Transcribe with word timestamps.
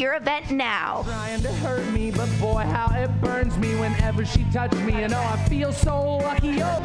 your 0.00 0.14
event 0.14 0.50
now. 0.50 1.02
Trying 1.04 1.42
to 1.42 1.52
hurt 1.54 1.86
me, 1.92 2.10
but 2.10 2.28
boy, 2.40 2.62
how 2.62 2.90
it 2.96 3.08
burns 3.20 3.56
me 3.58 3.74
whenever 3.76 4.24
she 4.24 4.44
touches 4.52 4.80
me. 4.80 4.94
And 4.94 5.12
oh, 5.12 5.18
I 5.18 5.36
feel 5.48 5.72
so 5.72 6.16
lucky. 6.16 6.60
Oh. 6.62 6.82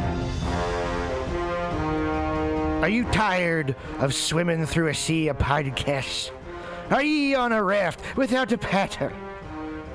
Are 2.82 2.88
you 2.88 3.04
tired 3.04 3.74
of 3.98 4.14
swimming 4.14 4.66
through 4.66 4.88
a 4.88 4.94
sea 4.94 5.28
of 5.28 5.38
podcasts? 5.38 6.30
Are 6.90 7.02
ye 7.02 7.34
on 7.34 7.52
a 7.52 7.62
raft 7.62 8.00
without 8.16 8.52
a 8.52 8.58
paddle? 8.58 9.10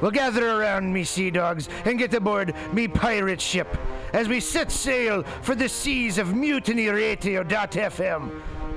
Well, 0.02 0.12
gather 0.12 0.50
around 0.50 0.92
me, 0.92 1.04
sea 1.04 1.30
dogs, 1.30 1.70
and 1.86 2.00
get 2.00 2.14
aboard 2.14 2.56
me 2.74 2.88
pirate 2.88 3.40
ship 3.40 3.78
as 4.14 4.28
we 4.28 4.40
set 4.40 4.72
sail 4.72 5.22
for 5.44 5.54
the 5.54 5.70
seas 5.70 6.18
of 6.18 6.30
mutinyradio.fm. 6.30 8.42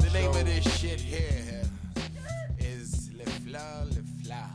The 0.00 0.10
name 0.12 0.30
of 0.30 0.44
this 0.44 0.64
shit 0.78 1.00
here 1.00 1.62
is 2.58 3.10
Le 3.14 3.24
Fleur, 3.24 3.84
Le 3.86 4.02
Fleur. 4.22 4.50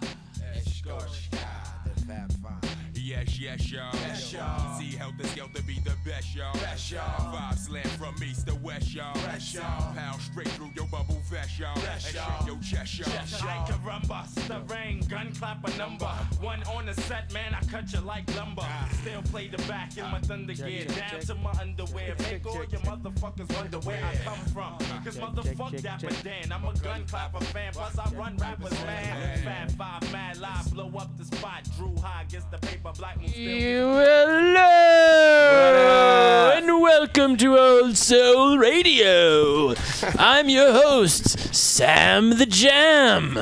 Escorte, 0.56 1.30
the 1.32 2.02
Fab 2.06 2.32
Five. 2.44 2.76
Yes, 2.94 3.40
yes, 3.40 3.72
y'all. 3.72 3.90
Yes, 3.94 4.34
y'all. 4.34 4.77
See 4.98 5.04
Heltah 5.04 5.28
Skeltah 5.28 5.66
be 5.66 5.80
the 5.80 5.96
best, 6.06 6.36
y'all. 6.36 6.54
Best, 6.54 6.92
y'all. 6.92 7.32
Five 7.32 7.58
slam 7.58 7.84
from 7.84 8.16
east 8.24 8.48
to 8.48 8.56
west, 8.56 8.94
y'all. 8.94 9.14
Best, 9.16 9.54
y'all. 9.54 9.94
Pound 9.94 10.22
straight 10.22 10.48
through 10.50 10.72
your 10.76 10.86
bubble 10.88 11.22
vest, 11.30 11.60
y'all. 11.60 11.76
Best, 11.76 12.14
y'all. 12.14 12.40
shake 12.40 12.48
your 12.48 12.58
chest, 12.62 13.00
y'all. 13.00 13.10
Chest, 13.10 13.44
y'all. 13.44 13.48
Like 13.48 13.70
a 13.70 13.74
rumba, 13.74 14.48
the 14.48 14.74
rain, 14.74 15.02
gun 15.08 15.32
clap 15.34 15.68
a 15.68 15.78
number. 15.78 16.06
One 16.42 16.64
on 16.64 16.86
the 16.86 16.94
set, 17.02 17.32
man, 17.34 17.54
I 17.54 17.64
cut 17.66 17.92
you 17.94 18.00
like 18.02 18.34
lumber. 18.36 18.64
Ah. 18.64 18.90
Still 19.02 19.22
play 19.24 19.48
the 19.48 19.58
back 19.64 19.98
in 19.98 20.04
my 20.04 20.18
ah. 20.18 20.20
thunder 20.20 20.54
gear, 20.54 20.86
down 20.86 21.20
to 21.20 21.36
my 21.36 21.52
underwear. 21.62 22.16
Make 22.20 22.46
all 22.46 22.64
your 22.64 22.82
motherfuckers 22.82 23.56
wonder 23.56 23.80
where 23.80 24.04
I 24.04 24.16
come 24.24 24.40
from. 24.54 24.78
Cause 25.04 25.18
motherfuck 25.18 25.82
Dapper 25.82 26.10
Dan, 26.24 26.52
I'm 26.52 26.66
a 26.66 26.74
gun 26.80 27.06
clapper 27.08 27.44
fan, 27.46 27.74
plus 27.74 27.98
I 27.98 28.10
run 28.16 28.38
rappers, 28.38 28.72
man. 28.84 29.40
Fat 29.44 29.72
five, 29.74 30.12
mad 30.12 30.38
live, 30.38 30.74
blow 30.74 30.92
up 30.98 31.16
the 31.18 31.26
spot. 31.26 31.68
Drew 31.78 31.96
high, 31.98 32.26
gets 32.30 32.46
the 32.46 32.58
paper, 32.58 32.92
black 32.98 33.18
You 33.36 33.88
will 33.88 34.38
still. 34.38 34.87
Hello 34.90 36.54
and 36.56 36.82
welcome 36.82 37.36
to 37.38 37.58
Old 37.58 37.98
Soul 37.98 38.58
Radio. 38.58 39.74
I'm 40.18 40.48
your 40.48 40.72
host, 40.72 41.54
Sam 41.54 42.38
the 42.38 42.46
Jam. 42.46 43.38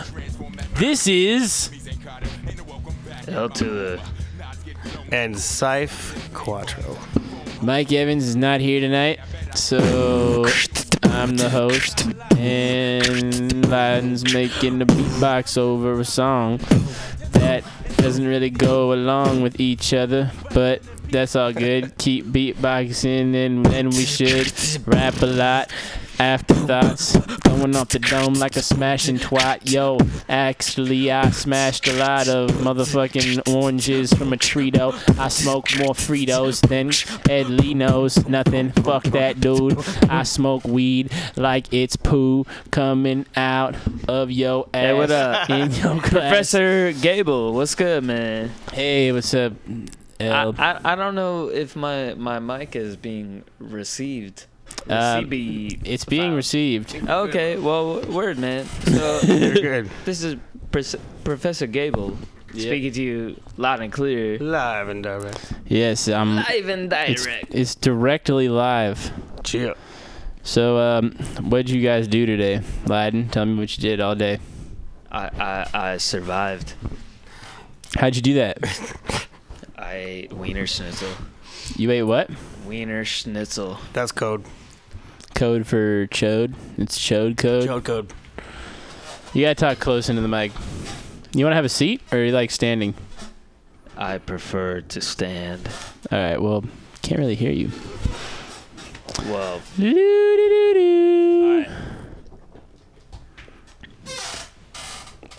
This 0.73 1.06
is 1.06 1.69
L 3.28 3.47
to 3.50 3.63
the 3.63 4.01
and 5.11 5.38
Scythe 5.38 6.31
Quattro. 6.33 6.97
Mike 7.62 7.91
Evans 7.91 8.23
is 8.27 8.35
not 8.35 8.59
here 8.59 8.79
tonight, 8.79 9.19
so 9.53 10.45
I'm 11.03 11.38
the 11.38 11.51
host, 11.51 12.07
and 12.39 13.53
Biden's 13.66 14.33
making 14.33 14.79
the 14.79 14.85
beatbox 14.85 15.59
over 15.59 16.00
a 16.00 16.06
song 16.06 16.59
that 17.33 17.63
doesn't 17.97 18.25
really 18.25 18.50
go 18.50 18.94
along 18.94 19.41
with 19.41 19.59
each 19.59 19.94
other, 19.94 20.31
but 20.51 20.81
that's 21.12 21.36
all 21.36 21.54
good. 21.54 21.98
Keep 21.98 22.26
beatboxing, 22.28 23.36
and 23.36 23.68
and 23.68 23.90
we 23.94 24.06
should 24.06 24.52
rap 24.88 25.22
a 25.22 25.26
lot. 25.28 25.72
Afterthoughts 26.18 27.18
going 27.40 27.76
off 27.76 27.90
the 27.90 28.00
dome 28.00 28.36
like 28.36 28.56
a 28.56 28.62
smashing 28.62 29.18
twat. 29.18 29.70
Yo, 29.70 29.98
actually, 30.30 31.12
I 31.12 31.30
smashed 31.32 31.90
a 31.90 31.94
lot 31.94 32.30
of 32.30 32.52
motherfucking 32.52 33.54
oranges 33.54 34.14
from 34.14 34.32
a 34.32 34.38
Trito. 34.38 34.94
I 35.20 35.28
smoke 35.28 35.66
more 35.78 35.94
Fritos 35.94 36.62
than 36.70 36.92
Ed 37.30 37.50
Lee 37.50 37.74
knows 37.74 38.26
nothing. 38.30 38.72
Fuck 38.72 39.04
that 39.08 39.42
dude. 39.42 39.78
I 40.10 40.24
smoke 40.24 40.64
weed 40.64 41.12
like 41.36 41.74
it's 41.74 41.98
poo 41.98 42.46
coming 42.72 43.26
out 43.36 43.76
of 44.08 44.32
your 44.32 44.70
ass 44.74 44.82
Hey, 44.82 44.94
what 44.94 45.12
up? 45.12 45.50
in 45.50 45.72
your 45.74 45.96
glass. 46.00 46.10
Professor 46.10 46.94
Gable, 46.94 47.52
what's 47.54 47.76
good, 47.76 48.06
man? 48.06 48.52
Hey, 48.72 49.12
what's 49.12 49.34
up? 49.34 49.52
I, 50.20 50.24
L? 50.26 50.56
I, 50.58 50.80
I 50.84 50.96
don't 50.96 51.16
know 51.16 51.50
if 51.50 51.76
my, 51.76 52.14
my 52.16 52.40
mic 52.40 52.76
is 52.76 52.96
being 52.96 53.44
received. 53.59 54.46
Uh, 54.90 55.18
CB. 55.22 55.81
it's 55.84 56.06
being 56.06 56.34
received. 56.34 56.96
Okay, 57.08 57.58
well, 57.58 58.02
word, 58.02 58.38
man. 58.38 58.66
So 58.86 59.20
You're 59.22 59.54
good. 59.56 59.90
this 60.06 60.24
is 60.24 60.38
Pres- 60.72 60.96
Professor 61.24 61.68
Gable 61.68 62.18
speaking 62.52 62.92
to 62.94 63.02
you 63.04 63.42
loud 63.58 63.81
and 63.81 63.92
clear. 63.92 64.38
Live 64.40 64.90
and 64.90 65.04
direct. 65.04 65.54
Yes, 65.68 66.08
um, 66.08 66.38
Live 66.38 66.70
and 66.70 66.92
it's, 66.94 67.24
direct. 67.24 67.54
it's 67.54 67.75
directly 67.75 68.48
live. 68.50 69.12
Chill. 69.44 69.75
So, 70.44 70.78
um, 70.78 71.12
what'd 71.42 71.70
you 71.70 71.81
guys 71.81 72.08
do 72.08 72.25
today, 72.25 72.62
Lyden? 72.86 73.31
Tell 73.31 73.46
me 73.46 73.56
what 73.58 73.75
you 73.75 73.81
did 73.81 74.00
all 74.00 74.16
day. 74.16 74.40
I, 75.12 75.30
I, 75.40 75.70
I 75.74 75.98
survived. 75.98 76.74
How'd 77.98 78.16
you 78.16 78.22
do 78.22 78.34
that? 78.36 78.58
I 79.95 80.00
ate 80.00 80.33
Wiener 80.33 80.67
Schnitzel. 80.67 81.09
You 81.78 81.89
ate 81.89 82.03
what? 82.03 82.29
Wiener 82.67 83.06
Schnitzel. 83.06 83.79
That's 83.94 84.11
code. 84.11 84.44
Code 85.35 85.66
for 85.66 86.07
chode. 86.07 86.53
It's 86.78 87.00
chode 87.00 87.38
code. 87.38 87.69
Chode 87.69 87.85
code. 87.85 88.13
You 89.33 89.44
gotta 89.44 89.56
talk 89.56 89.79
close 89.79 90.09
into 90.09 90.22
the 90.22 90.28
mic. 90.28 90.51
You 91.33 91.45
wanna 91.45 91.56
have 91.56 91.63
a 91.63 91.69
seat 91.69 92.01
or 92.11 92.17
you 92.17 92.33
like 92.33 92.51
standing? 92.51 92.94
I 93.95 94.17
prefer 94.17 94.81
to 94.81 95.00
stand. 95.00 95.69
All 96.12 96.19
right. 96.19 96.41
Well, 96.41 96.66
can't 97.01 97.19
really 97.19 97.35
hear 97.35 97.53
you. 97.53 97.72
Well. 99.29 99.62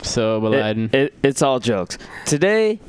So, 0.00 0.46
it, 0.50 0.94
it, 0.94 1.14
it's 1.22 1.42
all 1.42 1.60
jokes. 1.60 1.98
Today, 2.24 2.80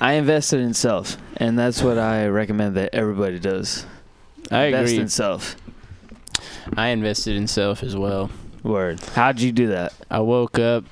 I 0.00 0.14
invested 0.14 0.60
in 0.60 0.74
self, 0.74 1.16
and 1.36 1.58
that's 1.58 1.82
what 1.82 1.98
I 1.98 2.26
recommend 2.28 2.76
that 2.76 2.94
everybody 2.94 3.38
does. 3.38 3.86
I 4.50 4.66
Invest 4.66 4.92
agree. 4.92 5.02
in 5.02 5.08
self. 5.08 5.56
I 6.76 6.88
invested 6.88 7.36
in 7.36 7.46
self 7.46 7.82
as 7.82 7.96
well. 7.96 8.30
Word. 8.62 9.00
How'd 9.14 9.40
you 9.40 9.52
do 9.52 9.68
that? 9.68 9.92
I 10.10 10.20
woke 10.20 10.58
up 10.58 10.84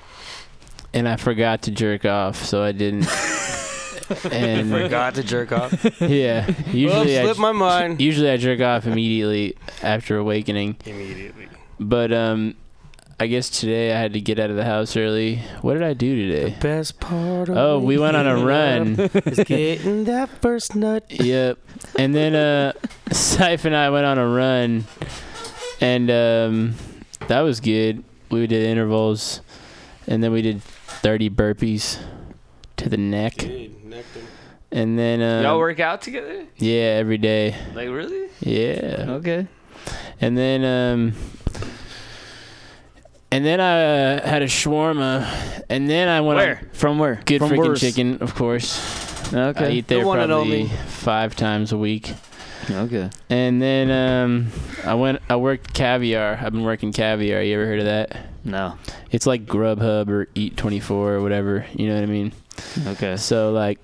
and 0.95 1.09
I 1.09 1.17
forgot 1.17 1.63
to 1.63 1.71
jerk 1.71 2.05
off, 2.05 2.37
so 2.45 2.63
I 2.63 2.73
didn't. 2.73 3.07
and 4.31 4.71
Forgot 4.71 5.15
to 5.17 5.23
jerk 5.23 5.53
off. 5.53 5.73
yeah, 6.01 6.51
usually 6.73 7.19
I, 7.19 7.23
slipped 7.23 7.41
my 7.41 7.53
mind. 7.53 8.01
usually 8.01 8.31
I 8.31 8.37
jerk 8.37 8.61
off 8.61 8.87
immediately 8.87 9.57
after 9.83 10.17
awakening. 10.17 10.77
Immediately. 10.85 11.49
But 11.81 12.13
um, 12.13 12.55
I 13.19 13.29
guess 13.29 13.49
today 13.49 13.95
I 13.95 13.99
had 13.99 14.13
to 14.13 14.21
get 14.21 14.39
out 14.39 14.51
of 14.51 14.57
the 14.57 14.65
house 14.65 14.95
early. 14.95 15.37
What 15.63 15.73
did 15.75 15.83
I 15.83 15.95
do 15.95 16.29
today? 16.29 16.51
The 16.51 16.61
best 16.61 17.01
part 17.01 17.49
of 17.49 17.57
Oh, 17.57 17.79
we 17.79 17.97
went 17.97 18.15
on 18.15 18.27
a 18.27 18.37
run. 18.45 18.89
is 19.25 19.39
getting 19.45 20.05
that 20.05 20.29
first 20.43 20.77
nut. 20.77 21.05
yep. 21.11 21.59
And 21.99 22.15
then 22.15 22.35
uh, 22.35 22.73
Siph 23.11 23.65
and 23.65 23.75
I 23.75 23.89
went 23.89 24.05
on 24.05 24.19
a 24.19 24.29
run, 24.29 24.85
and 25.81 26.11
um, 26.11 26.75
that 27.29 27.41
was 27.41 27.61
good. 27.61 28.05
We 28.31 28.47
did 28.47 28.65
intervals, 28.67 29.41
and 30.07 30.23
then 30.23 30.31
we 30.33 30.43
did 30.43 30.63
30 30.63 31.31
burpees 31.31 31.99
to 32.77 32.91
the 32.91 32.99
neck, 32.99 33.43
and 33.45 34.99
then 34.99 35.23
um, 35.23 35.43
Y'all 35.43 35.59
work 35.59 35.81
out 35.81 36.03
together? 36.03 36.45
yeah 36.57 36.99
every 37.01 37.17
day. 37.17 37.57
Like 37.75 37.89
really? 37.89 38.29
Yeah. 38.41 39.07
Okay. 39.09 39.47
And 40.21 40.37
then 40.37 40.65
um, 40.65 41.13
and 43.37 43.45
then 43.45 43.61
I 43.61 44.17
uh, 44.17 44.27
had 44.27 44.43
a 44.43 44.47
shawarma, 44.47 45.63
and 45.69 45.89
then 45.91 46.09
I 46.09 46.21
went 46.23 46.37
Where? 46.39 46.59
on 46.59 46.69
From 46.73 46.99
where? 46.99 47.21
good 47.25 47.39
From 47.41 47.51
freaking 47.51 47.69
worse. 47.69 47.81
chicken, 47.81 48.19
of 48.23 48.35
course. 48.35 48.81
Okay. 49.29 49.37
I 49.39 49.49
Okay. 49.49 49.73
eat 49.73 49.89
there 49.89 50.07
one 50.07 50.19
and 50.21 50.31
probably 50.31 50.63
only. 50.63 50.77
five 50.87 51.35
times 51.37 51.73
a 51.73 51.79
week. 51.79 52.15
Okay. 52.71 53.11
And 53.29 53.61
then 53.61 53.91
um, 53.91 54.49
I 54.85 54.95
went. 54.95 55.21
I 55.29 55.37
worked 55.37 55.73
caviar. 55.75 56.39
I've 56.41 56.53
been 56.53 56.65
working 56.65 56.93
caviar. 56.93 57.43
You 57.43 57.55
ever 57.55 57.67
heard 57.67 57.79
of 57.81 57.85
that? 57.85 58.17
No. 58.45 58.77
It's 59.11 59.27
like 59.27 59.47
Grubhub 59.47 60.09
or 60.09 60.29
Eat 60.35 60.57
Twenty 60.57 60.81
Four 60.81 61.15
or 61.15 61.21
whatever. 61.23 61.67
You 61.75 61.89
know 61.89 61.95
what 61.95 62.03
I 62.03 62.07
mean? 62.07 62.33
Okay. 62.87 63.17
So 63.19 63.53
like, 63.53 63.79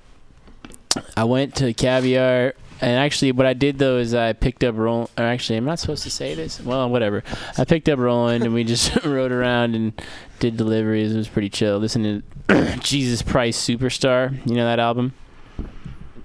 I 1.17 1.25
went 1.25 1.55
to 1.57 1.73
caviar, 1.75 2.55
and 2.83 2.99
actually, 2.99 3.33
what 3.33 3.47
I 3.47 3.55
did 3.55 3.79
though 3.79 3.97
is 3.97 4.15
I 4.15 4.33
picked 4.35 4.63
up 4.65 4.77
Roland. 4.77 5.09
Or 5.17 5.25
actually, 5.25 5.57
I'm 5.57 5.65
not 5.65 5.79
supposed 5.79 6.03
to 6.03 6.11
say 6.11 6.35
this. 6.35 6.61
Well, 6.61 6.89
whatever. 6.91 7.23
I 7.57 7.65
picked 7.65 7.89
up 7.89 7.99
Roland, 7.99 8.45
and 8.45 8.53
we 8.53 8.65
just 8.65 8.95
rode 9.05 9.33
around 9.33 9.75
and 9.75 9.93
did 10.41 10.57
deliveries. 10.57 11.15
It 11.15 11.17
was 11.17 11.29
pretty 11.29 11.49
chill. 11.49 11.79
Listening 11.79 12.23
to 12.49 12.77
Jesus 12.83 13.23
Price 13.23 13.59
Superstar. 13.59 14.45
You 14.47 14.55
know 14.57 14.65
that 14.67 14.79
album? 14.81 15.15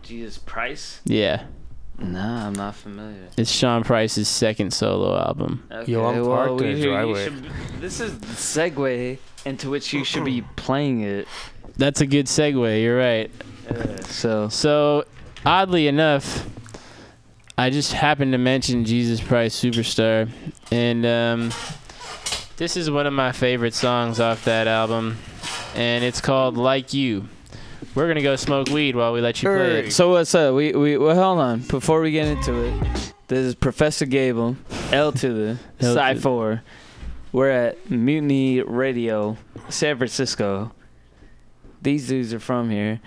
Jesus 0.04 0.38
Price? 0.38 1.02
Yeah, 1.06 1.44
Nah, 2.00 2.48
I'm 2.48 2.54
not 2.54 2.76
familiar. 2.76 3.28
it's 3.38 3.52
Sean 3.52 3.84
Price's 3.84 4.28
second 4.28 4.72
solo 4.72 5.18
album. 5.20 5.68
Okay, 5.72 5.92
Yo, 5.92 6.06
I'm 6.06 6.22
well, 6.22 6.26
parked 6.48 6.62
in 6.62 6.68
we 6.68 6.74
a 6.74 6.76
should- 6.76 6.84
you 6.84 6.92
driveway. 6.92 7.24
should- 7.26 7.82
this 7.82 8.00
is 8.00 8.18
the 8.20 8.28
segue 8.28 9.18
into 9.46 9.70
which 9.70 9.92
you 9.94 10.04
should 10.06 10.24
be 10.24 10.44
playing 10.56 11.02
it. 11.02 11.28
That's 11.76 12.00
a 12.02 12.06
good 12.06 12.28
segue. 12.28 12.82
You're 12.82 12.98
right. 12.98 13.32
Uh, 13.70 13.98
so 14.04 14.48
So, 14.50 15.04
oddly 15.48 15.88
enough, 15.88 16.46
I 17.58 17.70
just 17.70 17.94
happened 17.94 18.34
to 18.34 18.38
mention 18.38 18.84
Jesus 18.84 19.26
Christ 19.26 19.64
Superstar, 19.64 20.30
and 20.72 21.06
um, 21.06 21.52
this 22.58 22.76
is 22.76 22.92
one 22.92 23.08
of 23.08 23.14
my 23.14 23.32
favorite 23.32 23.74
songs 23.74 24.20
off 24.20 24.44
that 24.46 24.68
album, 24.68 25.18
and 25.74 26.04
it's 26.04 26.20
called 26.22 26.58
Like 26.58 26.94
You. 26.94 27.28
We're 27.96 28.08
gonna 28.08 28.22
go 28.22 28.36
smoke 28.36 28.70
weed 28.70 28.96
while 28.96 29.14
we 29.14 29.22
let 29.22 29.42
you 29.42 29.50
play 29.50 29.80
it. 29.86 29.92
So 29.94 30.10
what's 30.12 30.36
up? 30.36 30.54
We 30.54 30.74
we 30.74 30.98
well 30.98 31.16
hold 31.16 31.40
on. 31.40 31.62
Before 31.62 32.02
we 32.02 32.12
get 32.12 32.28
into 32.28 32.66
it, 32.66 33.14
this 33.28 33.40
is 33.40 33.56
Professor 33.56 34.06
Gable, 34.06 34.56
L 34.92 35.12
to 35.14 35.34
the 35.34 35.50
L 35.80 35.96
to 35.96 36.00
Sci 36.00 36.14
the- 36.14 36.22
four. 36.22 36.64
We're 37.32 37.50
at 37.50 37.90
Mutiny 37.90 38.62
Radio, 38.62 39.38
San 39.70 39.98
Francisco. 39.98 40.72
These 41.82 42.08
dudes 42.08 42.34
are 42.34 42.40
from 42.40 42.70
here. 42.70 43.00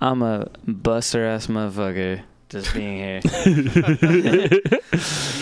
I'm 0.00 0.22
a 0.22 0.48
buster 0.66 1.26
ass 1.26 1.48
motherfucker 1.48 2.22
just 2.48 2.72
being 2.72 2.96
here. 2.96 3.20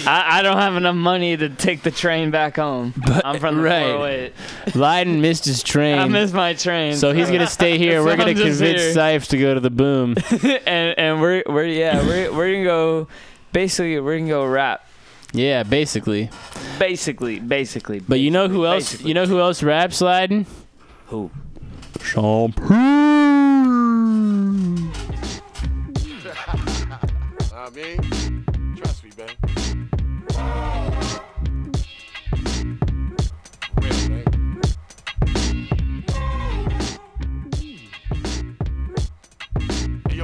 I, 0.06 0.38
I 0.38 0.42
don't 0.42 0.56
have 0.56 0.76
enough 0.76 0.96
money 0.96 1.36
to 1.36 1.48
take 1.48 1.82
the 1.82 1.90
train 1.90 2.30
back 2.30 2.56
home. 2.56 2.94
But, 2.96 3.24
I'm 3.24 3.38
from 3.38 3.58
the 3.58 3.62
right. 3.62 4.32
408. 4.34 4.74
Lyden 4.74 5.20
missed 5.20 5.44
his 5.44 5.62
train, 5.62 5.98
I 5.98 6.06
missed 6.06 6.34
my 6.34 6.54
train. 6.54 6.96
so 6.96 7.12
he's 7.12 7.30
gonna 7.30 7.46
stay 7.46 7.78
here. 7.78 8.00
So 8.00 8.04
We're 8.06 8.16
gonna 8.16 8.34
convince. 8.34 8.96
Sipes 8.96 9.28
to 9.28 9.38
go 9.38 9.54
to 9.54 9.60
the 9.60 9.70
boom. 9.70 10.16
and 10.66 10.98
and 10.98 11.20
we're 11.20 11.42
we're 11.46 11.64
yeah 11.64 12.02
we're 12.04 12.32
we're 12.32 12.52
gonna 12.52 12.64
go 12.64 13.08
basically 13.52 14.00
we're 14.00 14.18
gonna 14.18 14.28
go 14.28 14.46
rap 14.46 14.88
yeah, 15.32 15.64
basically. 15.64 16.30
basically 16.78 17.40
basically 17.40 18.00
But 18.00 18.20
you 18.20 18.30
know 18.30 18.48
who 18.48 18.64
else? 18.64 18.84
basically. 18.92 19.08
You 19.08 19.14
know 19.14 19.26
who 19.26 19.40
else 19.40 19.62
raps, 19.62 20.00
Lyden? 20.00 20.46
who 21.06 21.30
Sean 22.02 22.52
mean, 27.76 28.44
trust 28.74 29.04
me, 29.04 29.10
man. 29.18 29.28
Real, 33.82 34.08
man. 34.08 34.24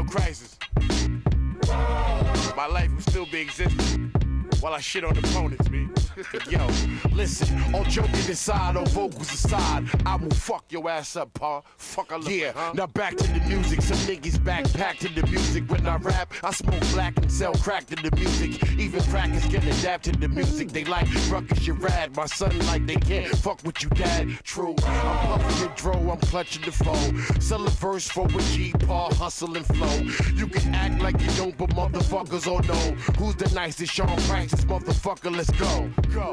Crisis. 0.08 0.58
My 2.56 2.66
life 2.66 2.93
will 2.93 3.00
still 3.00 3.26
be 3.26 3.40
existing 3.40 4.10
while 4.60 4.72
I 4.72 4.81
shit 4.81 5.05
on 5.05 5.16
opponents, 5.16 5.69
man. 5.70 5.93
yo, 6.50 6.66
listen, 7.22 7.74
all 7.74 7.84
joking 7.84 8.14
aside, 8.14 8.76
all 8.76 8.84
vocals 8.86 9.32
aside, 9.32 9.88
I 10.04 10.16
will 10.16 10.30
fuck 10.30 10.64
your 10.70 10.90
ass 10.90 11.14
up, 11.14 11.32
pa. 11.34 11.62
Fuck 11.76 12.10
I 12.12 12.16
look 12.16 12.28
Yeah, 12.28 12.46
like, 12.46 12.56
huh? 12.56 12.72
now 12.74 12.86
back 12.88 13.16
to 13.16 13.26
the 13.32 13.40
music. 13.46 13.80
Some 13.80 13.96
niggas 13.98 14.38
backpack 14.38 14.98
to 14.98 15.08
the 15.08 15.24
music. 15.28 15.70
When 15.70 15.86
I 15.86 15.96
rap, 15.98 16.32
I 16.42 16.50
smoke 16.50 16.80
black 16.92 17.16
and 17.19 17.30
sell 17.30 17.54
crack 17.54 17.86
to 17.86 17.96
the 17.96 18.10
music. 18.16 18.50
Even 18.76 19.00
crackers 19.04 19.46
can 19.46 19.62
adapt 19.69 20.04
to 20.06 20.12
the 20.12 20.26
music. 20.26 20.70
They 20.70 20.84
like 20.84 21.06
ruckus, 21.30 21.64
you 21.64 21.74
rad. 21.74 22.16
My 22.16 22.26
son 22.26 22.58
like 22.66 22.86
they 22.86 22.96
can't 22.96 23.28
fuck 23.36 23.62
with 23.62 23.80
you, 23.84 23.88
dad. 23.90 24.28
True, 24.42 24.74
I'm 24.84 25.19
puffing 25.38 25.69
the 25.69 25.72
dro, 25.76 25.92
I'm 26.10 26.19
clutching 26.19 26.64
the 26.64 26.72
foe. 26.72 27.12
Sell 27.38 27.64
a 27.64 27.70
verse 27.70 28.08
for 28.08 28.26
a 28.26 28.42
G, 28.52 28.72
paw, 28.80 29.14
hustle 29.14 29.56
and 29.56 29.66
flow. 29.66 29.96
You 30.34 30.48
can 30.48 30.74
act 30.74 31.00
like 31.00 31.20
you 31.20 31.30
don't, 31.36 31.56
but 31.56 31.70
motherfuckers 31.70 32.48
all 32.48 32.62
know 32.62 32.84
who's 33.16 33.36
the 33.36 33.48
nicest. 33.54 33.92
Sean 33.92 34.16
Price, 34.28 34.50
this 34.50 34.64
motherfucker. 34.64 35.30
Let's 35.36 35.50
go, 35.50 35.88
go. 36.12 36.32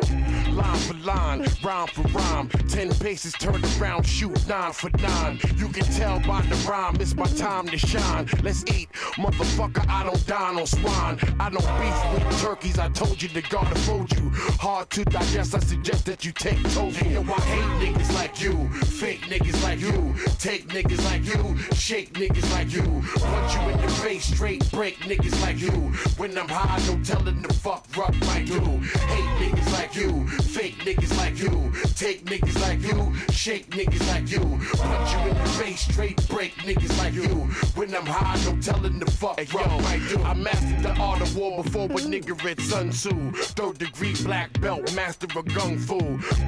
Line 0.52 0.79
for 0.80 0.94
line, 1.06 1.46
rhyme 1.64 1.88
for 1.88 2.02
rhyme. 2.18 2.50
Ten 2.68 2.90
paces 2.96 3.34
turned 3.34 3.66
around, 3.80 4.06
shoot 4.06 4.48
nine 4.48 4.72
for 4.72 4.90
nine. 4.98 5.40
You 5.58 5.68
can 5.70 5.86
tell 5.86 6.20
by 6.22 6.42
the 6.44 6.56
rhyme, 6.68 6.96
it's 7.00 7.16
my 7.16 7.26
time 7.26 7.68
to 7.68 7.78
shine. 7.78 8.28
Let's 8.44 8.64
eat, 8.74 8.92
motherfucker. 9.16 9.88
I 9.90 10.04
don't 10.04 10.28
dine 10.28 10.58
on 10.58 10.66
swine. 10.66 11.20
I 11.40 11.50
don't 11.50 11.70
beef 11.80 12.28
with 12.28 12.42
turkeys. 12.42 12.80
I 12.80 12.90
told 12.90 13.22
you 13.22 13.30
the 13.30 13.42
God 13.44 13.72
afford 13.72 14.12
you. 14.14 14.30
Hard 14.60 14.90
to 14.92 15.06
digest. 15.06 15.56
I 15.56 15.60
suggest 15.60 16.06
that 16.06 16.26
you 16.26 16.32
take 16.32 16.62
tofu. 16.74 17.10
Yo, 17.10 17.22
I 17.22 17.42
hate 17.42 17.94
niggas 17.94 18.14
like 18.16 18.42
you, 18.42 18.70
fake 18.70 19.22
niggas 19.22 19.62
like 19.64 19.80
you, 19.80 20.16
take 20.38 20.68
niggas 20.68 21.04
like 21.06 21.24
you, 21.26 21.58
shake 21.76 22.14
niggas 22.14 22.50
like 22.52 22.72
you. 22.72 22.84
Punch 23.20 23.56
you 23.56 23.62
in 23.70 23.82
the 23.82 23.88
face, 24.04 24.26
straight 24.26 24.70
break 24.72 24.98
niggas 25.00 25.40
like 25.42 25.60
you. 25.60 25.72
When 26.18 26.38
I'm 26.38 26.48
high, 26.48 26.80
no 26.88 27.02
telling 27.04 27.42
the 27.42 27.54
fuck 27.54 27.86
rock 27.98 28.16
might 28.28 28.46
do. 28.46 28.60
Hate 28.60 29.32
niggas 29.40 29.74
like 29.74 29.96
you, 29.96 30.28
fake 30.28 30.69
niggas 30.78 31.18
like 31.18 31.38
you, 31.40 31.72
take 31.96 32.26
niggas 32.26 32.60
like 32.62 32.82
you, 32.82 33.14
shake 33.32 33.70
niggas 33.72 34.08
like 34.08 34.30
you. 34.32 34.40
Punch 34.78 35.14
you 35.14 35.32
in 35.32 35.38
the 35.38 35.50
face, 35.58 35.82
straight 35.82 36.28
break 36.30 36.54
niggas 36.56 36.98
like 36.98 37.14
you. 37.14 37.50
When 37.76 37.94
I'm 37.96 38.06
high, 38.06 38.40
no 38.46 38.60
telling 38.62 39.00
the 39.00 39.10
fuck 39.12 39.38
do. 39.38 40.22
I 40.24 40.34
mastered 40.34 40.84
the 40.84 40.94
art 41.00 41.22
of 41.22 41.36
war 41.36 41.64
before 41.64 41.86
a 41.86 42.02
nigga 42.14 42.42
read 42.44 42.60
Sun 42.62 42.90
Tzu. 42.92 43.32
Third 43.32 43.78
degree 43.78 44.16
black 44.24 44.60
belt, 44.62 44.94
master 44.96 45.28
of 45.28 45.46
gung 45.46 45.80
fu. 45.80 46.00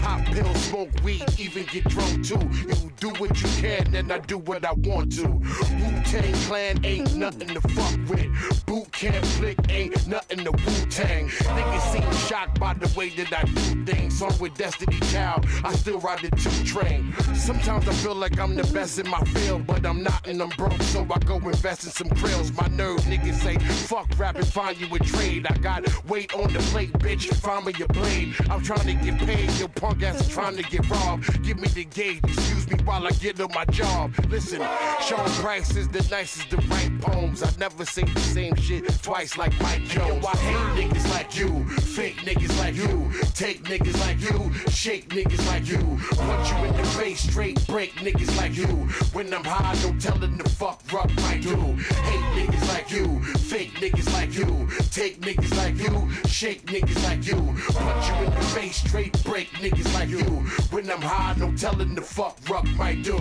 Pop 0.01 0.25
pills, 0.25 0.57
smoke 0.65 0.89
weed, 1.03 1.23
even 1.39 1.65
get 1.65 1.85
drunk 1.85 2.25
too. 2.25 2.39
You 2.67 2.91
do 2.99 3.09
what 3.19 3.41
you 3.41 3.49
can, 3.61 3.95
and 3.95 4.11
I 4.11 4.19
do 4.19 4.37
what 4.37 4.65
I 4.65 4.73
want 4.73 5.13
to. 5.17 5.27
Wu 5.27 6.01
Tang 6.05 6.33
Clan 6.45 6.85
ain't 6.85 7.15
nothing 7.15 7.49
to 7.49 7.61
fuck 7.61 8.09
with. 8.09 8.65
Boot 8.65 8.91
camp 8.91 9.25
flick 9.37 9.57
ain't 9.69 10.07
nothing 10.07 10.43
to 10.43 10.51
Wu 10.51 10.85
Tang. 10.89 11.27
Niggas 11.29 11.93
seem 11.93 12.27
shocked 12.27 12.59
by 12.59 12.73
the 12.73 12.91
way 12.97 13.09
that 13.09 13.33
I 13.33 13.43
do 13.43 13.85
things. 13.85 14.10
So 14.17 14.29
with 14.39 14.55
Destiny 14.55 14.99
Child, 15.11 15.45
I 15.63 15.73
still 15.73 15.99
ride 15.99 16.19
the 16.19 16.29
two 16.35 16.63
train. 16.63 17.13
Sometimes 17.33 17.87
I 17.87 17.93
feel 17.93 18.15
like 18.15 18.39
I'm 18.39 18.55
the 18.55 18.63
best 18.73 18.99
in 18.99 19.09
my 19.09 19.21
field, 19.21 19.65
but 19.65 19.85
I'm 19.85 20.03
not 20.03 20.27
and 20.27 20.41
I'm 20.41 20.49
broke, 20.49 20.81
so 20.81 21.07
I 21.09 21.17
go 21.19 21.37
invest 21.37 21.85
in 21.85 21.91
some 21.91 22.09
grills. 22.09 22.51
My 22.51 22.67
nerve 22.67 23.01
niggas 23.01 23.41
say, 23.41 23.57
fuck 23.87 24.07
rap 24.17 24.35
and 24.35 24.47
find 24.47 24.79
you 24.79 24.87
a 24.93 24.99
trade. 24.99 25.47
I 25.47 25.57
got 25.57 25.81
weight 26.07 26.33
on 26.35 26.53
the 26.53 26.59
plate, 26.71 26.93
bitch. 26.93 27.33
Find 27.35 27.65
me 27.65 27.73
your 27.77 27.87
blade. 27.87 28.35
I'm 28.49 28.61
trying 28.61 28.85
to 28.87 28.93
get 28.93 29.17
paid, 29.19 29.51
your 29.59 29.69
punk 29.69 30.03
ass 30.03 30.21
is 30.21 30.27
trying 30.27 30.57
to 30.57 30.63
get 30.63 30.87
robbed. 30.89 31.43
Give 31.43 31.59
me 31.59 31.67
the 31.69 31.85
gauge, 31.85 32.23
excuse 32.23 32.69
me 32.69 32.77
while 32.83 33.05
I 33.07 33.11
get 33.11 33.39
on 33.39 33.49
my 33.53 33.65
job. 33.65 34.13
Listen, 34.29 34.61
Sean 35.01 35.29
Price 35.41 35.75
is 35.75 35.87
the 35.87 36.05
nicest 36.11 36.49
to 36.51 36.57
write 36.57 37.01
poems. 37.01 37.43
I 37.43 37.49
never 37.57 37.85
say 37.85 38.03
the 38.03 38.19
same 38.19 38.55
shit 38.55 38.87
twice 39.01 39.37
like 39.37 39.59
Mike 39.61 39.83
Jones. 39.85 40.25
I 40.25 40.35
hate 40.37 40.89
niggas 40.89 41.09
like 41.11 41.37
you, 41.37 41.67
fake 41.69 42.17
niggas 42.17 42.57
like 42.59 42.75
you, 42.75 43.11
take 43.33 43.63
niggas 43.63 43.99
like 44.01 44.19
you, 44.21 44.53
shake 44.69 45.09
niggas 45.09 45.45
like 45.47 45.67
you, 45.67 45.77
punch 46.15 46.51
you 46.51 46.57
in 46.65 46.75
the 46.75 46.83
face, 46.97 47.21
straight 47.21 47.65
break 47.67 47.91
niggas 47.95 48.35
like 48.37 48.55
you. 48.55 48.67
When 49.13 49.33
I'm 49.33 49.43
high, 49.43 49.73
no 49.83 49.97
telling 49.99 50.37
the 50.37 50.49
fuck 50.49 50.81
rock 50.91 51.09
might 51.17 51.41
do. 51.41 51.55
Hate 51.55 52.29
niggas 52.37 52.67
like 52.67 52.91
you, 52.91 53.21
fake 53.23 53.73
niggas 53.75 54.11
like 54.13 54.33
you, 54.33 54.67
take 54.91 55.21
niggas 55.21 55.55
like 55.57 55.77
you, 55.77 56.11
shake 56.27 56.65
niggas 56.65 57.03
like 57.03 57.25
you, 57.25 57.37
punch 57.73 58.07
you 58.09 58.15
in 58.25 58.33
the 58.33 58.45
face, 58.55 58.77
straight 58.77 59.23
break 59.23 59.47
niggas 59.63 59.93
like 59.93 60.09
you. 60.09 60.25
When 60.71 60.89
I'm 60.91 61.01
high, 61.01 61.35
no 61.37 61.55
telling 61.55 61.95
the 61.95 62.01
fuck 62.01 62.37
rock 62.49 62.67
might 62.77 63.03
do. 63.03 63.17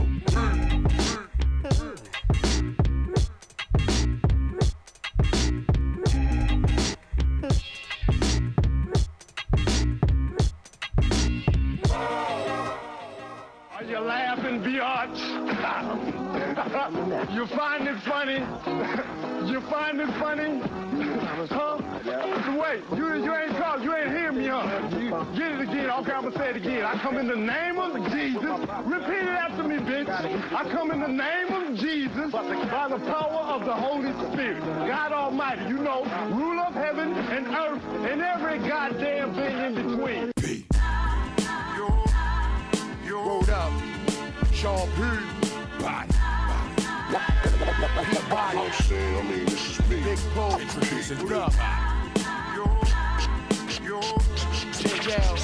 You 17.32 17.46
find 17.46 17.86
it 17.86 18.00
funny? 18.02 18.38
you 19.50 19.60
find 19.62 20.00
it 20.00 20.10
funny? 20.18 20.60
Huh? 21.48 21.78
Wait, 22.58 22.82
you, 22.98 23.24
you 23.24 23.34
ain't 23.34 23.52
talk, 23.52 23.82
you 23.82 23.94
ain't 23.94 24.10
hear 24.10 24.32
me, 24.32 24.48
huh? 24.48 24.88
You, 24.98 25.10
get 25.38 25.52
it 25.52 25.60
again. 25.60 25.90
Okay, 25.90 26.12
I'm 26.12 26.24
gonna 26.24 26.36
say 26.36 26.50
it 26.50 26.56
again. 26.56 26.84
I 26.84 26.98
come 26.98 27.18
in 27.18 27.28
the 27.28 27.36
name 27.36 27.78
of 27.78 27.94
Jesus. 28.10 28.42
Repeat 28.84 29.22
it 29.22 29.38
after 29.38 29.62
me, 29.62 29.76
bitch. 29.76 30.08
I 30.08 30.68
come 30.72 30.90
in 30.90 31.00
the 31.00 31.08
name 31.08 31.52
of 31.52 31.78
Jesus 31.78 32.32
by 32.32 32.88
the 32.88 32.98
power 33.06 33.54
of 33.54 33.64
the 33.64 33.74
Holy 33.74 34.12
Spirit. 34.32 34.64
God 34.64 35.12
Almighty, 35.12 35.68
you 35.68 35.78
know, 35.78 36.02
rule 36.32 36.58
of 36.58 36.74
heaven 36.74 37.12
and 37.12 37.46
earth 37.46 37.82
and 38.10 38.20
every 38.20 38.58
goddamn 38.68 39.34
thing 39.34 39.58
in 39.58 39.74
between. 39.74 40.32
P. 44.60 44.66
Body. 44.66 46.12
Body. 48.28 48.58
I'm 48.58 48.72
saying, 48.82 49.16
I 49.16 49.22
mean, 49.22 49.44
this 49.46 49.70
is 49.70 49.88
me. 49.88 50.02
Big 50.02 50.18
Paul. 50.34 50.60
Introducing 50.60 51.18
what 51.22 51.32
up. 51.32 51.52
JL. 55.00 55.34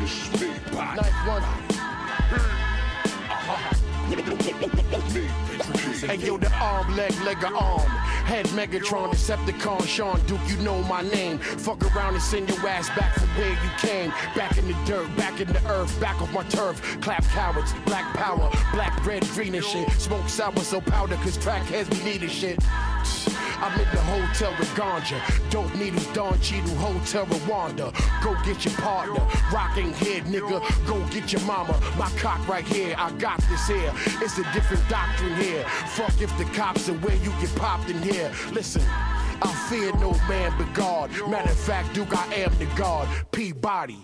This 0.00 0.14
is 0.24 0.40
me. 0.40 0.48
Ninth 0.74 1.22
one. 1.24 1.44
Me. 5.14 5.22
Hey 6.08 6.16
yo, 6.26 6.36
the 6.36 6.50
arm, 6.54 6.96
leg, 6.96 7.14
leg, 7.22 7.44
arm. 7.44 8.03
Head 8.24 8.46
Megatron, 8.46 9.10
Decepticon, 9.10 9.86
Sean 9.86 10.18
Duke, 10.26 10.40
you 10.46 10.56
know 10.58 10.82
my 10.84 11.02
name. 11.02 11.38
Fuck 11.38 11.84
around 11.94 12.14
and 12.14 12.22
send 12.22 12.48
your 12.48 12.66
ass 12.66 12.88
back 12.90 13.14
from 13.14 13.28
where 13.36 13.50
you 13.50 13.70
came. 13.78 14.10
Back 14.34 14.56
in 14.56 14.66
the 14.66 14.76
dirt, 14.86 15.14
back 15.16 15.40
in 15.40 15.52
the 15.52 15.64
earth, 15.70 16.00
back 16.00 16.20
off 16.22 16.32
my 16.32 16.42
turf. 16.44 16.80
Clap 17.00 17.22
cowards, 17.24 17.74
black 17.84 18.14
power, 18.14 18.50
black, 18.72 19.04
red, 19.06 19.22
green 19.28 19.54
and 19.54 19.64
shit. 19.64 19.90
Smoke 19.92 20.28
sour, 20.28 20.56
so 20.60 20.80
powder, 20.80 21.16
cause 21.16 21.36
crackheads 21.38 21.90
be 21.90 22.02
needing 22.02 22.28
shit. 22.28 22.58
I'm 23.60 23.78
in 23.80 23.88
the 23.90 24.00
hotel 24.00 24.54
with 24.58 24.68
ganja. 24.74 25.20
Dope 25.50 25.74
needles, 25.74 26.06
Don 26.08 26.38
Cheadle, 26.40 26.74
Hotel 26.76 27.26
Rwanda. 27.26 27.92
Go 28.22 28.34
get 28.44 28.64
your 28.64 28.74
partner. 28.74 29.20
Rocking 29.52 29.92
head, 29.94 30.24
nigga. 30.24 30.60
Go 30.86 31.04
get 31.08 31.32
your 31.32 31.42
mama. 31.42 31.80
My 31.98 32.10
cock 32.18 32.46
right 32.48 32.66
here. 32.66 32.94
I 32.98 33.10
got 33.12 33.38
this 33.48 33.66
here. 33.66 33.92
It's 34.20 34.38
a 34.38 34.52
different 34.52 34.86
doctrine 34.88 35.34
here. 35.36 35.64
Fuck 35.96 36.20
if 36.20 36.36
the 36.38 36.44
cops 36.56 36.88
are 36.88 36.98
where 36.98 37.16
you 37.16 37.30
get 37.40 37.54
popped 37.56 37.90
in 37.90 38.02
here. 38.02 38.32
Listen. 38.52 38.82
I 39.44 39.52
fear 39.68 39.92
no 39.96 40.12
man 40.28 40.54
but 40.56 40.72
God. 40.72 41.10
Matter 41.28 41.50
of 41.50 41.58
fact, 41.58 41.94
Duke, 41.94 42.16
I 42.16 42.34
am 42.34 42.56
the 42.58 42.66
God. 42.76 43.06
Peabody. 43.30 43.98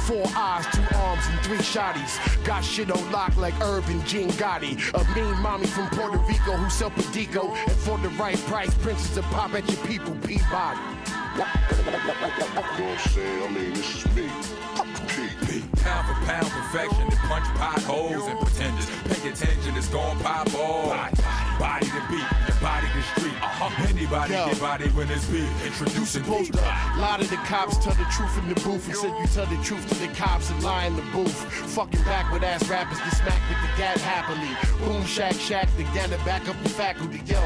Four 0.00 0.26
eyes, 0.36 0.66
two 0.72 0.96
arms, 0.96 1.24
and 1.26 1.40
three 1.40 1.58
shotties. 1.58 2.44
Got 2.44 2.62
shit 2.62 2.90
on 2.90 3.10
lock 3.10 3.34
like 3.36 3.58
Irvin 3.62 4.04
Jean 4.04 4.28
Gotti. 4.32 4.74
A 4.92 5.14
mean 5.14 5.40
mommy 5.40 5.66
from 5.66 5.88
Puerto 5.88 6.18
Rico 6.18 6.52
who 6.52 6.68
sell 6.68 6.90
perico. 6.90 7.48
And 7.52 7.72
for 7.72 7.96
the 7.98 8.10
right 8.10 8.36
price, 8.46 8.74
princess 8.74 9.14
to 9.14 9.22
pop 9.22 9.54
at 9.54 9.66
your 9.68 9.86
people. 9.86 10.14
Peabody. 10.26 10.93
I'm 11.36 12.98
saying? 13.10 13.42
I 13.42 13.48
mean, 13.48 13.74
this 13.74 14.04
is 14.04 14.14
me. 14.14 14.30
Pound 15.84 16.06
for 16.06 16.26
pound 16.26 16.48
perfection 16.48 17.10
to 17.10 17.16
punch 17.28 17.44
potholes 17.56 18.26
and 18.26 18.38
pretenders. 18.40 18.86
Pay 19.04 19.28
attention, 19.28 19.76
it's 19.76 19.88
pop 19.88 20.54
off. 20.54 21.58
Body, 21.58 21.86
to 21.86 22.02
beat, 22.08 22.26
your 22.48 22.56
body 22.60 22.88
to 22.88 23.02
street. 23.14 23.34
Uh-huh. 23.42 23.86
Anybody 23.88 24.34
Yo. 24.34 24.46
get 24.46 24.60
body 24.60 24.88
when 24.90 25.10
it's 25.10 25.26
beat. 25.26 25.48
Introducing 25.64 26.24
Supposed 26.24 26.54
A 26.56 26.98
lot 26.98 27.20
of 27.20 27.30
the 27.30 27.36
cops 27.36 27.76
tell 27.78 27.94
the 27.94 28.06
truth 28.10 28.36
in 28.38 28.48
the 28.48 28.54
booth. 28.60 28.88
You 28.88 28.94
said 28.94 29.12
you 29.20 29.26
tell 29.26 29.46
the 29.46 29.62
truth 29.62 29.86
to 29.88 29.94
the 29.94 30.08
cops 30.14 30.50
and 30.50 30.62
lie 30.62 30.86
in 30.86 30.96
the 30.96 31.06
booth. 31.12 31.36
Fucking 31.76 32.02
backward 32.02 32.42
ass 32.44 32.68
rappers 32.68 32.98
get 32.98 33.14
smacked 33.14 33.48
with 33.48 33.60
the 33.60 33.70
gat 33.76 34.00
happily. 34.00 34.50
Boom, 34.84 35.04
shack, 35.04 35.34
shack, 35.34 35.68
the 35.76 35.84
gather 35.94 36.18
back 36.24 36.48
up 36.48 36.60
the 36.62 36.70
faculty. 36.70 37.22
Yo, 37.26 37.40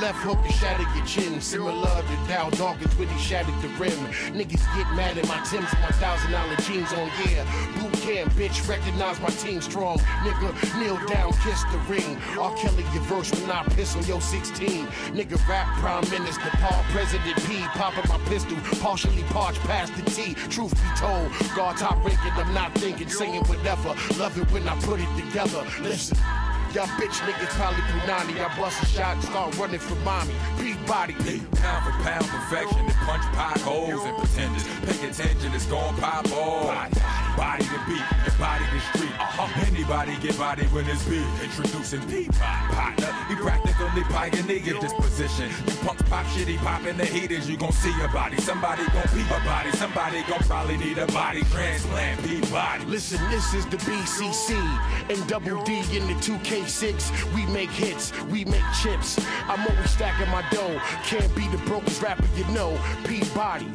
left 0.00 0.18
hook 0.18 0.38
to 0.44 0.52
shatter 0.52 0.86
your 0.96 1.04
chin. 1.06 1.40
Similar 1.40 1.72
to 1.72 2.16
Darryl 2.30 2.56
Dawkins 2.56 2.94
when 2.96 3.08
he 3.08 3.18
shattered 3.18 3.54
the 3.62 3.68
rim. 3.80 3.98
Niggas 4.32 4.62
get 4.76 4.86
mad 4.94 5.18
at 5.18 5.26
my 5.26 5.42
Tim's 5.44 5.72
my 5.80 5.90
thousand 5.98 6.32
dollar 6.32 6.56
jeans 6.62 6.92
on 6.92 7.10
yeah. 7.26 7.44
Boot 7.80 7.92
camp, 8.02 8.32
bitch, 8.32 8.68
recognize 8.68 9.20
my 9.20 9.28
team 9.28 9.60
strong. 9.60 9.98
Nigga, 10.22 10.50
kneel 10.78 10.98
down, 11.06 11.32
kiss 11.44 11.62
the 11.72 11.78
ring. 11.88 12.16
R. 12.38 12.54
Kelly, 12.56 12.84
your 12.94 13.02
verse 13.04 13.30
when 13.40 13.50
I 13.50 13.64
piss 13.74 13.96
on 13.96 14.04
your 14.06 14.20
16. 14.20 14.86
Nigga, 15.16 15.38
rap 15.48 15.66
prime 15.78 16.08
minister, 16.10 16.50
Paul 16.62 16.84
President 16.90 17.36
P. 17.46 17.58
Popping 17.78 18.08
my 18.08 18.18
pistol, 18.28 18.56
partially 18.80 19.22
parched 19.34 19.60
past 19.60 19.94
the 19.96 20.02
T. 20.10 20.34
Truth 20.48 20.74
be 20.74 20.88
told, 20.96 21.30
God 21.56 21.76
top 21.76 22.04
ranking, 22.04 22.32
I'm 22.32 22.54
not 22.54 22.74
thinking, 22.74 23.08
singing 23.08 23.44
whatever. 23.44 23.94
Love 24.18 24.38
it 24.38 24.50
when 24.52 24.68
I 24.68 24.78
put 24.80 25.00
it 25.00 25.08
together. 25.16 25.64
Listen. 25.82 26.18
Y'all 26.74 26.86
bitch 27.00 27.16
niggas 27.24 27.48
probably 27.56 27.80
punani. 27.80 28.36
I 28.44 28.54
bust 28.58 28.82
a 28.82 28.86
shot 28.86 29.14
and 29.14 29.24
start 29.24 29.56
running 29.56 29.80
for 29.80 29.94
mommy. 30.04 30.34
Peabody. 30.58 31.14
Pound 31.14 31.84
for 31.84 31.96
pound 32.04 32.26
perfection 32.28 32.86
to 32.86 32.94
punch 33.08 33.24
potholes 33.32 34.04
and 34.04 34.16
pretenders. 34.18 34.64
Pay 34.84 35.08
attention, 35.08 35.54
it's 35.54 35.64
gon' 35.64 35.96
pop 35.96 36.30
off. 36.30 36.66
Body, 36.68 37.00
body 37.36 37.64
to 37.64 37.80
beat, 37.88 38.04
your 38.20 38.36
body 38.36 38.64
to 38.68 38.80
street. 38.92 39.16
Uh-huh. 39.18 39.66
Anybody 39.66 40.16
get 40.20 40.36
body 40.36 40.66
when 40.66 40.84
it's 40.88 41.02
beat. 41.08 41.24
Introducing 41.42 42.02
Peabody. 42.02 42.36
Partner, 42.36 43.12
he 43.28 43.34
practically 43.36 44.02
pioneered 44.12 44.80
this 44.82 44.92
position. 44.92 45.48
You 45.66 45.74
punks 45.86 46.02
pop 46.02 46.26
shit, 46.26 46.48
he 46.48 46.58
popping 46.58 46.98
the 46.98 47.06
heaters. 47.06 47.48
You 47.48 47.56
gon' 47.56 47.72
see 47.72 47.94
a 48.04 48.08
body. 48.08 48.36
Somebody 48.42 48.84
gon' 48.92 49.08
peep 49.08 49.30
a 49.30 49.40
body. 49.42 49.72
Somebody 49.72 50.22
gon' 50.28 50.40
probably 50.40 50.76
need 50.76 50.98
a 50.98 51.06
body 51.06 51.42
transplant. 51.44 52.22
Peabody. 52.24 52.84
Listen, 52.84 53.20
this 53.30 53.54
is 53.54 53.64
the 53.66 53.78
BCC 53.78 54.52
and 55.08 55.26
Double 55.28 55.62
D 55.64 55.80
in 55.96 56.06
the 56.06 56.20
2K6. 56.58 57.34
We 57.34 57.46
make 57.52 57.70
hits, 57.70 58.12
we 58.24 58.44
make 58.44 58.62
chips. 58.82 59.18
I'm 59.46 59.60
always 59.60 59.90
stacking 59.90 60.30
my 60.30 60.44
dough. 60.50 60.80
Can't 61.04 61.34
be 61.34 61.48
the 61.48 61.58
brokest 61.58 62.02
rapper 62.02 62.26
you 62.36 62.44
know. 62.48 62.78
Peabody. 63.04 63.66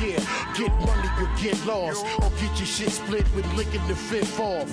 Yeah, 0.00 0.18
get 0.56 0.72
money, 0.80 1.08
you 1.18 1.28
get 1.40 1.66
lost. 1.66 2.04
Or 2.22 2.30
get 2.40 2.56
your 2.58 2.66
shit 2.66 2.90
split 2.90 3.24
with 3.34 3.46
licking 3.54 3.86
the 3.86 3.94
fifth 3.94 4.38
off. 4.40 4.68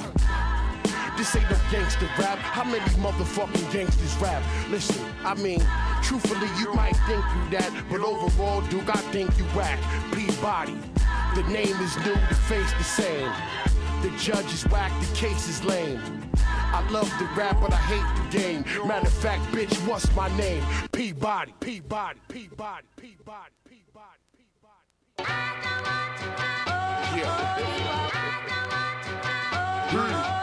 This 1.17 1.35
ain't 1.35 1.49
no 1.49 1.57
gangster 1.71 2.07
rap. 2.19 2.37
How 2.37 2.63
many 2.63 2.79
motherfucking 3.01 3.71
gangsters 3.71 4.15
rap? 4.17 4.43
Listen, 4.69 5.03
I 5.23 5.33
mean, 5.33 5.61
truthfully, 6.03 6.47
you 6.59 6.73
might 6.73 6.95
think 7.07 7.25
you 7.35 7.57
that, 7.57 7.71
but 7.89 8.01
overall, 8.01 8.61
Duke, 8.69 8.89
I 8.89 9.01
think 9.11 9.35
you 9.37 9.43
whack. 9.55 9.79
Peabody. 10.13 10.77
The 11.35 11.43
name 11.43 11.75
is 11.81 11.95
new, 11.97 12.13
the 12.13 12.35
face 12.47 12.71
the 12.73 12.83
same. 12.83 13.31
The 14.07 14.17
judge 14.19 14.53
is 14.53 14.63
whack, 14.67 14.89
the 15.01 15.15
case 15.17 15.49
is 15.49 15.61
lame. 15.65 15.99
I 16.37 16.79
love 16.91 17.11
the 17.19 17.25
rap, 17.35 17.57
but 17.59 17.73
I 17.73 17.75
hate 17.75 18.31
the 18.31 18.39
game. 18.39 18.63
Matter 18.87 19.07
of 19.07 19.11
fact, 19.11 19.43
bitch, 19.51 19.75
what's 19.85 20.09
my 20.15 20.29
name? 20.37 20.63
Peabody, 20.93 21.53
Peabody, 21.59 22.17
Peabody, 22.29 22.87
Peabody, 22.95 23.51
Peabody, 23.65 24.21
Peabody. 24.31 25.27
Yeah. 27.19 27.35
Hmm. 29.91 30.37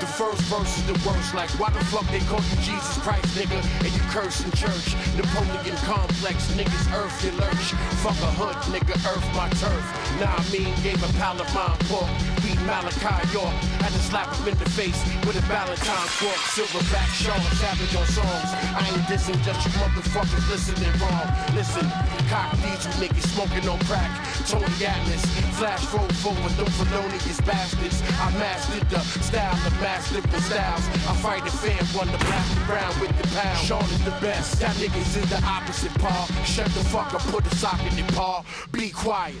The 0.00 0.06
first 0.08 0.42
verse 0.50 0.78
is 0.78 0.86
the 0.86 1.08
worst, 1.08 1.34
like 1.36 1.50
why 1.60 1.70
the 1.70 1.84
fuck 1.84 2.10
they 2.10 2.18
call 2.26 2.40
you 2.50 2.56
Jesus 2.66 2.98
Christ, 2.98 3.24
nigga? 3.38 3.62
And 3.84 3.94
you 3.94 4.00
curse 4.10 4.44
in 4.44 4.50
church. 4.58 4.96
Napoleon 5.16 5.76
complex, 5.86 6.50
niggas 6.58 6.92
earth 6.98 7.24
your 7.24 7.34
lurch. 7.34 7.78
Fuck 8.02 8.18
a 8.26 8.30
hood, 8.34 8.56
nigga, 8.74 8.98
earth 9.06 9.36
my 9.36 9.48
turf. 9.62 9.86
Nah, 10.18 10.34
I 10.34 10.42
mean, 10.50 10.74
gave 10.82 10.98
a 10.98 11.12
pal 11.16 11.40
of 11.40 11.46
mine 11.54 11.78
pork. 11.86 12.31
Beat 12.42 12.58
Malachi 12.66 13.14
York. 13.30 13.54
I 13.80 13.88
just 13.94 14.10
slap 14.10 14.26
him 14.34 14.48
in 14.50 14.58
the 14.58 14.68
face 14.70 14.98
with 15.26 15.38
a 15.38 15.44
Valentine 15.46 16.08
fork. 16.18 16.40
Silverback 16.54 17.08
Sean 17.14 17.38
Savage 17.58 17.94
on 17.94 18.06
songs. 18.06 18.50
I 18.74 18.82
ain't 18.90 19.06
dissing, 19.06 19.38
just 19.46 19.62
you 19.62 19.72
motherfuckers 19.78 20.42
listening 20.50 20.90
wrong. 20.98 21.26
Listen, 21.54 21.86
cock 22.26 22.50
these 22.58 22.82
you 22.82 22.92
niggas 22.98 23.30
smoking 23.30 23.68
on 23.68 23.78
crack. 23.86 24.10
Tony 24.46 24.66
Atlas, 24.82 25.22
flash 25.58 25.86
forward 25.86 26.14
forward, 26.18 26.52
no 26.58 26.66
felonious 26.76 27.40
bastards. 27.42 28.02
I 28.18 28.30
mastered 28.38 28.88
the 28.90 29.00
style 29.22 29.58
of 29.66 29.74
master 29.80 30.20
the 30.20 30.40
styles. 30.42 30.84
I 31.06 31.14
fight 31.22 31.44
the 31.44 31.50
fan, 31.50 31.78
run 31.94 32.10
the 32.10 32.18
black 32.26 32.46
and 32.56 32.66
brown 32.66 32.92
with 33.00 33.14
the 33.22 33.26
pound. 33.38 33.58
Sean 33.58 33.84
is 33.84 34.04
the 34.04 34.16
best, 34.20 34.58
that 34.60 34.74
niggas 34.76 35.16
is 35.16 35.28
the 35.30 35.40
opposite, 35.46 35.94
Paul. 36.02 36.26
Shut 36.44 36.66
the 36.74 36.82
fuck 36.90 37.14
up, 37.14 37.22
put 37.30 37.46
a 37.46 37.54
sock 37.56 37.80
in 37.90 37.98
your 37.98 38.08
paw. 38.08 38.44
Be 38.72 38.90
quiet. 38.90 39.36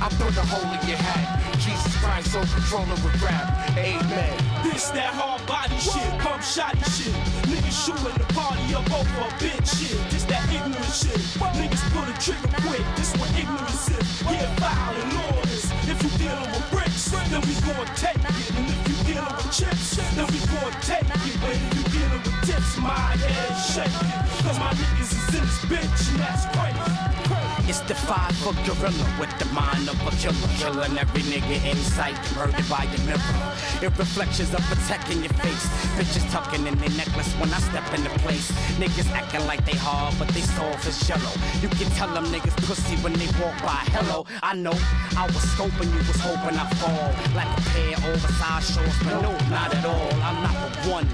I'm 0.00 0.10
put 0.20 0.36
a 0.36 0.44
hole 0.44 0.72
in 0.76 0.88
your 0.88 0.98
hat. 0.98 1.45
Jesus 1.58 1.96
Christ, 2.02 2.32
so 2.32 2.40
controller 2.40 2.96
with 3.00 3.22
rap. 3.22 3.48
Amen. 3.76 4.36
This 4.62 4.90
that 4.90 5.14
hard 5.16 5.40
body 5.46 5.76
shit, 5.78 6.04
pump 6.20 6.42
shotty 6.42 6.84
shit. 6.92 7.14
Niggas 7.48 7.72
shooting 7.72 8.18
the 8.18 8.28
party 8.34 8.74
up 8.74 8.84
over 8.92 9.20
a 9.24 9.30
bitch 9.40 9.64
shit. 9.64 9.96
This 10.10 10.24
that 10.28 10.44
ignorant 10.52 10.92
shit. 10.92 11.16
Niggas 11.56 11.84
pull 11.92 12.04
the 12.04 12.16
trigger 12.20 12.52
quick. 12.64 12.84
This 12.96 13.14
what 13.16 13.30
ignorance 13.32 13.88
is. 13.88 14.22
Yeah, 14.28 14.44
foul 14.60 14.94
and 14.96 15.12
orders. 15.32 15.64
If 15.88 15.98
you 16.04 16.10
dealing 16.20 16.50
with 16.52 16.66
bricks, 16.70 17.08
then 17.30 17.40
we 17.46 17.54
gon' 17.64 17.88
take 17.96 18.20
it. 18.20 18.46
And 18.56 18.66
if 18.68 18.80
you 18.88 18.96
dealing 19.14 19.36
with 19.36 19.50
chips, 19.54 19.96
then 20.12 20.26
we 20.28 20.38
gon' 20.52 20.74
take 20.84 21.08
it. 21.08 21.34
But 21.40 21.56
if 21.56 21.70
you 21.72 21.84
dealing 21.94 22.20
with 22.20 22.38
tips, 22.44 22.76
my 22.76 23.16
head 23.16 23.54
shaking. 23.56 24.12
Cause 24.44 24.58
my 24.60 24.72
niggas 24.76 25.10
is 25.14 25.34
in 25.34 25.40
this 25.40 25.58
bitch, 25.70 26.02
and 26.12 26.20
that's 26.20 26.44
crazy. 26.52 26.84
It's 26.84 27.55
It's 27.68 27.80
the 27.80 27.96
five 27.96 28.30
foot 28.36 28.54
gorilla 28.62 29.06
with 29.18 29.36
the 29.40 29.44
mind 29.46 29.88
of 29.88 29.98
a 30.06 30.14
killer. 30.22 30.38
Killing 30.54 30.96
every 30.96 31.22
nigga 31.22 31.58
in 31.66 31.76
sight, 31.76 32.14
murdered 32.36 32.62
by 32.70 32.86
the 32.86 33.02
mirror. 33.02 33.42
It 33.82 33.90
reflections 33.98 34.54
of 34.54 34.62
protecting 34.70 35.18
your 35.18 35.34
face. 35.42 35.66
Bitches 35.98 36.30
tucking 36.30 36.64
in 36.64 36.78
their 36.78 36.94
necklace 36.94 37.32
when 37.42 37.50
I 37.52 37.58
step 37.58 37.82
into 37.92 38.10
place. 38.22 38.52
Niggas 38.78 39.10
acting 39.10 39.44
like 39.48 39.64
they 39.66 39.74
hard, 39.74 40.14
but 40.16 40.28
they 40.28 40.42
soft 40.42 40.86
as 40.86 41.02
jello. 41.08 41.32
You 41.60 41.68
can 41.68 41.90
tell 41.98 42.06
them 42.14 42.26
niggas 42.26 42.54
pussy 42.70 42.94
when 43.02 43.14
they 43.14 43.26
walk 43.42 43.58
by. 43.66 43.82
Hello, 43.90 44.24
I 44.44 44.54
know 44.54 44.76
I 45.18 45.26
was 45.26 45.42
scoping, 45.50 45.90
you 45.90 46.02
was 46.06 46.20
hoping 46.22 46.54
I 46.54 46.70
fall. 46.78 47.10
Like 47.34 47.50
a 47.50 47.62
pair 47.74 47.98
of 47.98 48.04
oversized 48.14 48.78
shorts, 48.78 48.94
but 49.02 49.18
no, 49.26 49.34
not 49.50 49.74
at 49.74 49.84
all. 49.84 50.14
I'm 50.22 50.38
not 50.38 50.54
the 50.54 50.86
one, 50.86 51.08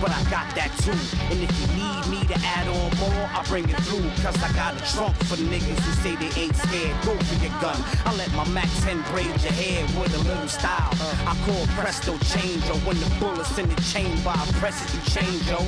but 0.00 0.08
I 0.16 0.22
got 0.32 0.48
that 0.56 0.72
too. 0.80 0.96
And 1.28 1.44
if 1.44 1.52
you 1.60 1.66
need 1.76 2.02
me 2.08 2.20
to 2.24 2.36
add 2.56 2.72
on 2.72 2.88
more, 2.96 3.28
I'll 3.36 3.44
bring 3.44 3.68
it 3.68 3.76
through. 3.84 4.08
Cause 4.24 4.40
I 4.40 4.48
got 4.56 4.80
a 4.80 4.82
trunk 4.96 5.14
for 5.28 5.36
niggas 5.36 5.89
who 5.90 6.02
say 6.02 6.16
they 6.16 6.30
ain't 6.40 6.56
scared. 6.56 6.94
Go 7.04 7.14
for 7.16 7.36
your 7.42 7.54
gun. 7.60 7.76
I 8.06 8.14
let 8.14 8.30
my 8.32 8.46
Mac 8.50 8.68
10 8.86 9.02
braid 9.10 9.34
your 9.42 9.52
hair 9.52 9.82
with 9.98 10.14
a 10.14 10.22
little 10.28 10.48
style. 10.48 10.94
I 11.26 11.34
call 11.44 11.66
presto 11.78 12.16
change, 12.30 12.64
or 12.70 12.78
when 12.86 12.98
the 13.00 13.10
bullets 13.18 13.58
in 13.58 13.68
the 13.68 13.80
chamber, 13.82 14.30
I 14.30 14.44
press 14.58 14.78
it, 14.82 14.90
you 14.94 15.02
change, 15.10 15.42
yo. 15.48 15.58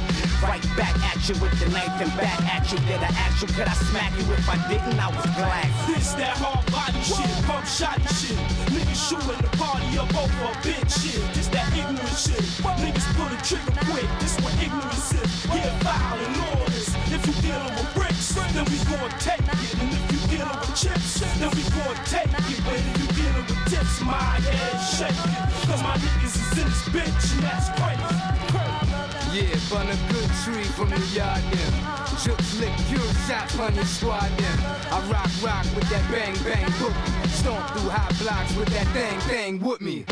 Right 0.43 0.63
back 0.77 0.95
at 1.11 1.19
you 1.29 1.35
with 1.43 1.55
the 1.59 1.69
knife 1.71 2.01
and 2.01 2.13
back 2.17 2.41
at 2.47 2.71
you. 2.71 2.79
Did 2.87 3.03
I 3.03 3.11
ask 3.27 3.43
you? 3.43 3.49
Could 3.49 3.69
I 3.69 3.75
smack 3.91 4.13
you 4.19 4.25
if 4.33 4.49
I 4.49 4.59
didn't? 4.69 4.99
I 4.99 5.09
was 5.11 5.27
glad. 5.35 5.69
This 5.87 6.13
that 6.15 6.37
hard 6.39 6.65
body 6.71 7.03
shit, 7.03 7.31
pump 7.47 7.67
shotty 7.67 8.07
shit. 8.15 8.39
Niggas 8.71 9.01
shooting 9.09 9.41
the 9.43 9.51
party 9.57 9.99
up 9.99 10.13
over 10.15 10.45
a 10.47 10.55
bitch 10.63 10.91
shit. 11.03 11.23
This 11.35 11.49
that 11.49 11.69
ignorant 11.75 12.17
shit. 12.17 12.43
Niggas 12.83 13.07
pull 13.17 13.29
the 13.29 13.39
trigger 13.43 13.75
quick. 13.91 14.09
This 14.21 14.39
what 14.41 14.55
ignorance 14.63 15.15
is. 15.15 15.47
Yeah, 15.47 15.79
foul 15.81 16.19
and. 16.19 16.43
If 17.15 17.27
you 17.27 17.35
dealing 17.43 17.75
with 17.75 17.95
bricks, 17.95 18.35
then 18.35 18.65
we 18.65 18.79
gon' 18.89 19.11
take 19.19 19.41
it. 19.41 19.92
Chips, 20.75 21.21
then 21.39 21.51
we 21.51 21.63
gon' 21.77 21.97
take 22.07 22.33
it. 22.33 22.39
If 22.39 22.99
you 22.99 23.07
dealing 23.13 23.47
with 23.47 23.63
tips, 23.69 24.01
my 24.01 24.41
head 24.41 24.79
shaking. 24.81 25.37
Cause 25.69 25.83
my 25.83 25.97
niggas 25.97 26.37
is 26.37 26.59
in 26.59 26.69
this 26.69 26.89
bitch, 26.89 27.35
and 27.35 27.43
that's 27.45 27.69
crazy. 27.77 28.33
Yeah, 29.33 29.57
bun 29.71 29.89
a 29.89 29.97
good 30.13 30.31
tree 30.45 30.65
from 30.77 30.91
the 30.91 31.01
yard 31.13 31.43
them. 31.53 31.73
Shook 32.19 32.41
flick, 32.41 32.73
pure 32.89 33.01
shot, 33.27 33.49
pun 33.57 33.75
your 33.75 33.85
squad 33.85 34.29
them. 34.37 34.59
I 34.93 35.01
rock, 35.11 35.33
rock 35.43 35.65
with 35.75 35.89
that 35.89 36.05
bang, 36.11 36.37
bang 36.45 36.71
boogie. 36.77 37.29
Stomp 37.29 37.67
through 37.71 37.91
high 37.91 38.13
blocks 38.23 38.55
with 38.57 38.69
that 38.69 38.87
thing, 38.93 39.21
thing 39.21 39.61
with 39.61 39.81
me. 39.81 40.05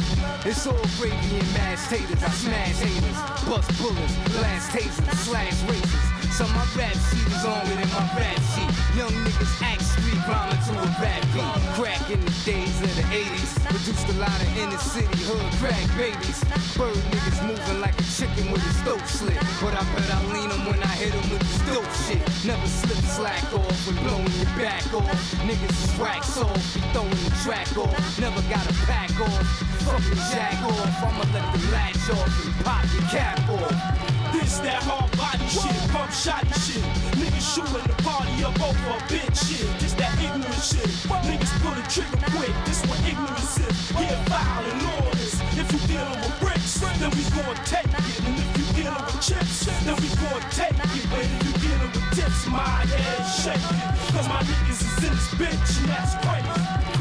It's 0.45 0.67
all 0.67 0.81
gravy 0.97 1.39
and 1.39 1.53
mashed 1.53 1.91
taters. 1.91 2.23
I 2.23 2.31
smash 2.31 2.81
haters, 2.81 3.21
bust 3.49 3.71
bullets, 3.81 4.15
blast 4.37 4.71
tasers, 4.73 5.17
slash 5.25 5.63
races. 5.69 6.20
So 6.31 6.47
my 6.55 6.65
rap 6.79 6.95
sheet 7.11 7.27
is 7.27 7.45
longer 7.45 7.75
than 7.75 7.91
my 7.91 8.07
rap 8.15 8.41
sheet. 8.55 8.71
Young 8.97 9.11
niggas 9.27 9.63
act 9.63 9.83
street 9.83 10.23
rhyming 10.27 10.63
to 10.63 10.73
a 10.79 10.87
rap 11.03 11.23
beat. 11.35 11.61
Crack 11.75 12.11
in 12.11 12.21
the 12.25 12.35
days 12.47 12.77
of 12.81 12.91
the 12.97 13.03
80s. 13.11 13.51
Produced 13.67 14.09
a 14.09 14.17
lot 14.17 14.39
of 14.41 14.57
inner 14.57 14.79
city 14.79 15.21
hood 15.27 15.43
crack 15.59 15.85
babies. 15.99 16.41
Bird 16.79 16.97
niggas 17.11 17.41
moving 17.47 17.81
like 17.81 17.99
a 17.99 18.07
chicken 18.07 18.53
with 18.53 18.63
his 18.63 18.79
throat 18.83 19.05
slit. 19.07 19.37
But 19.61 19.75
I 19.75 19.83
bet 19.93 20.09
I 20.09 20.19
lean 20.33 20.51
him 20.51 20.65
when 20.71 20.81
I 20.83 20.95
hit 21.03 21.13
him 21.13 21.27
with 21.35 21.43
this 21.43 21.61
dope 21.67 21.93
shit. 22.07 22.23
Never 22.47 22.67
slip 22.67 23.03
slack 23.11 23.45
off 23.53 23.87
when 23.87 23.97
blowing 24.07 24.33
your 24.39 24.53
back 24.55 24.87
off. 24.95 25.11
Niggas 25.43 25.77
is 25.83 25.99
off, 26.39 26.75
be 26.75 26.81
throwing 26.95 27.11
the 27.11 27.35
track 27.43 27.69
off. 27.77 28.21
Never 28.21 28.41
got 28.49 28.65
a 28.71 28.75
pack 28.87 29.13
off. 29.21 29.45
Fucking 29.83 30.23
jack 30.31 30.63
off. 30.63 31.03
I'ma 31.05 31.25
let 31.35 31.47
the 31.53 31.61
latch 31.75 32.07
off 32.15 32.47
and 32.47 32.55
pop 32.65 32.85
your 32.95 33.03
cap 33.11 33.49
off. 33.51 34.20
This 34.41 34.57
that 34.65 34.81
hard 34.89 35.13
body 35.21 35.45
shit, 35.53 35.77
pump 35.93 36.09
shotty 36.17 36.49
shit. 36.65 36.81
Niggas 37.21 37.45
shooting 37.45 37.85
the 37.85 37.97
party 38.01 38.41
up 38.41 38.57
over 38.57 38.89
a 38.97 38.99
bitch 39.13 39.37
shit. 39.37 39.69
This 39.77 39.93
that 40.01 40.17
ignorant 40.17 40.65
shit. 40.65 40.89
Niggas 41.29 41.53
pull 41.61 41.77
the 41.77 41.85
trigger 41.93 42.17
quick. 42.33 42.49
This 42.65 42.81
what 42.89 42.97
ignorance 43.05 43.61
is. 43.61 43.93
Yeah, 43.93 44.17
and 44.17 44.81
orders. 45.05 45.37
If 45.61 45.69
you 45.69 45.81
dealing 45.93 46.17
with 46.25 46.41
bricks, 46.41 46.81
then 46.81 47.13
we 47.13 47.23
gon' 47.37 47.53
take 47.69 47.93
it. 47.93 48.17
And 48.25 48.35
if 48.41 48.51
you 48.57 48.67
dealing 48.81 49.05
with 49.05 49.21
chips, 49.21 49.69
then 49.85 49.97
we 50.01 50.09
gon' 50.17 50.41
take 50.57 50.73
it. 50.73 51.05
But 51.13 51.21
if 51.21 51.37
you 51.45 51.53
dealing 51.61 51.93
with 51.93 52.09
tips, 52.17 52.49
my 52.49 52.65
head 52.89 53.21
shaking. 53.29 53.81
Cause 54.17 54.25
my 54.25 54.41
niggas 54.41 54.81
is 54.81 55.05
in 55.05 55.13
this 55.13 55.29
bitch, 55.37 55.71
and 55.85 55.89
that's 55.93 56.17
crazy. 56.25 57.00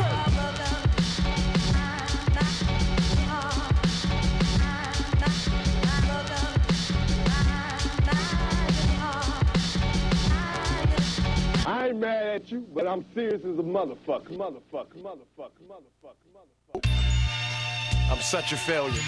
Ain't 11.89 11.99
mad 11.99 12.27
at 12.27 12.51
you, 12.51 12.65
but 12.73 12.87
I'm 12.87 13.03
serious 13.13 13.41
as 13.43 13.57
a 13.57 13.63
motherfucker, 13.63 14.29
motherfucker, 14.29 14.97
motherfucker, 14.97 15.61
motherfucker, 15.67 16.27
motherfucker. 16.35 18.11
I'm 18.11 18.19
such 18.19 18.53
a 18.53 18.57
failure. 18.57 18.91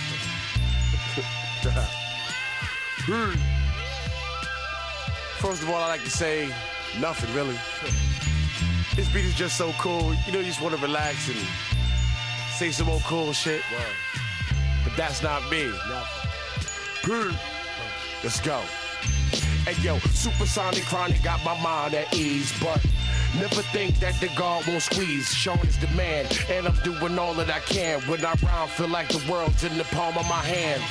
First 5.39 5.63
of 5.63 5.70
all, 5.70 5.76
I 5.76 5.88
like 5.88 6.04
to 6.04 6.10
say 6.10 6.50
nothing 7.00 7.34
really. 7.36 7.58
This 8.96 9.08
beat 9.13 9.26
is 9.26 9.36
just 9.36 9.58
so 9.58 9.72
cool. 9.74 10.13
You 10.26 10.32
know, 10.34 10.39
you 10.39 10.46
just 10.46 10.62
want 10.62 10.76
to 10.76 10.82
relax 10.82 11.30
and 11.30 11.38
say 12.56 12.72
some 12.72 12.88
more 12.88 13.02
cool 13.06 13.32
shit. 13.34 13.62
But 14.84 14.96
that's 14.98 15.22
not 15.22 15.50
me. 15.52 15.70
Hmm. 17.04 17.36
Let's 18.24 18.39
go. 18.39 18.62
Hey 19.63 19.80
yo, 19.84 20.00
supersonic 20.00 20.84
chronic 20.86 21.21
got 21.21 21.43
my 21.45 21.56
mind 21.62 21.93
at 21.93 22.12
ease, 22.15 22.52
but 22.60 22.84
never 23.36 23.62
think 23.69 24.00
that 24.00 24.19
the 24.19 24.28
guard 24.30 24.65
won't 24.65 24.82
squeeze. 24.82 25.32
Sean 25.32 25.60
is 25.60 25.78
the 25.78 25.88
man, 25.89 26.26
and 26.50 26.67
I'm 26.67 26.76
doing 26.84 27.19
all 27.19 27.36
that 27.36 27.52
I 27.52 27.60
can. 27.60 28.02
When 28.10 28.26
I 28.26 28.34
rhyme, 28.41 28.67
feel 28.69 28.88
like 28.88 29.10
the 29.10 29.24
world's 29.32 29.63
in 29.63 29.78
the 29.78 29.84
palm 29.84 30.17
of 30.17 30.28
my 30.28 30.41
hand. 30.41 30.82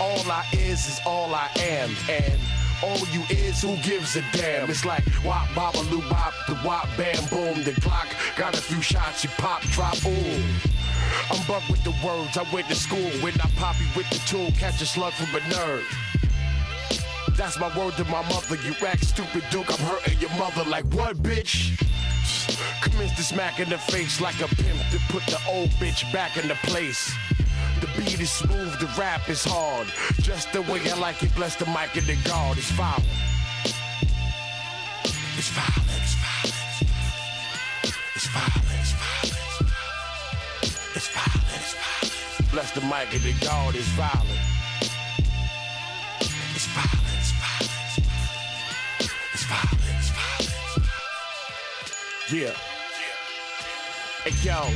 All 0.00 0.20
I 0.30 0.44
is 0.52 0.86
is 0.86 1.00
all 1.06 1.34
I 1.34 1.48
am, 1.60 1.96
and 2.10 2.38
all 2.82 2.98
you 3.08 3.22
is 3.30 3.62
who 3.62 3.74
gives 3.78 4.16
a 4.16 4.22
damn. 4.32 4.68
It's 4.68 4.84
like 4.84 5.04
wop 5.24 5.48
babaloo 5.48 6.06
bop, 6.10 6.34
the 6.46 6.60
wop 6.66 6.88
bam 6.98 7.24
boom, 7.30 7.64
the 7.64 7.72
Glock 7.80 8.08
got 8.36 8.54
a 8.54 8.60
few 8.60 8.82
shots, 8.82 9.24
you 9.24 9.30
pop 9.38 9.62
drop 9.62 9.96
ooh. 10.04 10.42
I'm 11.30 11.46
buck 11.46 11.66
with 11.70 11.82
the 11.84 11.94
words, 12.04 12.36
I 12.36 12.44
went 12.52 12.68
to 12.68 12.74
school 12.74 13.10
when 13.22 13.32
I 13.40 13.48
poppy 13.56 13.86
with 13.96 14.10
the 14.10 14.18
tool, 14.26 14.50
catch 14.58 14.82
a 14.82 14.86
slug 14.86 15.14
from 15.14 15.34
a 15.34 15.40
nerd. 15.44 15.84
That's 17.38 17.56
my 17.56 17.68
word 17.78 17.94
to 17.94 18.04
my 18.06 18.20
mother. 18.22 18.56
You 18.56 18.74
act 18.84 19.04
stupid, 19.04 19.44
Duke. 19.52 19.70
I'm 19.70 19.86
hurting 19.86 20.18
your 20.18 20.30
mother. 20.30 20.64
Like 20.68 20.84
what, 20.86 21.18
bitch? 21.18 21.78
Commence 22.82 23.14
to 23.14 23.22
smack 23.22 23.60
in 23.60 23.68
the 23.68 23.78
face 23.78 24.20
like 24.20 24.40
a 24.40 24.48
pimp 24.56 24.80
to 24.90 24.98
put 25.08 25.24
the 25.26 25.38
old 25.48 25.70
bitch 25.78 26.12
back 26.12 26.36
in 26.36 26.48
the 26.48 26.56
place. 26.64 27.14
The 27.80 27.86
beat 27.96 28.20
is 28.20 28.32
smooth, 28.32 28.76
the 28.80 28.92
rap 28.98 29.28
is 29.28 29.44
hard. 29.44 29.86
Just 30.20 30.52
the 30.52 30.62
way 30.62 30.80
I 30.90 30.98
like 30.98 31.22
it. 31.22 31.32
Bless 31.36 31.54
the 31.54 31.66
mic 31.66 31.94
and 31.94 32.08
the 32.08 32.16
guard. 32.28 32.58
It's 32.58 32.72
violent. 32.72 33.06
It's 35.36 35.50
violent. 35.54 35.88
It's 38.16 38.26
violent. 38.26 38.66
It's 40.96 41.06
violent. 41.06 41.46
It's 41.54 41.74
violent. 41.78 42.50
Bless 42.50 42.72
the 42.72 42.80
mic 42.80 43.14
and 43.14 43.22
the 43.22 43.46
guard. 43.46 43.76
It's 43.76 43.86
violent. 43.94 44.57
Yeah. 52.30 52.52
Hey 54.24 54.34
yo, 54.44 54.68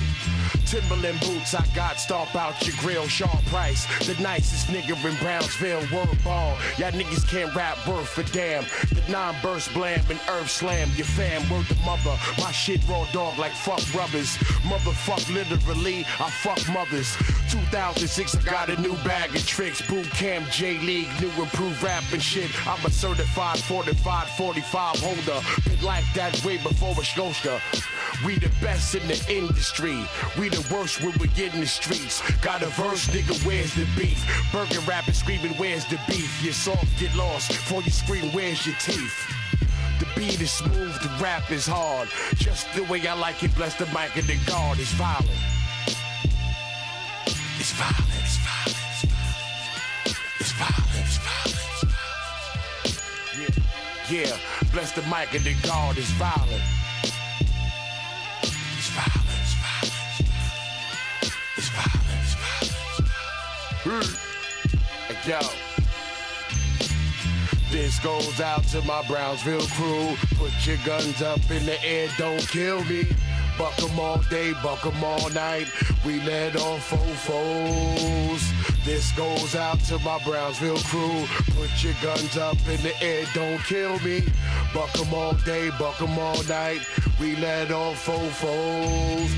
Timberland 0.73 1.21
boots 1.21 1.55
I 1.55 1.67
got, 1.75 1.99
stomp 1.99 2.35
out 2.35 2.67
your 2.67 2.75
grill, 2.79 3.07
sharp 3.07 3.45
price. 3.49 3.85
The 4.07 4.19
nicest 4.23 4.69
nigga 4.69 4.97
in 5.07 5.15
Brownsville, 5.17 5.83
word 5.93 6.25
ball. 6.25 6.57
Y'all 6.79 6.91
niggas 6.93 7.29
can't 7.29 7.55
rap 7.55 7.77
word 7.87 8.07
for 8.07 8.23
damn. 8.33 8.65
The 8.89 9.05
non-burst 9.13 9.75
blam 9.75 10.01
and 10.09 10.19
earth 10.31 10.49
slam, 10.49 10.89
your 10.97 11.05
fam, 11.05 11.47
word 11.51 11.67
the 11.67 11.75
mother. 11.85 12.17
My 12.39 12.51
shit 12.53 12.81
raw 12.89 13.05
dog 13.13 13.37
like 13.37 13.53
fuck 13.53 13.83
rubbers. 13.95 14.39
Motherfuck 14.65 15.23
literally, 15.35 16.07
I 16.19 16.31
fuck 16.31 16.67
mothers. 16.73 17.19
2006, 17.51 18.35
I 18.37 18.43
got 18.51 18.71
a 18.71 18.81
new 18.81 18.95
bag 19.05 19.37
of 19.37 19.47
tricks. 19.47 19.87
Boot 19.87 20.09
camp, 20.13 20.49
J 20.49 20.79
League, 20.79 21.11
new 21.21 21.29
improved 21.43 21.83
rap 21.83 22.03
and 22.15 22.23
shit. 22.23 22.49
I'm 22.67 22.83
a 22.87 22.91
certified 22.91 23.59
fortified 23.59 24.29
45 24.39 25.01
holder. 25.01 25.47
Been 25.69 25.85
like 25.85 26.05
that 26.15 26.43
way 26.47 26.57
before 26.57 26.95
a 26.99 27.05
Scotia. 27.05 27.61
We 28.25 28.39
the 28.39 28.51
best 28.61 28.95
in 28.95 29.07
the 29.09 29.21
industry. 29.29 29.99
We 30.39 30.49
the 30.49 30.62
worst 30.71 31.03
when 31.03 31.13
we 31.19 31.29
get 31.29 31.55
in 31.55 31.61
the 31.61 31.67
streets. 31.67 32.23
Got 32.41 32.63
a 32.63 32.67
verse, 32.67 33.07
nigga, 33.09 33.35
where's 33.47 33.75
the 33.75 33.87
beef? 33.97 34.23
Burger 34.53 34.81
rapping, 34.81 35.15
screaming, 35.15 35.53
where's 35.55 35.85
the 35.87 35.99
beef? 36.07 36.43
You're 36.43 36.53
soft, 36.53 36.99
get 36.99 37.15
lost. 37.15 37.49
Before 37.49 37.83
you 37.83 37.91
scream, 37.91 38.33
where's 38.33 38.67
your 38.67 38.77
teeth? 38.77 39.15
The 39.99 40.07
beat 40.17 40.41
is 40.41 40.53
smooth, 40.53 40.95
the 41.01 41.11
rap 41.23 41.51
is 41.51 41.67
hard. 41.67 42.09
Just 42.35 42.73
the 42.75 42.83
way 42.85 43.07
I 43.07 43.15
like 43.15 43.43
it, 43.43 43.55
bless 43.55 43.77
the 43.77 43.87
mic 43.87 44.17
and 44.17 44.25
the 44.25 44.37
guard 44.51 44.79
is 44.79 44.91
violent. 44.93 45.31
It's 47.59 47.73
violent, 47.73 48.11
it's 48.19 48.37
violent, 48.43 48.77
it's 50.41 50.53
violent, 50.53 50.99
it's 50.99 51.19
violent, 51.19 51.55
it's 51.65 51.85
violent. 53.39 53.63
Yeah, 54.11 54.27
yeah, 54.27 54.37
bless 54.73 54.91
the 54.93 55.03
mic 55.03 55.33
and 55.35 55.45
the 55.45 55.55
guard 55.67 55.97
is 55.99 56.11
violent. 56.19 56.63
It's 58.43 58.91
violent. 58.91 59.42
Hey, 63.85 65.31
yo. 65.31 65.41
This 67.71 67.99
goes 68.01 68.41
out 68.41 68.65
to 68.65 68.83
my 68.83 69.03
Brownsville 69.09 69.67
crew. 69.69 70.15
Put 70.37 70.53
your 70.67 70.77
guns 70.85 71.23
up 71.23 71.41
in 71.51 71.65
the 71.65 71.83
air, 71.85 72.09
don't 72.19 72.47
kill 72.49 72.85
me. 72.85 73.07
Buck 73.59 73.79
'em 73.83 73.99
all 73.99 74.19
day, 74.31 74.53
buck 74.63 74.85
'em 74.85 75.03
all 75.03 75.31
night. 75.31 75.69
We 76.05 76.21
let 76.21 76.57
off 76.57 76.91
fofos. 76.91 78.43
This 78.85 79.13
goes 79.13 79.55
out 79.55 79.81
to 79.85 79.99
my 80.01 80.19
Brownsville 80.25 80.83
crew. 80.91 81.27
Put 81.57 81.71
your 81.83 81.95
guns 82.03 82.37
up 82.37 82.59
in 82.69 82.83
the 82.83 82.95
air, 83.03 83.25
don't 83.35 83.63
kill 83.65 83.99
me. 84.01 84.23
Buck 84.75 84.95
'em 84.99 85.15
all 85.15 85.35
day, 85.45 85.71
buck 85.79 86.01
'em 86.01 86.19
all 86.19 86.43
night. 86.45 86.81
We 87.21 87.37
let 87.37 87.71
off 87.71 88.05
fofos. 88.05 89.31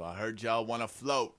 So 0.00 0.06
I 0.06 0.14
heard 0.14 0.42
y'all 0.42 0.64
wanna 0.64 0.88
float. 0.88 1.36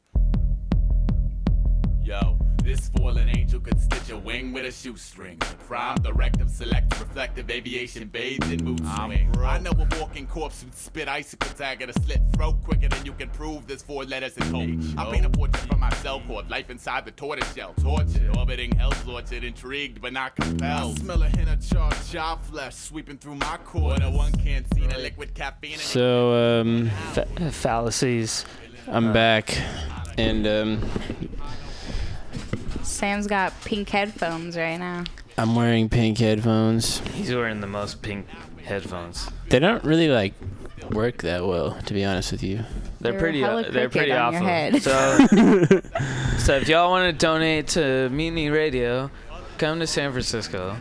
Yo, 2.04 2.38
this 2.64 2.90
fallen 2.90 3.30
angel 3.30 3.60
could 3.60 3.80
stitch 3.82 4.10
a 4.10 4.18
wing 4.18 4.54
with 4.54 4.66
a 4.66 4.72
shoestring. 4.72 5.38
Prime 5.68 5.96
directive, 5.98 6.50
select 6.50 7.00
reflective 7.00 7.50
aviation 7.50 8.08
bathed 8.08 8.52
in 8.52 8.64
mood 8.64 8.80
swing. 8.96 9.32
I 9.40 9.60
know 9.60 9.72
a 9.72 10.00
walking 10.00 10.28
corpse 10.28 10.62
who'd 10.62 10.74
spit 10.76 11.08
icicle 11.08 11.50
tag 11.58 11.82
at 11.82 11.90
a 11.90 11.94
slit 12.02 12.22
throat 12.36 12.62
quicker 12.64 12.88
than 12.88 13.06
you 13.06 13.14
can 13.14 13.30
prove 13.30 13.68
there's 13.68 13.82
four 13.82 14.04
letters 14.06 14.38
in 14.38 14.44
hope. 14.44 14.98
I 14.98 15.12
paint 15.12 15.26
a 15.26 15.30
portrait 15.30 15.62
from 15.68 15.80
my 15.80 15.90
cell 15.96 16.22
called 16.28 16.50
life 16.50 16.70
inside 16.70 17.06
the 17.06 17.12
tortoise 17.12 17.54
shell. 17.54 17.74
Tortured, 17.82 18.36
orbiting 18.38 18.72
hell's 18.74 19.08
orchard, 19.08 19.44
intrigued 19.44 20.02
but 20.02 20.14
not 20.14 20.36
compelled. 20.36 21.00
I 21.00 21.02
smell 21.02 21.24
a 21.24 21.30
hint 21.30 21.50
of 21.50 21.68
charred 21.68 21.96
jaw 22.10 22.36
flesh 22.38 22.76
sweeping 22.76 23.18
through 23.18 23.36
my 23.36 23.58
core. 23.66 23.98
The 23.98 24.10
one 24.10 24.32
can't 24.34 24.66
see 24.74 24.86
the 24.86 24.98
liquid 24.98 25.34
caffeine. 25.34 25.78
So 25.78 26.62
um, 26.62 26.90
Fa- 27.14 27.28
fallacies. 27.52 28.46
I'm 28.88 29.14
back, 29.14 29.56
and 30.18 30.46
um, 30.48 30.90
Sam's 32.84 33.28
got 33.28 33.54
pink 33.64 33.90
headphones 33.90 34.58
right 34.58 34.78
now. 34.78 35.04
I'm 35.38 35.56
wearing 35.56 35.90
pink 35.90 36.18
headphones. 36.18 37.00
He's 37.10 37.34
wearing 37.34 37.62
the 37.62 37.68
most 37.68 38.02
pink 38.02 38.28
headphones. 38.64 39.30
They 39.50 39.60
don't 39.60 39.84
really 39.84 40.10
like 40.10 40.34
work 40.92 41.18
that 41.24 41.46
well, 41.46 41.78
to 41.86 41.94
be 41.94 42.04
honest 42.04 42.32
with 42.32 42.44
you. 42.44 42.58
They're 43.00 43.12
They're 43.14 43.20
pretty. 43.20 43.42
hella 43.42 43.62
Uh, 43.64 43.72
they're 43.72 43.90
pretty 43.90 44.12
on 44.12 44.34
your 44.34 44.42
awful. 44.44 44.48
head. 44.48 44.82
So, 44.84 45.26
so 46.38 46.56
if 46.58 46.68
y'all 46.68 46.90
want 46.92 47.12
to 47.12 47.26
donate 47.26 47.68
to 47.70 48.10
Mutiny 48.10 48.50
Radio, 48.50 49.10
come 49.58 49.80
to 49.80 49.88
San 49.88 50.12
Francisco. 50.12 50.76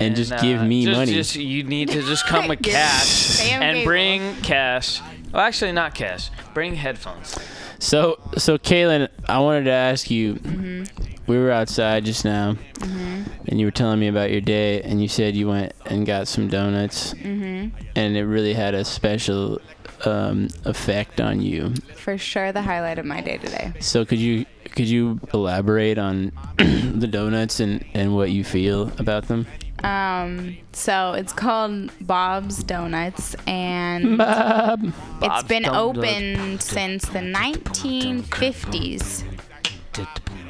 And 0.00 0.14
just 0.14 0.30
give 0.40 0.60
uh, 0.60 0.64
me 0.64 0.84
just- 0.84 0.96
money. 0.98 1.12
Just, 1.12 1.36
you 1.36 1.62
need 1.64 1.88
to 1.90 2.02
just 2.02 2.26
come 2.26 2.48
with 2.48 2.62
cash 2.62 3.40
and 3.50 3.84
bring 3.84 4.34
cash. 4.42 5.00
Well, 5.32 5.42
actually, 5.42 5.72
not 5.72 5.94
cash. 5.94 6.30
Bring 6.54 6.74
headphones. 6.74 7.36
So, 7.78 8.18
so 8.36 8.58
Kaylin, 8.58 9.08
I 9.28 9.38
wanted 9.40 9.64
to 9.64 9.72
ask 9.72 10.10
you. 10.10 10.34
Mm-hmm. 10.34 10.84
We 11.26 11.36
were 11.38 11.50
outside 11.50 12.06
just 12.06 12.24
now, 12.24 12.56
and 12.80 13.60
you 13.60 13.66
were 13.66 13.70
telling 13.70 14.00
me 14.00 14.08
about 14.08 14.30
your 14.30 14.40
day, 14.40 14.80
and 14.80 15.02
you 15.02 15.08
said 15.08 15.36
you 15.36 15.46
went 15.48 15.74
and 15.84 16.06
got 16.06 16.26
some 16.26 16.48
donuts, 16.48 17.12
Mhm. 17.12 17.70
and 17.94 18.16
it 18.16 18.24
really 18.24 18.54
had 18.54 18.72
a 18.74 18.82
special 18.82 19.60
um, 20.06 20.48
effect 20.64 21.20
on 21.20 21.42
you. 21.42 21.74
For 21.96 22.16
sure, 22.16 22.50
the 22.50 22.62
highlight 22.62 22.98
of 22.98 23.04
my 23.04 23.20
day 23.20 23.36
today. 23.36 23.74
So, 23.78 24.06
could 24.06 24.18
you 24.18 24.46
could 24.74 24.86
you 24.88 25.20
elaborate 25.34 25.98
on 25.98 26.32
the 26.56 27.06
donuts 27.06 27.60
and 27.60 27.84
and 27.92 28.14
what 28.16 28.30
you 28.30 28.42
feel 28.42 28.90
about 28.98 29.28
them? 29.28 29.46
Um, 29.84 30.58
so 30.72 31.12
it's 31.12 31.32
called 31.32 31.92
Bob's 32.00 32.62
Donuts, 32.64 33.36
and 33.46 34.18
Bob. 34.26 34.84
it's 34.84 34.94
Bob's 35.20 35.48
been 35.48 35.62
Donuts. 35.62 35.98
open 35.98 36.58
since 36.60 37.04
the 37.06 37.20
1950s, 37.20 39.24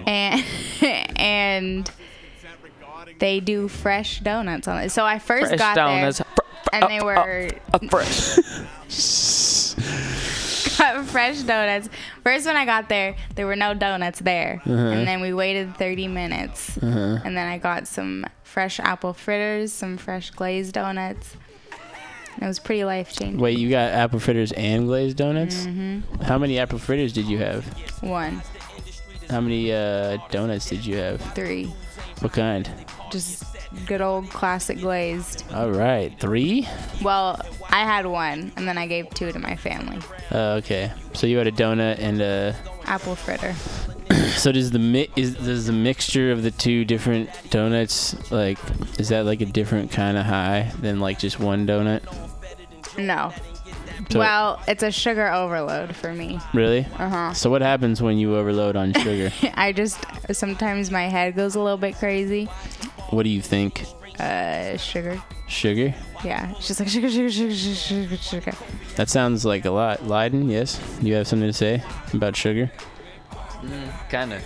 and 0.07 0.45
and 1.17 1.91
they 3.19 3.41
do 3.41 3.69
fresh 3.69 4.21
donuts 4.21 4.67
on 4.69 4.79
it. 4.83 4.91
So 4.91 5.05
I 5.05 5.19
first 5.19 5.49
Fresh 5.49 5.59
got 5.59 5.77
donuts. 5.77 6.19
there, 6.19 6.27
and 6.73 6.91
they 6.91 7.01
were 7.05 7.51
fresh. 7.91 8.39
got 10.79 11.05
fresh 11.07 11.41
donuts. 11.43 11.89
First, 12.25 12.47
when 12.47 12.57
I 12.57 12.65
got 12.65 12.89
there, 12.89 13.17
there 13.35 13.47
were 13.47 13.57
no 13.57 13.75
donuts 13.75 14.21
there, 14.21 14.61
Uh-huh. 14.65 14.73
and 14.73 15.07
then 15.07 15.21
we 15.21 15.33
waited 15.33 15.77
30 15.77 16.09
minutes, 16.09 16.79
Uh-huh. 16.79 17.19
and 17.25 17.37
then 17.37 17.47
I 17.49 17.59
got 17.59 17.87
some 17.89 18.25
fresh 18.43 18.81
apple 18.81 19.13
fritters, 19.13 19.73
some 19.73 19.97
fresh 19.97 20.31
glazed 20.31 20.75
donuts. 20.75 21.37
It 22.41 22.47
was 22.47 22.61
pretty 22.61 22.85
life 22.85 23.13
changing. 23.13 23.41
Wait, 23.41 23.59
you 23.59 23.69
got 23.69 23.91
apple 23.93 24.21
fritters 24.21 24.53
and 24.53 24.87
glazed 24.87 25.17
donuts? 25.17 25.67
Mhm. 25.67 26.03
How 26.23 26.39
many 26.39 26.59
apple 26.59 26.79
fritters 26.79 27.13
did 27.13 27.27
you 27.27 27.39
have? 27.39 27.65
One, 28.01 28.43
How 29.29 29.41
many 29.43 29.73
uh, 29.73 30.17
donuts 30.31 30.69
did 30.71 30.87
you 30.87 30.97
have? 30.97 31.21
three, 31.35 31.67
What 32.21 32.33
kind? 32.33 32.69
just 33.11 33.43
good 33.87 34.01
old 34.01 34.31
classic 34.31 34.81
glazed. 34.81 35.45
All 35.53 35.71
right, 35.71 36.13
three. 36.21 36.67
Well, 37.03 37.41
I 37.71 37.85
had 37.85 38.07
one, 38.07 38.53
and 38.57 38.67
then 38.67 38.79
I 38.79 38.87
gave 38.87 39.11
two 39.11 39.31
to 39.33 39.39
my 39.39 39.57
family. 39.57 39.99
Uh, 40.31 40.55
okay, 40.63 40.93
so 41.15 41.27
you 41.27 41.39
had 41.39 41.47
a 41.47 41.53
donut 41.53 41.99
and 41.99 42.21
a. 42.21 42.57
Apple 42.85 43.15
fritter. 43.15 43.55
So 44.37 44.53
does 44.53 44.71
the 44.71 44.79
mi- 44.79 45.09
is 45.17 45.35
does 45.35 45.67
the 45.67 45.73
mixture 45.73 46.31
of 46.33 46.43
the 46.43 46.51
two 46.51 46.85
different 46.85 47.29
donuts 47.51 48.31
like 48.31 48.59
is 48.99 49.09
that 49.11 49.25
like 49.27 49.41
a 49.41 49.47
different 49.47 49.91
kind 49.91 50.17
of 50.17 50.25
high 50.25 50.73
than 50.81 50.99
like 51.01 51.19
just 51.19 51.39
one 51.39 51.67
donut? 51.67 52.03
No. 52.97 53.33
So- 54.11 54.19
well, 54.19 54.61
it's 54.69 54.83
a 54.83 54.91
sugar 54.91 55.31
overload 55.33 55.95
for 55.97 56.13
me. 56.13 56.39
Really? 56.55 56.87
Uh 56.99 57.09
huh. 57.09 57.33
So 57.35 57.51
what 57.51 57.63
happens 57.63 58.01
when 58.03 58.19
you 58.19 58.37
overload 58.37 58.77
on 58.77 58.93
sugar? 58.95 59.33
I 59.55 59.73
just 59.73 59.99
sometimes 60.33 60.91
my 60.91 61.09
head 61.09 61.35
goes 61.37 61.55
a 61.55 61.61
little 61.61 61.79
bit 61.79 61.97
crazy. 61.97 62.47
what 63.11 63.23
do 63.25 63.29
you 63.31 63.43
think? 63.43 63.85
Uh, 64.19 64.77
sugar. 64.77 65.23
Sugar? 65.47 65.95
Yeah, 66.25 66.51
it's 66.51 66.67
just 66.67 66.81
like 66.81 66.89
sugar, 66.89 67.09
sugar, 67.11 67.31
sugar, 67.31 67.55
sugar, 67.55 67.75
sugar, 67.77 68.17
sugar. 68.17 68.53
That 68.97 69.09
sounds 69.09 69.45
like 69.45 69.65
a 69.65 69.71
lot. 69.71 70.01
Lyden, 70.01 70.51
yes. 70.51 70.81
You 71.01 71.15
have 71.15 71.27
something 71.29 71.49
to 71.49 71.53
say 71.53 71.83
about 72.13 72.35
sugar? 72.37 72.71
Mm, 73.63 74.09
kind 74.11 74.33
of. 74.33 74.43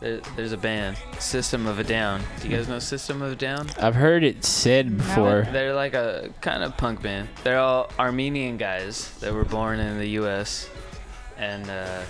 There, 0.00 0.20
there's 0.36 0.52
a 0.52 0.56
band, 0.56 0.96
System 1.18 1.66
of 1.66 1.78
a 1.80 1.84
Down. 1.84 2.22
Do 2.40 2.48
you 2.48 2.56
guys 2.56 2.68
know 2.68 2.78
System 2.78 3.20
of 3.20 3.32
a 3.32 3.36
Down? 3.36 3.68
I've 3.80 3.96
heard 3.96 4.22
it 4.22 4.44
said 4.44 4.96
before. 4.96 5.46
They're 5.50 5.74
like 5.74 5.94
a 5.94 6.30
kind 6.40 6.62
of 6.62 6.76
punk 6.76 7.02
band. 7.02 7.28
They're 7.42 7.58
all 7.58 7.90
Armenian 7.98 8.58
guys 8.58 9.10
that 9.18 9.32
were 9.34 9.44
born 9.44 9.80
in 9.80 9.98
the 9.98 10.08
U.S. 10.10 10.70
and 11.36 11.68
uh, 11.68 12.02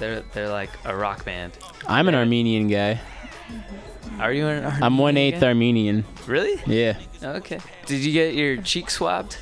they're 0.00 0.22
they're 0.32 0.48
like 0.48 0.70
a 0.84 0.96
rock 0.96 1.24
band. 1.24 1.56
I'm 1.86 2.08
an 2.08 2.16
Armenian 2.16 2.66
guy. 2.66 3.00
Are 4.18 4.32
you 4.32 4.46
an 4.48 4.64
Armenian? 4.64 4.82
I'm 4.82 4.98
one 4.98 5.16
eighth 5.16 5.40
guy? 5.40 5.46
Armenian. 5.48 6.04
Really? 6.26 6.60
Yeah. 6.66 6.98
Okay. 7.22 7.60
Did 7.86 8.00
you 8.04 8.12
get 8.12 8.34
your 8.34 8.56
cheek 8.62 8.90
swabbed? 8.90 9.36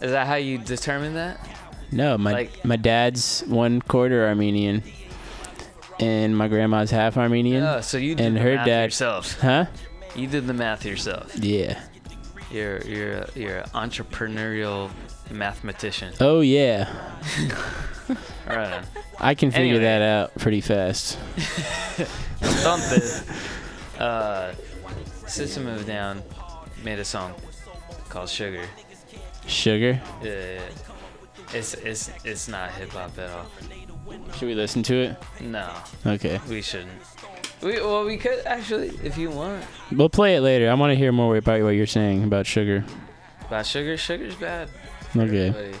Is 0.00 0.10
that 0.10 0.26
how 0.26 0.34
you 0.34 0.58
determine 0.58 1.14
that? 1.14 1.38
No, 1.92 2.18
my 2.18 2.32
Like- 2.32 2.64
my 2.64 2.74
dad's 2.76 3.42
one 3.46 3.80
quarter 3.80 4.26
Armenian, 4.26 4.82
and 6.00 6.36
my 6.36 6.48
grandma's 6.48 6.90
half 6.90 7.16
Armenian. 7.16 7.62
Oh, 7.62 7.80
so 7.80 7.96
you 7.98 8.14
did 8.14 8.26
and 8.26 8.36
the 8.36 8.40
her 8.40 8.54
math 8.56 8.66
dad. 8.66 8.84
yourself. 8.84 9.40
Huh? 9.40 9.66
You 10.14 10.26
did 10.26 10.46
the 10.46 10.54
math 10.54 10.84
yourself. 10.84 11.36
Yeah. 11.38 11.80
You're 12.50 12.80
you're 12.82 13.26
you're 13.34 13.58
an 13.58 13.64
entrepreneurial 13.70 14.90
mathematician. 15.30 16.14
Oh 16.20 16.40
yeah. 16.40 16.88
Right 18.46 18.72
on. 18.74 18.84
I 19.18 19.34
can 19.34 19.50
figure 19.50 19.74
Anyway. 19.74 19.80
that 19.82 20.00
out 20.00 20.34
pretty 20.36 20.60
fast. 20.60 21.18
Uh, 23.98 24.52
System 25.26 25.66
of 25.66 25.86
Down 25.86 26.22
made 26.84 26.98
a 26.98 27.04
song 27.04 27.32
called 28.08 28.28
Sugar. 28.28 28.62
Sugar. 29.46 30.00
Yeah. 30.22 30.60
It's 31.54 31.74
it's 31.74 32.10
it's 32.24 32.46
not 32.48 32.70
hip 32.72 32.90
hop 32.90 33.18
at 33.18 33.30
all. 33.30 33.46
Should 34.36 34.48
we 34.48 34.54
listen 34.54 34.82
to 34.84 34.94
it? 34.94 35.16
No. 35.40 35.70
Okay. 36.04 36.40
We 36.48 36.62
shouldn't. 36.62 36.90
We 37.62 37.80
well 37.80 38.04
we 38.04 38.16
could 38.18 38.44
actually 38.46 38.88
if 39.02 39.16
you 39.16 39.30
want. 39.30 39.64
We'll 39.90 40.08
play 40.10 40.36
it 40.36 40.40
later. 40.40 40.70
I 40.70 40.74
want 40.74 40.90
to 40.90 40.94
hear 40.96 41.10
more 41.12 41.36
about 41.36 41.62
what 41.62 41.70
you're 41.70 41.86
saying 41.86 42.22
about 42.24 42.46
sugar. 42.46 42.84
About 43.46 43.64
sugar, 43.66 43.96
sugar's 43.96 44.34
bad. 44.34 44.68
for 45.12 45.22
Okay. 45.22 45.48
everybody. 45.48 45.78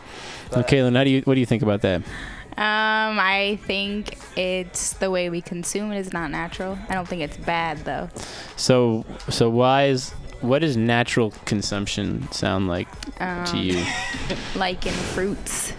But- 0.50 0.58
Okay, 0.60 0.82
Lynn, 0.82 0.94
how 0.94 1.04
do 1.04 1.10
you 1.10 1.20
what 1.22 1.34
do 1.34 1.40
you 1.40 1.46
think 1.46 1.62
about 1.62 1.82
that? 1.82 2.02
Um, 2.58 3.18
I 3.20 3.58
think 3.64 4.16
it's 4.36 4.94
the 4.94 5.10
way 5.10 5.28
we 5.28 5.42
consume 5.42 5.92
it 5.92 5.98
is 5.98 6.12
not 6.14 6.30
natural. 6.30 6.78
I 6.88 6.94
don't 6.94 7.06
think 7.06 7.20
it's 7.20 7.36
bad 7.36 7.84
though. 7.84 8.08
So 8.56 9.04
so 9.28 9.50
why 9.50 9.86
is 9.88 10.12
what 10.40 10.60
does 10.60 10.76
natural 10.76 11.32
consumption 11.44 12.30
sound 12.32 12.68
like 12.68 12.88
Um, 13.20 13.44
to 13.46 13.58
you? 13.58 13.84
like 14.56 14.86
in 14.86 14.92
fruits 14.94 15.74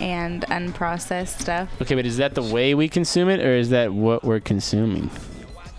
and 0.00 0.42
unprocessed 0.46 1.40
stuff. 1.40 1.68
Okay, 1.82 1.94
but 1.94 2.06
is 2.06 2.16
that 2.18 2.34
the 2.34 2.42
way 2.42 2.74
we 2.74 2.88
consume 2.88 3.28
it, 3.28 3.40
or 3.40 3.54
is 3.54 3.70
that 3.70 3.92
what 3.92 4.24
we're 4.24 4.40
consuming? 4.40 5.10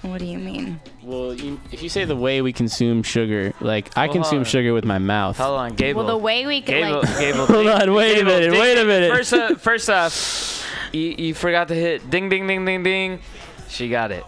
What 0.02 0.18
do 0.20 0.26
you 0.26 0.40
mean? 0.40 0.80
Well, 1.04 1.34
you, 1.36 1.60
if 1.72 1.84
you 1.84 1.90
say 1.90 2.06
the 2.06 2.16
way 2.16 2.42
we 2.42 2.54
consume 2.54 3.04
sugar, 3.04 3.54
like 3.62 3.96
I 3.96 4.06
Hold 4.06 4.16
consume 4.16 4.40
on. 4.40 4.46
sugar 4.46 4.74
with 4.74 4.84
my 4.86 4.98
mouth. 4.98 5.38
Hold 5.38 5.60
on, 5.60 5.76
Gable. 5.76 6.04
Well, 6.04 6.18
the 6.18 6.24
way 6.24 6.48
we 6.48 6.62
could 6.62 6.74
Gable, 6.74 7.02
like. 7.02 7.20
Gable, 7.20 7.46
Hold 7.48 7.68
on, 7.68 7.94
wait 7.94 8.20
a 8.20 8.24
minute, 8.26 8.50
ding- 8.50 8.60
wait 8.60 8.78
a 8.80 8.86
minute. 8.86 9.12
First, 9.12 9.34
uh, 9.34 9.56
first 9.56 9.90
off, 9.92 10.66
you, 10.92 11.02
you 11.18 11.34
forgot 11.36 11.68
to 11.68 11.76
hit 11.76 12.10
ding, 12.10 12.30
ding, 12.30 12.48
ding, 12.48 12.66
ding, 12.66 12.82
ding. 12.84 13.20
She 13.70 13.90
got 13.90 14.12
it. 14.12 14.24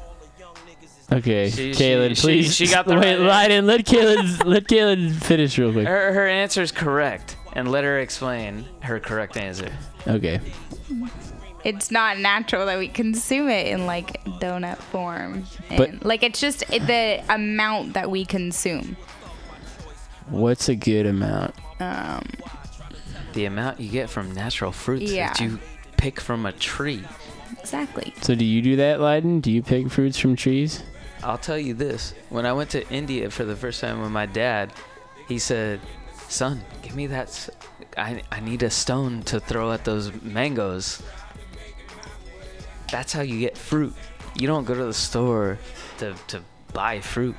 Okay, 1.12 1.50
She- 1.50 1.72
Kaylin, 1.72 2.16
she- 2.16 2.22
please. 2.22 2.56
she 2.56 2.68
got 2.68 2.86
the 2.88 2.96
wait. 2.96 3.18
right- 3.20 3.50
Lyden, 3.50 3.66
let 3.66 3.86
Kaylin 3.86 4.46
let 4.46 4.68
Kaylin 4.68 5.12
finish 5.14 5.58
real 5.58 5.72
quick. 5.72 5.88
Her, 5.88 6.14
her 6.14 6.28
answer 6.28 6.62
is 6.62 6.72
correct, 6.72 7.36
and 7.54 7.70
let 7.70 7.84
her 7.84 8.00
explain 8.00 8.66
her 8.82 9.00
correct 9.00 9.38
answer. 9.38 9.72
Okay. 10.08 10.40
it's 11.64 11.92
not 11.92 12.18
natural 12.20 12.66
that 12.66 12.78
we 12.78 12.90
consume 12.90 13.48
it 13.50 13.68
in 13.68 13.86
like 13.86 14.22
donut 14.42 14.78
form. 14.78 15.46
And, 15.70 15.78
But- 15.78 16.06
like 16.06 16.22
it's 16.24 16.40
just 16.42 16.64
it, 16.72 16.86
the 16.88 17.24
amount 17.34 17.94
that 17.94 18.10
we 18.12 18.26
consume. 18.26 18.98
What's 20.30 20.68
a 20.70 20.76
good 20.76 21.06
amount? 21.06 21.54
Um, 21.80 22.26
The 23.34 23.46
amount 23.46 23.80
you 23.80 23.90
get 23.90 24.10
from 24.10 24.32
natural 24.34 24.72
fruits 24.72 25.12
Yeah. 25.12 25.28
that 25.30 25.40
you 25.42 25.60
pick 25.98 26.20
from 26.20 26.46
a 26.46 26.52
tree. 26.52 27.04
exactly. 27.60 28.14
So 28.22 28.36
do 28.36 28.44
you 28.46 28.62
do 28.62 28.76
that, 28.78 29.00
Lyden? 29.00 29.42
Do 29.42 29.50
you 29.52 29.62
pick 29.64 29.90
fruits 29.90 30.18
from 30.18 30.36
trees? 30.36 30.84
I'll 31.24 31.38
tell 31.38 31.58
you 31.58 31.74
this. 31.74 32.14
When 32.30 32.46
I 32.46 32.54
went 32.54 32.70
to 32.72 32.88
India 32.90 33.30
for 33.30 33.46
the 33.46 33.56
first 33.56 33.80
time 33.82 34.02
with 34.02 34.12
my 34.12 34.26
dad, 34.26 34.74
he 35.28 35.40
said, 35.40 35.80
Son, 36.28 36.62
give 36.82 36.96
me 36.96 37.08
that. 37.08 37.28
s- 37.28 37.50
I, 37.98 38.22
I 38.32 38.40
need 38.40 38.64
a 38.64 38.70
stone 38.70 39.24
to 39.24 39.40
throw 39.40 39.72
at 39.72 39.86
those 39.86 40.12
mangoes. 40.22 41.02
That's 42.92 43.14
how 43.14 43.22
you 43.22 43.40
get 43.40 43.58
fruit. 43.58 43.94
You 44.36 44.48
don't 44.48 44.66
go 44.66 44.74
to 44.76 44.86
the 44.86 44.94
store 44.94 45.60
to, 46.00 46.16
to 46.28 46.42
buy 46.74 47.02
fruit. 47.02 47.36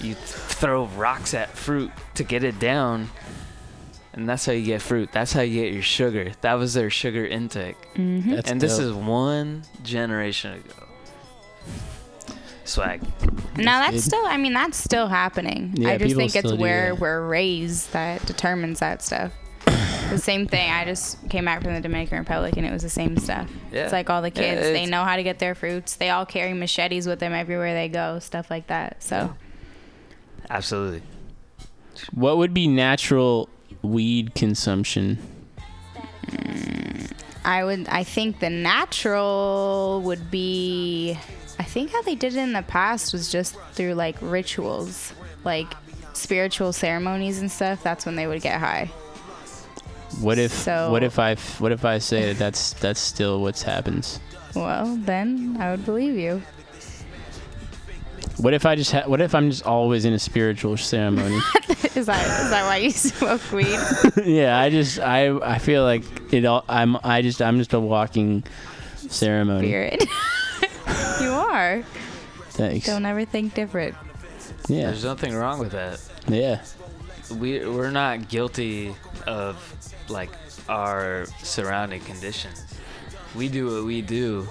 You 0.00 0.14
th- 0.14 0.16
throw 0.26 0.86
rocks 0.86 1.34
at 1.34 1.50
fruit 1.50 1.90
to 2.14 2.24
get 2.24 2.44
it 2.44 2.58
down. 2.58 3.10
And 4.12 4.28
that's 4.28 4.44
how 4.44 4.52
you 4.52 4.64
get 4.64 4.82
fruit. 4.82 5.10
That's 5.12 5.32
how 5.32 5.42
you 5.42 5.62
get 5.62 5.72
your 5.72 5.82
sugar. 5.82 6.32
That 6.40 6.54
was 6.54 6.74
their 6.74 6.90
sugar 6.90 7.24
intake. 7.26 7.76
Mhm. 7.94 8.34
That's 8.36 8.50
and 8.50 8.60
this 8.60 8.78
is 8.78 8.92
one 8.92 9.62
generation 9.84 10.54
ago. 10.54 10.74
Swag. 12.70 13.02
Now 13.56 13.80
that's 13.90 14.04
still. 14.04 14.24
I 14.24 14.36
mean, 14.36 14.52
that's 14.54 14.76
still 14.78 15.08
happening. 15.08 15.74
Yeah, 15.76 15.90
I 15.90 15.98
just 15.98 16.08
people 16.08 16.20
think 16.20 16.34
it's 16.36 16.46
still 16.46 16.56
do 16.56 16.62
where 16.62 16.90
that. 16.92 17.00
we're 17.00 17.26
raised 17.26 17.92
that 17.92 18.24
determines 18.26 18.80
that 18.80 19.02
stuff. 19.02 19.32
the 20.10 20.18
same 20.22 20.46
thing. 20.46 20.70
I 20.70 20.84
just 20.84 21.28
came 21.28 21.44
back 21.44 21.62
from 21.62 21.74
the 21.74 21.80
Dominican 21.80 22.18
Republic 22.18 22.56
and 22.56 22.64
it 22.64 22.72
was 22.72 22.82
the 22.82 22.88
same 22.88 23.16
stuff. 23.18 23.50
Yeah. 23.72 23.84
It's 23.84 23.92
like 23.92 24.08
all 24.08 24.22
the 24.22 24.28
Yeah, 24.28 24.54
kids. 24.54 24.62
they 24.62 24.86
know 24.86 25.04
how 25.04 25.16
to 25.16 25.22
get 25.22 25.38
their 25.38 25.54
fruits. 25.54 25.96
They 25.96 26.10
all 26.10 26.24
carry 26.26 26.52
machetes 26.54 27.06
with 27.06 27.18
them 27.20 27.32
everywhere 27.32 27.74
they 27.74 27.88
go. 27.88 28.18
Stuff 28.20 28.50
like 28.50 28.66
that. 28.68 29.02
So 29.02 29.34
Absolutely. 30.48 31.02
What 32.12 32.38
would 32.38 32.54
be 32.54 32.66
natural 32.66 33.48
weed 33.82 34.34
consumption? 34.34 35.18
Mm, 36.26 37.12
I 37.44 37.64
would. 37.64 37.88
I 37.88 38.04
think 38.04 38.40
the 38.40 38.50
natural 38.50 40.00
would 40.04 40.30
be. 40.30 41.18
I 41.60 41.62
think 41.62 41.90
how 41.92 42.00
they 42.00 42.14
did 42.14 42.34
it 42.34 42.38
in 42.38 42.54
the 42.54 42.62
past 42.62 43.12
was 43.12 43.30
just 43.30 43.54
through 43.72 43.92
like 43.92 44.16
rituals, 44.22 45.12
like 45.44 45.70
spiritual 46.14 46.72
ceremonies 46.72 47.38
and 47.38 47.52
stuff. 47.52 47.82
That's 47.82 48.06
when 48.06 48.16
they 48.16 48.26
would 48.26 48.40
get 48.40 48.58
high. 48.58 48.86
What 50.20 50.38
if 50.38 50.52
So- 50.52 50.90
what 50.90 51.02
if 51.02 51.18
I 51.18 51.34
what 51.58 51.70
if 51.70 51.84
I 51.84 51.98
say 51.98 52.28
that 52.32 52.38
that's 52.38 52.72
that's 52.74 52.98
still 52.98 53.42
what's 53.42 53.62
happens? 53.62 54.20
Well, 54.54 54.96
then 55.04 55.58
I 55.60 55.70
would 55.70 55.84
believe 55.84 56.16
you. 56.16 56.40
What 58.38 58.54
if 58.54 58.64
I 58.64 58.74
just 58.74 58.90
ha- 58.92 59.04
what 59.06 59.20
if 59.20 59.34
I'm 59.34 59.50
just 59.50 59.66
always 59.66 60.06
in 60.06 60.14
a 60.14 60.18
spiritual 60.18 60.78
ceremony? 60.78 61.36
is 61.94 62.06
that 62.06 62.24
is 62.44 62.50
that 62.50 62.64
why 62.64 62.78
you 62.78 62.90
smoke 63.10 63.42
weed? 63.52 63.78
yeah, 64.24 64.58
I 64.58 64.70
just 64.70 64.98
I 64.98 65.36
I 65.36 65.58
feel 65.58 65.84
like 65.84 66.04
it 66.32 66.46
all 66.46 66.64
I'm 66.70 66.96
I 67.04 67.20
just 67.20 67.42
I'm 67.42 67.58
just 67.58 67.74
a 67.74 67.80
walking 67.80 68.44
ceremony. 68.96 69.68
Spirit. 69.68 70.04
you 71.20 71.30
are. 71.50 71.82
Thanks. 72.50 72.86
Don't 72.86 73.04
ever 73.06 73.24
think 73.24 73.54
different. 73.54 73.94
Yeah. 74.68 74.86
There's 74.86 75.04
nothing 75.04 75.34
wrong 75.34 75.58
with 75.58 75.72
that. 75.72 76.00
Yeah. 76.28 76.62
We 77.30 77.64
we're 77.66 77.90
not 77.90 78.28
guilty 78.28 78.94
of 79.26 79.56
like 80.08 80.30
our 80.68 81.26
surrounding 81.42 82.00
conditions. 82.02 82.64
We 83.36 83.48
do 83.48 83.66
what 83.66 83.84
we 83.84 84.02
do, 84.02 84.48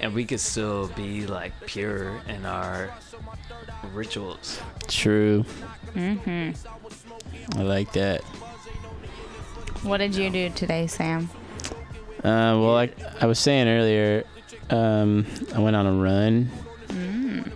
and 0.00 0.14
we 0.14 0.24
could 0.26 0.40
still 0.40 0.88
be 0.88 1.26
like 1.26 1.52
pure 1.66 2.20
in 2.28 2.44
our 2.44 2.90
rituals. 3.94 4.60
True. 4.88 5.44
Mhm. 5.94 6.54
I 7.56 7.62
like 7.62 7.92
that. 7.94 8.22
What 9.82 9.98
did 9.98 10.14
you 10.14 10.28
do 10.28 10.50
today, 10.50 10.86
Sam? 10.86 11.30
Uh, 12.22 12.52
well, 12.60 12.72
like 12.74 12.94
I 13.22 13.26
was 13.26 13.38
saying 13.38 13.66
earlier, 13.66 14.24
um, 14.70 15.26
I 15.54 15.58
went 15.58 15.76
on 15.76 15.86
a 15.86 15.92
run. 15.92 16.50
Mm. 16.88 17.52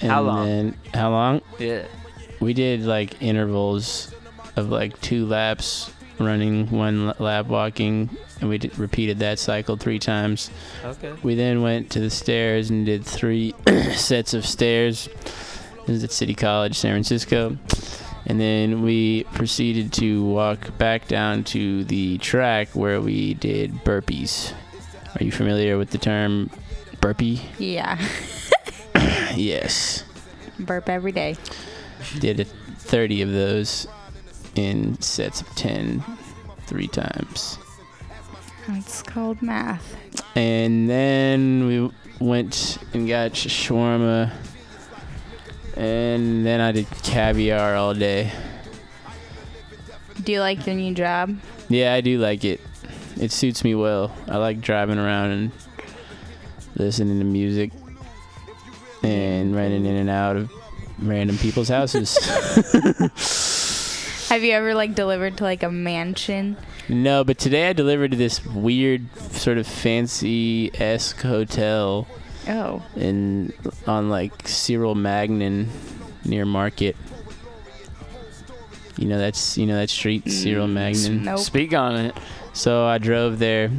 And 0.00 0.10
How 0.10 0.22
long? 0.22 0.46
Then, 0.46 0.76
how 0.94 1.10
long? 1.10 1.42
Yeah. 1.58 1.84
We 2.40 2.54
did 2.54 2.82
like 2.82 3.22
intervals 3.22 4.14
of 4.56 4.68
like 4.68 5.00
two 5.00 5.26
laps 5.26 5.92
running, 6.18 6.70
one 6.70 7.14
lap 7.18 7.46
walking, 7.46 8.10
and 8.40 8.48
we 8.48 8.58
did, 8.58 8.78
repeated 8.78 9.18
that 9.20 9.38
cycle 9.38 9.76
three 9.76 9.98
times. 9.98 10.50
Okay. 10.84 11.12
We 11.22 11.34
then 11.34 11.62
went 11.62 11.90
to 11.92 12.00
the 12.00 12.10
stairs 12.10 12.70
and 12.70 12.84
did 12.86 13.04
three 13.04 13.54
sets 13.94 14.34
of 14.34 14.46
stairs. 14.46 15.08
This 15.86 15.96
is 15.96 16.04
at 16.04 16.12
City 16.12 16.34
College, 16.34 16.76
San 16.76 16.92
Francisco. 16.92 17.56
And 18.26 18.40
then 18.40 18.82
we 18.82 19.24
proceeded 19.34 19.92
to 19.94 20.24
walk 20.24 20.78
back 20.78 21.08
down 21.08 21.42
to 21.44 21.84
the 21.84 22.18
track 22.18 22.68
where 22.72 23.00
we 23.00 23.34
did 23.34 23.72
burpees. 23.84 24.54
Are 25.18 25.24
you 25.24 25.32
familiar 25.32 25.78
with 25.78 25.90
the 25.90 25.98
term 25.98 26.50
burpee? 27.00 27.42
Yeah. 27.58 27.98
yes. 29.34 30.04
Burp 30.58 30.88
every 30.88 31.12
day. 31.12 31.36
Did 32.18 32.40
a 32.40 32.44
30 32.44 33.22
of 33.22 33.32
those 33.32 33.86
in 34.54 35.00
sets 35.00 35.40
of 35.40 35.48
10 35.54 36.02
three 36.66 36.88
times. 36.88 37.58
It's 38.68 39.02
called 39.02 39.42
math. 39.42 39.96
And 40.34 40.88
then 40.88 41.66
we 41.66 41.90
went 42.24 42.78
and 42.94 43.08
got 43.08 43.36
sh- 43.36 43.48
shawarma. 43.48 44.32
And 45.76 46.46
then 46.46 46.60
I 46.60 46.72
did 46.72 46.86
caviar 47.02 47.74
all 47.74 47.94
day. 47.94 48.32
Do 50.22 50.32
you 50.32 50.40
like 50.40 50.66
your 50.66 50.76
new 50.76 50.94
job? 50.94 51.36
Yeah, 51.68 51.94
I 51.94 52.00
do 52.00 52.18
like 52.18 52.44
it. 52.44 52.60
It 53.20 53.32
suits 53.32 53.64
me 53.64 53.74
well. 53.74 54.12
I 54.28 54.36
like 54.38 54.60
driving 54.60 54.98
around 54.98 55.30
and 55.32 55.52
listening 56.76 57.18
to 57.18 57.24
music 57.24 57.70
and 59.02 59.54
running 59.54 59.84
in 59.86 59.96
and 59.96 60.10
out 60.10 60.36
of 60.36 60.50
random 60.98 61.36
people's 61.38 61.68
houses. 61.68 62.16
Have 64.28 64.42
you 64.42 64.52
ever 64.52 64.74
like 64.74 64.94
delivered 64.94 65.36
to 65.38 65.44
like 65.44 65.62
a 65.62 65.70
mansion? 65.70 66.56
no, 66.88 67.22
but 67.22 67.38
today 67.38 67.68
I 67.68 67.72
delivered 67.74 68.10
to 68.12 68.16
this 68.16 68.44
weird, 68.44 69.14
sort 69.18 69.58
of 69.58 69.66
fancy 69.66 70.70
esque 70.80 71.20
hotel 71.20 72.08
Oh. 72.48 72.82
in 72.96 73.52
on 73.86 74.10
like 74.10 74.48
Cyril 74.48 74.94
Magnin 74.96 75.68
near 76.24 76.44
Market. 76.44 76.96
You 78.96 79.06
know 79.06 79.18
that's 79.18 79.56
you 79.58 79.66
know 79.66 79.76
that 79.76 79.90
street 79.90 80.28
Cyril 80.30 80.66
mm, 80.66 80.72
Magnin. 80.72 81.24
nope. 81.24 81.38
Speak 81.38 81.72
on 81.72 81.96
it. 81.96 82.16
So 82.52 82.84
I 82.84 82.98
drove 82.98 83.38
there. 83.38 83.70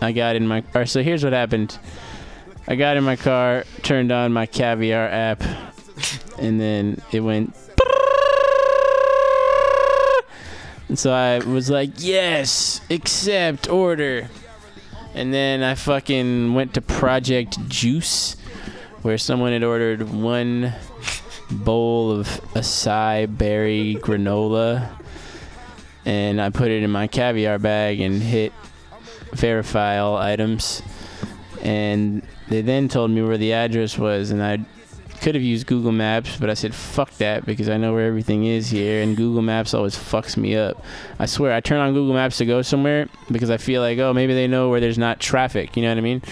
I 0.00 0.12
got 0.12 0.36
in 0.36 0.46
my 0.46 0.60
car. 0.60 0.86
So 0.86 1.02
here's 1.02 1.24
what 1.24 1.32
happened. 1.32 1.78
I 2.66 2.76
got 2.76 2.96
in 2.96 3.04
my 3.04 3.16
car, 3.16 3.64
turned 3.82 4.10
on 4.10 4.32
my 4.32 4.46
caviar 4.46 5.06
app, 5.06 5.42
and 6.38 6.60
then 6.60 7.00
it 7.12 7.20
went. 7.20 7.54
And 10.88 10.98
so 10.98 11.12
I 11.12 11.38
was 11.40 11.68
like, 11.68 11.90
yes, 11.98 12.80
accept 12.88 13.68
order. 13.68 14.28
And 15.14 15.32
then 15.32 15.62
I 15.62 15.74
fucking 15.74 16.54
went 16.54 16.74
to 16.74 16.80
Project 16.80 17.68
Juice, 17.68 18.36
where 19.02 19.18
someone 19.18 19.52
had 19.52 19.62
ordered 19.62 20.10
one 20.10 20.72
bowl 21.50 22.10
of 22.12 22.26
acai 22.54 23.26
berry 23.36 23.96
granola. 24.00 24.88
And 26.04 26.40
I 26.40 26.50
put 26.50 26.70
it 26.70 26.82
in 26.82 26.90
my 26.90 27.06
caviar 27.06 27.58
bag 27.58 28.00
and 28.00 28.22
hit 28.22 28.52
verify 29.32 29.98
all 29.98 30.16
items. 30.16 30.82
And 31.62 32.22
they 32.48 32.60
then 32.60 32.88
told 32.88 33.10
me 33.10 33.22
where 33.22 33.38
the 33.38 33.54
address 33.54 33.98
was, 33.98 34.30
and 34.30 34.42
I 34.42 34.64
could 35.22 35.34
have 35.34 35.42
used 35.42 35.66
Google 35.66 35.92
Maps, 35.92 36.36
but 36.36 36.50
I 36.50 36.54
said 36.54 36.74
fuck 36.74 37.10
that 37.16 37.46
because 37.46 37.70
I 37.70 37.78
know 37.78 37.94
where 37.94 38.06
everything 38.06 38.44
is 38.44 38.68
here, 38.68 39.02
and 39.02 39.16
Google 39.16 39.40
Maps 39.40 39.72
always 39.72 39.96
fucks 39.96 40.36
me 40.36 40.54
up. 40.54 40.84
I 41.18 41.24
swear, 41.24 41.54
I 41.54 41.60
turn 41.60 41.80
on 41.80 41.94
Google 41.94 42.12
Maps 42.12 42.36
to 42.38 42.44
go 42.44 42.60
somewhere 42.60 43.08
because 43.30 43.48
I 43.48 43.56
feel 43.56 43.80
like, 43.80 43.98
oh, 43.98 44.12
maybe 44.12 44.34
they 44.34 44.46
know 44.46 44.68
where 44.68 44.80
there's 44.80 44.98
not 44.98 45.20
traffic. 45.20 45.76
You 45.76 45.84
know 45.84 45.88
what 45.88 45.98
I 45.98 46.02
mean? 46.02 46.22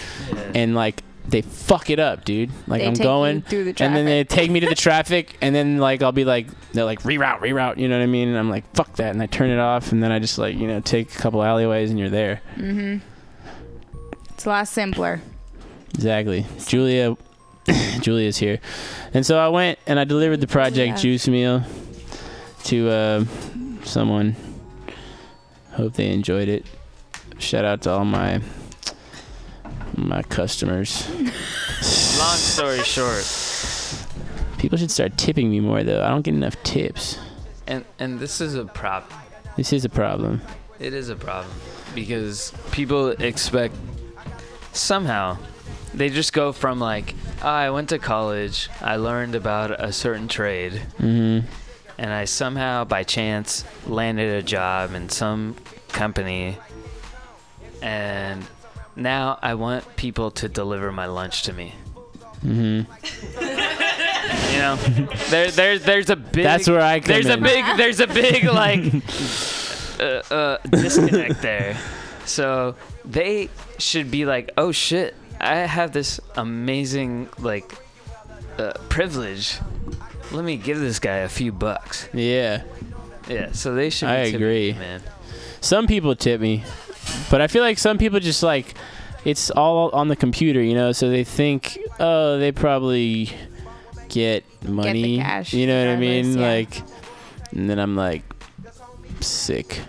And 0.53 0.75
like 0.75 1.01
they 1.27 1.41
fuck 1.41 1.89
it 1.89 1.99
up, 1.99 2.25
dude. 2.25 2.51
Like 2.67 2.81
They 2.81 2.87
I'm 2.87 2.93
take 2.93 2.99
you 2.99 3.03
going, 3.09 3.41
through 3.43 3.63
the 3.73 3.83
and 3.83 3.95
then 3.95 4.05
they 4.05 4.23
take 4.23 4.51
me 4.51 4.59
to 4.59 4.67
the 4.67 4.75
traffic, 4.87 5.37
and 5.41 5.53
then 5.55 5.77
like 5.77 6.01
I'll 6.03 6.11
be 6.11 6.25
like, 6.25 6.47
they're 6.73 6.83
like 6.85 7.01
reroute, 7.03 7.39
reroute. 7.39 7.77
You 7.77 7.87
know 7.87 7.97
what 7.97 8.03
I 8.03 8.07
mean? 8.07 8.27
And 8.29 8.37
I'm 8.37 8.49
like, 8.49 8.65
fuck 8.75 8.93
that, 8.97 9.13
and 9.13 9.21
I 9.21 9.25
turn 9.27 9.49
it 9.49 9.59
off, 9.59 9.91
and 9.91 10.03
then 10.03 10.11
I 10.11 10.19
just 10.19 10.37
like 10.37 10.55
you 10.57 10.67
know 10.67 10.79
take 10.81 11.13
a 11.15 11.17
couple 11.17 11.41
alleyways, 11.43 11.89
and 11.89 11.99
you're 11.99 12.09
there. 12.09 12.41
Mhm. 12.57 13.01
It's 14.31 14.45
a 14.45 14.49
lot 14.49 14.67
simpler. 14.67 15.21
Exactly. 15.93 16.45
Julia 16.65 17.15
Julia's 18.01 18.37
here. 18.37 18.59
And 19.13 19.25
so 19.25 19.37
I 19.37 19.47
went 19.47 19.79
and 19.87 19.99
I 19.99 20.03
delivered 20.03 20.41
the 20.41 20.47
project 20.47 20.97
Julia. 20.99 21.17
juice 21.17 21.27
meal 21.27 21.63
to 22.65 22.89
uh, 22.89 23.25
someone. 23.83 24.35
Hope 25.73 25.93
they 25.93 26.09
enjoyed 26.11 26.49
it. 26.49 26.65
Shout 27.39 27.63
out 27.63 27.81
to 27.83 27.91
all 27.91 28.05
my 28.05 28.41
my 29.97 30.21
customers. 30.23 31.07
Long 32.19 32.37
story 32.37 32.83
short, 32.83 33.23
People 34.57 34.77
should 34.77 34.91
start 34.91 35.17
tipping 35.17 35.49
me 35.51 35.59
more 35.59 35.83
though. 35.83 36.01
I 36.03 36.09
don't 36.09 36.21
get 36.21 36.33
enough 36.33 36.61
tips. 36.63 37.17
and 37.67 37.83
and 37.99 38.19
this 38.19 38.39
is 38.41 38.55
a 38.55 38.65
problem. 38.65 39.19
This 39.57 39.73
is 39.73 39.83
a 39.85 39.89
problem. 39.89 40.41
It 40.79 40.93
is 40.93 41.09
a 41.09 41.15
problem 41.15 41.53
because 41.93 42.51
people 42.71 43.09
expect 43.09 43.75
somehow 44.71 45.37
they 45.93 46.09
just 46.09 46.33
go 46.33 46.51
from 46.53 46.79
like 46.79 47.13
oh, 47.43 47.47
I 47.47 47.69
went 47.71 47.89
to 47.89 47.99
college, 47.99 48.69
I 48.81 48.95
learned 48.95 49.35
about 49.35 49.69
a 49.71 49.91
certain 49.91 50.27
trade, 50.29 50.81
Mhm. 50.99 51.43
and 51.97 52.09
I 52.13 52.23
somehow 52.25 52.85
by 52.85 53.03
chance 53.03 53.65
landed 53.85 54.33
a 54.33 54.41
job 54.41 54.93
in 54.95 55.09
some 55.09 55.55
company, 55.89 56.57
and 57.81 58.43
now 58.95 59.39
I 59.41 59.55
want 59.55 59.95
people 59.95 60.31
to 60.31 60.49
deliver 60.49 60.91
my 60.91 61.05
lunch 61.05 61.43
to 61.43 61.53
me. 61.53 61.75
Mm-hmm. 62.45 62.91
You 64.53 64.59
know, 64.59 64.75
there, 65.29 65.51
there, 65.51 65.79
there's 65.79 66.09
a 66.09 66.15
big. 66.15 66.43
That's 66.43 66.69
where 66.69 66.81
I 66.81 66.99
come 66.99 67.07
There's 67.07 67.25
in. 67.25 67.39
a 67.39 67.41
big. 67.41 67.65
There's 67.77 67.99
a 67.99 68.07
big 68.07 68.43
like 68.45 68.83
uh, 69.99 70.33
uh, 70.33 70.57
disconnect 70.69 71.41
there. 71.41 71.77
So 72.25 72.75
they 73.05 73.49
should 73.79 74.11
be 74.11 74.25
like, 74.25 74.51
oh 74.57 74.71
shit, 74.71 75.15
I 75.39 75.57
have 75.57 75.91
this 75.91 76.19
amazing 76.35 77.29
like 77.39 77.75
uh, 78.57 78.73
privilege. 78.89 79.59
Let 80.31 80.43
me 80.45 80.57
give 80.57 80.79
this 80.79 80.99
guy 80.99 81.17
a 81.17 81.29
few 81.29 81.51
bucks. 81.51 82.09
Yeah. 82.13 82.63
Yeah. 83.27 83.51
So 83.53 83.73
they 83.73 83.89
should. 83.89 84.07
Be 84.07 84.11
I 84.11 84.17
agree. 84.25 84.73
me, 84.73 84.79
man. 84.79 85.01
Some 85.61 85.87
people 85.87 86.15
tip 86.15 86.41
me, 86.41 86.63
but 87.29 87.41
I 87.41 87.47
feel 87.47 87.63
like 87.63 87.77
some 87.77 87.97
people 87.97 88.19
just 88.19 88.43
like 88.43 88.75
it's 89.25 89.49
all 89.51 89.89
on 89.91 90.07
the 90.07 90.15
computer, 90.15 90.61
you 90.61 90.75
know. 90.75 90.91
So 90.91 91.09
they 91.09 91.23
think, 91.23 91.77
oh, 91.99 92.37
they 92.37 92.51
probably 92.51 93.31
get 94.09 94.43
money. 94.67 95.17
cash 95.17 95.53
you 95.53 95.65
know 95.67 95.85
what 95.85 95.93
I 95.93 95.95
mean? 95.97 96.37
yeah. 96.37 96.47
Like, 96.47 96.81
and 97.51 97.69
then 97.69 97.79
I'm 97.79 97.95
like, 97.95 98.23
sick. 99.21 99.79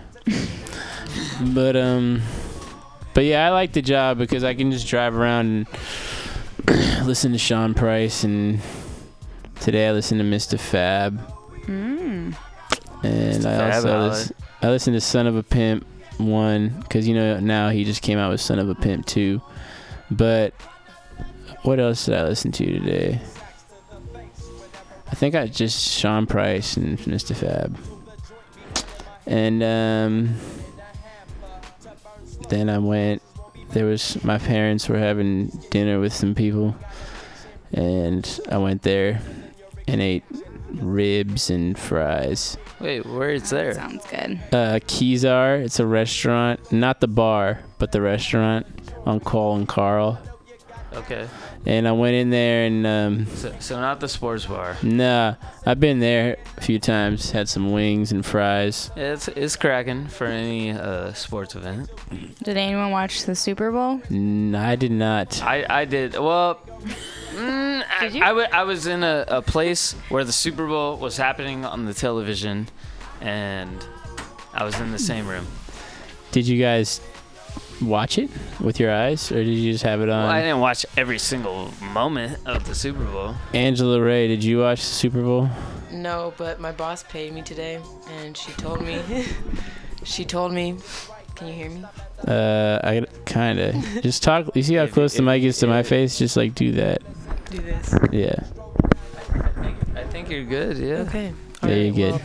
but 1.41 1.75
um, 1.75 2.21
but 3.13 3.25
yeah, 3.25 3.47
I 3.47 3.51
like 3.51 3.73
the 3.73 3.81
job 3.81 4.17
because 4.17 4.43
I 4.43 4.53
can 4.53 4.71
just 4.71 4.87
drive 4.87 5.15
around 5.15 5.67
and 6.67 7.05
listen 7.07 7.31
to 7.33 7.37
Sean 7.37 7.73
Price, 7.73 8.23
and 8.23 8.59
today 9.59 9.87
I 9.87 9.91
listened 9.91 10.19
to 10.19 10.25
Mr. 10.25 10.59
Fab. 10.59 11.19
Mm. 11.65 12.35
And 13.03 13.43
Mr. 13.43 13.45
I 13.45 13.57
Fab 13.57 13.73
also 13.73 13.89
Holler. 13.89 14.09
lis- 14.09 14.33
I 14.61 14.69
listened 14.69 14.95
to 14.95 15.01
Son 15.01 15.27
of 15.27 15.35
a 15.35 15.43
Pimp 15.43 15.85
one 16.17 16.69
because 16.81 17.07
you 17.07 17.15
know 17.15 17.39
now 17.39 17.69
he 17.69 17.83
just 17.83 18.01
came 18.01 18.17
out 18.17 18.31
with 18.31 18.41
Son 18.41 18.59
of 18.59 18.69
a 18.69 18.75
Pimp 18.75 19.05
two. 19.05 19.41
But 20.11 20.53
what 21.63 21.79
else 21.79 22.05
did 22.05 22.15
I 22.15 22.23
listen 22.23 22.51
to 22.53 22.65
today? 22.65 23.19
I 25.07 25.15
think 25.15 25.35
I 25.35 25.47
just 25.47 25.97
Sean 25.97 26.25
Price 26.25 26.77
and 26.77 26.97
Mr. 26.99 27.35
Fab. 27.35 27.77
And 29.25 29.63
um, 29.63 30.35
then 32.49 32.69
I 32.69 32.77
went. 32.77 33.21
There 33.71 33.85
was 33.85 34.23
my 34.23 34.37
parents 34.37 34.87
were 34.87 34.97
having 34.97 35.47
dinner 35.69 35.99
with 35.99 36.13
some 36.13 36.35
people, 36.35 36.75
and 37.73 38.39
I 38.49 38.57
went 38.57 38.83
there 38.83 39.21
and 39.87 40.01
ate 40.01 40.23
ribs 40.81 41.49
and 41.49 41.77
fries. 41.77 42.57
Wait, 42.79 43.05
where 43.05 43.29
is 43.31 43.49
there? 43.49 43.73
Sounds 43.73 44.05
good. 44.05 44.39
Uh, 44.51 44.79
Kezar. 44.85 45.61
It's 45.63 45.79
a 45.79 45.85
restaurant, 45.87 46.71
not 46.71 46.99
the 47.01 47.07
bar, 47.07 47.59
but 47.79 47.91
the 47.91 48.01
restaurant 48.01 48.65
on 49.05 49.19
Cole 49.19 49.55
and 49.55 49.67
Carl. 49.67 50.19
Okay. 50.93 51.27
And 51.65 51.87
I 51.87 51.91
went 51.93 52.13
in 52.15 52.29
there 52.29 52.65
and 52.67 52.85
um, 52.87 53.25
So, 53.35 53.53
so 53.59 53.79
not 53.81 53.99
the 53.99 54.07
sports 54.07 54.45
bar. 54.45 54.77
nah, 54.83 55.35
I've 55.65 55.79
been 55.79 55.99
there 55.99 56.37
a 56.57 56.61
few 56.61 56.79
times. 56.79 57.31
Had 57.31 57.49
some 57.49 57.71
wings 57.71 58.11
and 58.11 58.23
fries. 58.25 58.91
Yeah, 58.95 59.13
It's 59.13 59.27
it's 59.29 59.55
cracking 59.55 60.07
for 60.07 60.25
any 60.27 60.71
uh, 60.71 61.11
sports 61.13 61.55
event. 61.55 61.89
Did 62.43 62.55
anyone 62.57 62.91
watch 62.91 63.23
the 63.25 63.35
Super 63.35 63.71
Bowl? 63.71 63.99
N- 64.11 64.53
I 64.55 64.75
did 64.75 64.91
not. 64.91 65.41
I, 65.41 65.65
I 65.67 65.85
did. 65.85 66.13
Well, 66.17 66.59
mm, 66.85 67.83
I, 67.89 68.19
I, 68.23 68.33
wa- 68.33 68.47
I 68.51 68.63
was 68.63 68.87
in 68.87 69.03
a, 69.03 69.25
a 69.27 69.41
place 69.41 69.93
where 70.09 70.23
the 70.23 70.31
Super 70.31 70.67
Bowl 70.67 70.97
was 70.97 71.17
happening 71.17 71.65
on 71.65 71.85
the 71.85 71.93
television, 71.93 72.67
and 73.21 73.85
I 74.53 74.63
was 74.63 74.79
in 74.79 74.91
the 74.91 74.99
same 74.99 75.27
room. 75.27 75.47
Did 76.31 76.47
you 76.47 76.61
guys 76.61 77.01
watch 77.81 78.17
it 78.17 78.29
with 78.59 78.79
your 78.79 78.93
eyes, 78.93 79.31
or 79.31 79.43
did 79.43 79.47
you 79.53 79.71
just 79.71 79.83
have 79.83 80.01
it 80.01 80.09
on? 80.09 80.23
Well, 80.23 80.31
I 80.31 80.41
didn't 80.41 80.59
watch 80.59 80.85
every 80.97 81.19
single 81.19 81.71
moment 81.81 82.39
of 82.45 82.65
the 82.67 82.75
Super 82.75 83.03
Bowl. 83.03 83.35
Angela 83.53 84.01
Ray, 84.01 84.27
did 84.27 84.43
you 84.43 84.59
watch 84.59 84.79
the 84.79 84.85
Super 84.85 85.21
Bowl? 85.21 85.49
No, 85.91 86.33
but 86.37 86.59
my 86.59 86.71
boss 86.71 87.03
paid 87.03 87.33
me 87.33 87.41
today, 87.41 87.79
and 88.19 88.35
she 88.35 88.51
told 88.53 88.81
me. 88.81 89.01
she 90.03 90.25
told 90.25 90.51
me. 90.53 90.77
Can 91.35 91.47
you 91.47 91.53
hear 91.53 91.69
me? 91.69 91.83
Uh, 92.27 92.79
I 92.83 93.05
kind 93.25 93.59
of 93.59 93.75
just 94.01 94.23
talk. 94.23 94.55
You 94.55 94.63
see 94.63 94.75
how 94.75 94.87
close 94.87 95.15
the 95.15 95.21
mic 95.21 95.43
is 95.43 95.57
to 95.59 95.67
my 95.67 95.83
face? 95.83 96.17
Just 96.17 96.37
like 96.37 96.55
do 96.55 96.71
that. 96.73 97.01
Do 97.51 97.57
this. 97.61 97.93
Yeah. 98.11 98.43
I 99.95 100.03
think 100.05 100.29
you're 100.29 100.43
good. 100.43 100.77
Yeah. 100.77 100.95
Okay. 101.07 101.33
There 101.61 101.77
you 101.77 101.91
good. 101.91 102.21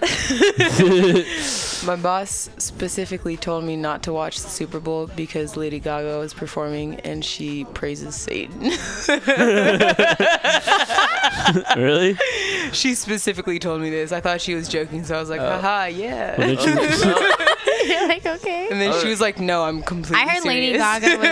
My 1.86 1.96
boss 1.96 2.50
specifically 2.58 3.36
told 3.36 3.64
me 3.64 3.76
not 3.76 4.02
to 4.04 4.12
watch 4.12 4.40
the 4.40 4.48
Super 4.48 4.78
Bowl 4.80 5.06
because 5.08 5.56
Lady 5.56 5.80
Gaga 5.80 6.18
was 6.18 6.32
performing 6.34 6.96
and 7.00 7.24
she 7.24 7.64
praises 7.66 8.14
Satan. 8.14 8.60
really? 11.76 12.16
She 12.72 12.94
specifically 12.94 13.58
told 13.58 13.80
me 13.80 13.90
this. 13.90 14.12
I 14.12 14.20
thought 14.20 14.40
she 14.40 14.54
was 14.54 14.68
joking, 14.68 15.04
so 15.04 15.16
I 15.16 15.20
was 15.20 15.30
like, 15.30 15.40
Oh. 15.40 15.58
haha, 15.60 15.86
yeah. 15.86 16.36
Well, 16.38 16.48
did 16.48 16.62
you- 16.64 16.74
You're 17.94 18.08
like, 18.08 18.26
okay. 18.26 18.68
And 18.70 18.80
then 18.80 18.92
she 19.00 19.08
was 19.08 19.20
like, 19.20 19.38
no, 19.38 19.62
I'm 19.64 19.82
completely 19.82 20.16
I 20.24 20.28
heard 20.34 20.44
Lady. 20.44 20.76
Gaga 20.76 21.16
was. 21.16 21.26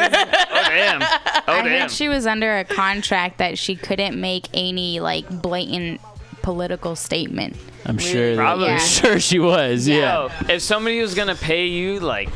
Oh 0.51 0.65
damn. 0.69 1.03
Oh 1.03 1.07
I 1.49 1.63
damn. 1.63 1.81
heard 1.83 1.91
she 1.91 2.09
was 2.09 2.27
under 2.27 2.59
a 2.59 2.65
contract 2.65 3.39
that 3.39 3.59
she 3.59 3.77
couldn't 3.77 4.19
make 4.19 4.49
any 4.55 5.01
like 5.01 5.29
blatant 5.43 6.01
political 6.47 6.95
statement. 6.95 7.57
I'm 7.87 7.99
sure. 7.99 8.37
That, 8.37 8.41
Probably. 8.41 8.69
I'm 8.69 8.79
sure 8.79 9.19
she 9.19 9.41
was. 9.41 9.89
Yeah. 9.89 10.29
Yo, 10.29 10.31
if 10.55 10.63
somebody 10.63 11.01
was 11.01 11.13
gonna 11.17 11.35
pay 11.35 11.67
you 11.67 11.99
like 11.99 12.29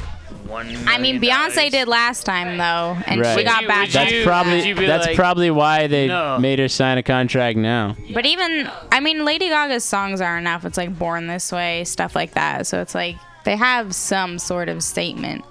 one. 0.48 0.66
I 0.88 0.98
mean, 0.98 1.20
Beyonce 1.20 1.54
dollars- 1.54 1.70
did 1.70 1.86
last 1.86 2.24
time 2.26 2.58
though, 2.58 2.96
and 3.06 3.24
she 3.24 3.44
got 3.44 3.62
Would 3.62 3.68
back. 3.68 3.86
you- 3.86 3.92
That's 3.92 4.12
would 4.12 4.24
probably 4.24 4.72
that's 4.72 5.06
like, 5.06 5.14
probably 5.16 5.50
why 5.52 5.86
they 5.86 6.08
No. 6.08 6.38
made 6.40 6.58
her 6.58 6.66
sign 6.66 6.98
a 6.98 7.04
contract 7.04 7.56
now. 7.56 7.94
But 8.12 8.26
even, 8.26 8.68
I 8.90 8.98
mean, 8.98 9.24
Lady 9.24 9.48
Gaga's 9.48 9.84
songs 9.84 10.20
are 10.20 10.36
enough. 10.36 10.64
It's 10.64 10.76
like 10.76 10.98
"Born 10.98 11.28
This 11.28 11.52
Way," 11.52 11.84
stuff 11.84 12.16
like 12.16 12.32
that. 12.34 12.66
So 12.66 12.80
it's 12.80 12.96
like 12.96 13.14
they 13.44 13.54
have 13.54 13.94
some 13.94 14.40
sort 14.40 14.68
of 14.68 14.82
statement. 14.82 15.44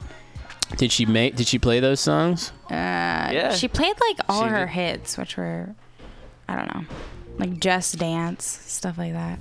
Did 0.76 0.92
she 0.92 1.06
make? 1.06 1.38
Did 1.38 1.48
she 1.48 1.60
play 1.60 1.80
those 1.80 2.02
songs? 2.02 2.52
Uh, 2.70 2.76
Yeah. 2.76 3.54
She 3.56 3.70
played 3.70 3.96
like 4.10 4.18
all 4.28 4.44
She 4.44 4.50
her 4.50 4.66
did. 4.66 4.74
hits, 4.74 5.18
which 5.18 5.38
were, 5.38 5.70
I 6.50 6.56
don't 6.58 6.76
know, 6.76 6.84
like 7.40 7.60
Just 7.60 7.98
Dance, 7.98 8.46
stuff 8.46 8.98
like 8.98 9.14
that. 9.14 9.40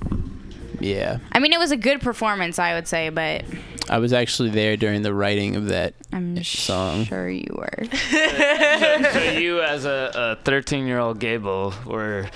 Yeah. 0.80 1.18
I 1.32 1.40
mean, 1.40 1.52
it 1.52 1.58
was 1.58 1.72
a 1.72 1.76
good 1.76 2.00
performance, 2.00 2.58
I 2.58 2.74
would 2.74 2.86
say, 2.86 3.08
but 3.10 3.44
I 3.90 3.98
was 3.98 4.12
actually 4.12 4.50
there 4.50 4.76
during 4.76 5.02
the 5.02 5.12
writing 5.12 5.56
of 5.56 5.66
that 5.66 5.94
I'm 6.12 6.42
song. 6.44 7.04
sure 7.04 7.28
you 7.28 7.52
were. 7.52 7.84
so, 8.10 9.10
so 9.12 9.22
you, 9.32 9.60
as 9.60 9.84
a 9.84 10.38
13 10.44 10.86
year 10.86 10.98
old 11.00 11.18
Gable, 11.18 11.74
were 11.84 12.28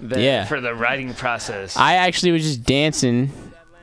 there 0.00 0.18
Yeah. 0.20 0.44
for 0.46 0.60
the 0.60 0.74
writing 0.74 1.14
process. 1.14 1.76
I 1.76 1.94
actually 1.94 2.32
was 2.32 2.42
just 2.42 2.64
dancing 2.64 3.30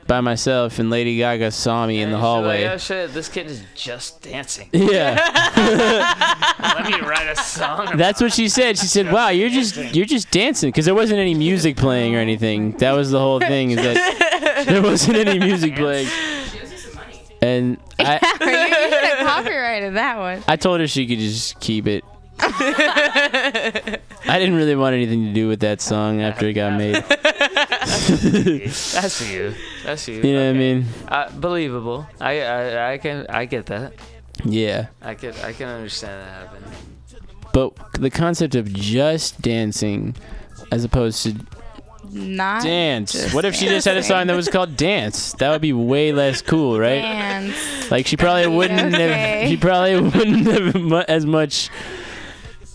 by 0.10 0.20
myself, 0.22 0.80
and 0.80 0.90
Lady 0.90 1.16
Gaga 1.18 1.52
saw 1.52 1.86
me 1.86 2.02
in 2.02 2.10
the 2.12 2.18
hallway. 2.18 2.64
Like, 2.66 2.74
oh 2.74 2.78
shit, 2.78 3.14
this 3.14 3.30
kid 3.30 3.46
is 3.46 3.64
just 3.76 4.24
dancing. 4.24 4.68
Yeah. 4.74 5.16
Let 6.60 6.86
me 6.90 7.00
write 7.08 7.28
a 7.28 7.36
song. 7.36 7.92
That's 7.96 8.20
what 8.20 8.34
she 8.34 8.50
said. 8.50 8.78
She 8.78 8.88
said, 8.88 9.12
"Wow, 9.14 9.30
you're 9.30 9.52
just 9.52 9.78
you're 9.96 10.08
just 10.08 10.32
dancing 10.32 10.70
because 10.70 10.86
there 10.86 10.96
wasn't 10.96 11.20
any 11.20 11.36
music 11.36 11.78
playing 11.78 12.16
or 12.16 12.20
anything. 12.20 12.72
That 12.80 12.94
was 12.94 13.12
the 13.12 13.20
whole 13.20 13.40
thing. 13.40 13.72
Is 13.72 13.78
that 13.78 14.66
there 14.68 14.82
wasn't 14.82 15.18
any 15.18 15.40
music 15.40 15.76
playing." 15.76 16.10
And 17.42 17.78
I 18.00 18.20
you 18.42 18.98
should 18.98 19.04
have 19.06 19.28
copyrighted 19.28 19.96
that 19.96 20.18
one. 20.18 20.44
I 20.48 20.58
told 20.58 20.82
her 20.82 20.88
she 20.88 21.08
could 21.08 21.20
just 21.20 21.60
keep 21.62 21.88
it. 21.88 22.04
I 22.42 24.00
didn't 24.26 24.56
really 24.56 24.76
want 24.76 24.96
anything 24.96 25.26
to 25.26 25.34
do 25.34 25.48
with 25.48 25.60
that 25.62 25.82
song 25.82 26.22
after 26.22 26.48
it 26.48 26.54
got 26.54 26.78
made. 26.78 27.04
That's 28.94 29.30
you. 29.32 29.54
That's 29.84 30.08
you. 30.08 30.16
You 30.22 30.34
know 30.34 30.46
what 30.46 30.56
I 30.56 30.60
mean? 30.60 30.86
Uh, 31.08 31.30
believable. 31.40 32.08
I, 32.22 32.42
I 32.42 32.94
I 32.94 32.98
can 32.98 33.26
I 33.30 33.46
get 33.46 33.66
that. 33.68 33.94
Yeah. 34.46 34.88
I 35.02 35.16
can 35.16 35.34
I 35.44 35.54
can 35.54 35.68
understand 35.68 36.22
that 36.22 36.32
happen. 36.32 36.64
But 37.52 37.74
the 38.00 38.10
concept 38.10 38.56
of 38.56 38.72
just 38.72 39.42
dancing 39.42 40.16
as 40.72 40.84
opposed 40.84 41.24
to 41.24 41.36
Not 42.12 42.64
dance. 42.64 43.34
What 43.34 43.44
if 43.46 43.56
she 43.56 43.66
just 43.66 43.88
had 43.88 43.98
a 43.98 44.04
song 44.04 44.28
that 44.28 44.36
was 44.36 44.50
called 44.50 44.78
Dance? 44.78 45.34
That 45.34 45.50
would 45.50 45.62
be 45.62 45.74
way 45.74 46.12
less 46.14 46.42
cool, 46.44 46.80
right? 46.80 47.02
Dance. 47.02 47.90
Like 47.92 48.06
she 48.06 48.18
probably 48.18 48.48
wouldn't 48.56 48.94
Okay. 48.94 49.42
have. 49.42 49.50
She 49.50 49.58
probably 49.58 50.00
wouldn't 50.12 50.46
have 50.48 51.06
as 51.10 51.26
much 51.26 51.70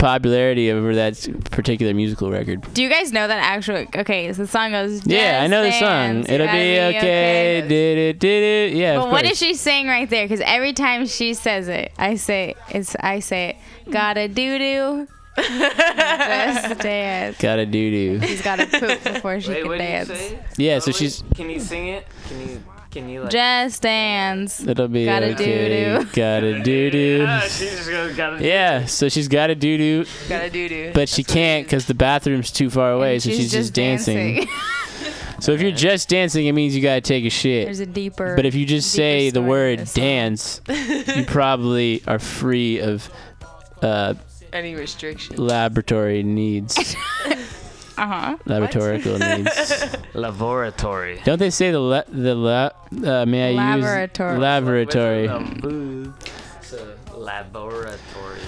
popularity 0.05 0.71
over 0.71 0.93
that 0.93 1.15
particular 1.49 1.91
musical 1.95 2.29
record. 2.29 2.61
Do 2.75 2.83
you 2.83 2.89
guys 2.89 3.11
know 3.11 3.27
that 3.27 3.39
actual? 3.39 3.87
Okay, 3.95 4.31
so 4.33 4.43
the 4.43 4.47
song 4.47 4.71
goes. 4.71 5.05
yeah, 5.07 5.41
I 5.43 5.47
know 5.47 5.63
the 5.63 5.71
song. 5.71 6.25
It'll 6.29 6.45
gotta 6.45 6.57
be 6.57 6.97
okay. 6.97 7.65
Did 7.67 7.97
it? 7.97 8.19
Did 8.19 8.73
it? 8.73 8.77
Yeah. 8.77 8.97
But 8.97 9.05
of 9.05 9.11
what 9.11 9.35
she 9.35 9.55
saying 9.55 9.87
right 9.87 10.07
there? 10.07 10.25
Because 10.25 10.41
every 10.45 10.73
time 10.73 11.07
she 11.07 11.33
says 11.33 11.67
it, 11.67 11.91
I 11.97 12.15
say 12.15 12.53
it's. 12.69 12.95
I 12.99 13.19
say 13.19 13.49
it. 13.85 13.91
Gotta 13.91 14.27
doo 14.27 14.59
doo. 14.59 15.07
Just 15.37 16.79
dance. 16.79 17.37
Gotta 17.39 17.65
doo 17.65 18.19
doo. 18.19 18.27
She's 18.27 18.41
gotta 18.43 18.67
poop 18.67 19.03
before 19.03 19.41
she 19.41 19.49
Wait, 19.49 19.59
can 19.61 19.67
what 19.67 19.77
did 19.79 19.83
you 19.83 19.89
dance. 19.89 20.19
say? 20.19 20.39
Yeah, 20.57 20.79
so 20.79 20.91
she's- 20.91 21.23
Can 21.35 21.49
you 21.49 21.59
sing 21.59 21.87
it? 21.87 22.07
Can 22.29 22.39
you 22.41 22.63
can 22.95 23.09
you 23.09 23.21
like? 23.23 23.29
Just 23.29 23.81
dance. 23.81 24.65
It'll 24.65 24.87
be 24.87 25.03
Gotta 25.05 25.33
okay. 25.33 25.95
doo-doo. 25.99 26.09
Gotta 26.13 26.59
do 26.63 26.89
do. 26.89 27.25
Ah, 27.27 27.41
she 27.41 27.65
just 27.65 27.89
goes, 27.89 28.15
gotta 28.15 28.41
Yeah, 28.45 28.85
so 28.85 29.09
she's 29.09 29.27
got 29.27 29.47
to 29.47 29.55
do 29.55 29.77
do, 29.77 30.05
Gotta 30.29 30.49
do 30.49 30.69
do. 30.69 30.91
but 30.93 31.09
she 31.09 31.21
can't 31.23 31.65
because 31.65 31.85
the 31.87 31.93
bathroom's 31.93 32.51
too 32.51 32.69
far 32.69 32.93
away, 32.93 33.19
so 33.19 33.29
she's 33.29 33.37
she's, 33.39 33.51
just 33.51 33.61
just 33.67 33.73
dancing. 33.73 34.35
dancing. 34.37 34.53
so 35.41 35.51
if 35.51 35.61
you're 35.61 35.71
just 35.71 36.07
dancing, 36.07 36.45
it 36.45 36.53
means 36.53 36.73
you 36.73 36.81
gotta 36.81 37.01
take 37.01 37.25
a 37.25 37.29
shit. 37.29 37.65
There's 37.65 37.81
a 37.81 37.85
deeper. 37.85 38.35
But 38.37 38.45
if 38.45 38.55
you 38.55 38.65
just 38.65 38.93
deeper 38.93 39.01
say 39.03 39.29
the 39.29 39.39
story 39.39 39.43
to 39.43 39.49
word 39.49 39.79
this 39.79 39.93
dance, 39.93 40.61
you 41.17 41.25
probably 41.25 42.01
are 42.07 42.17
free 42.19 42.79
of 42.79 43.09
uh, 43.81 44.13
Any 44.53 44.73
restrictions. 44.75 45.37
laboratory 45.37 46.23
needs, 46.23 46.95
Uh 47.97 48.05
huh. 48.07 48.37
laboratorical 48.45 49.19
needs. 49.37 49.97
Laboratory. 50.13 51.21
Don't 51.23 51.39
they 51.39 51.49
say 51.49 51.71
the 51.71 51.79
la- 51.79 52.03
the 52.09 52.35
la- 52.35 52.71
uh, 53.03 53.25
may 53.25 53.49
I 53.49 53.53
Laboratory. 53.53 54.33
use 54.33 54.41
laboratory? 54.41 55.25
It's 55.25 56.73
laboratory. 57.15 58.39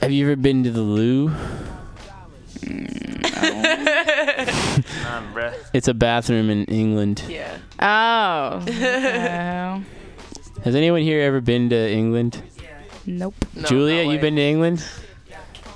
Have 0.00 0.10
you 0.12 0.26
ever 0.26 0.36
been 0.36 0.64
to 0.64 0.70
the 0.70 0.80
loo? 0.82 1.30
Nah, 3.40 5.22
bruh. 5.32 5.54
It's 5.72 5.88
a 5.88 5.94
bathroom 5.94 6.50
in 6.50 6.64
England. 6.66 7.22
Yeah. 7.28 7.56
Oh. 7.80 8.64
Oh. 9.80 9.82
Has 10.64 10.74
anyone 10.74 11.00
here 11.02 11.22
ever 11.22 11.40
been 11.40 11.70
to 11.70 11.90
England? 11.90 12.42
Nope. 13.06 13.34
No, 13.54 13.62
Julia, 13.62 14.04
no 14.04 14.10
you've 14.12 14.20
been 14.20 14.36
to 14.36 14.42
England? 14.42 14.84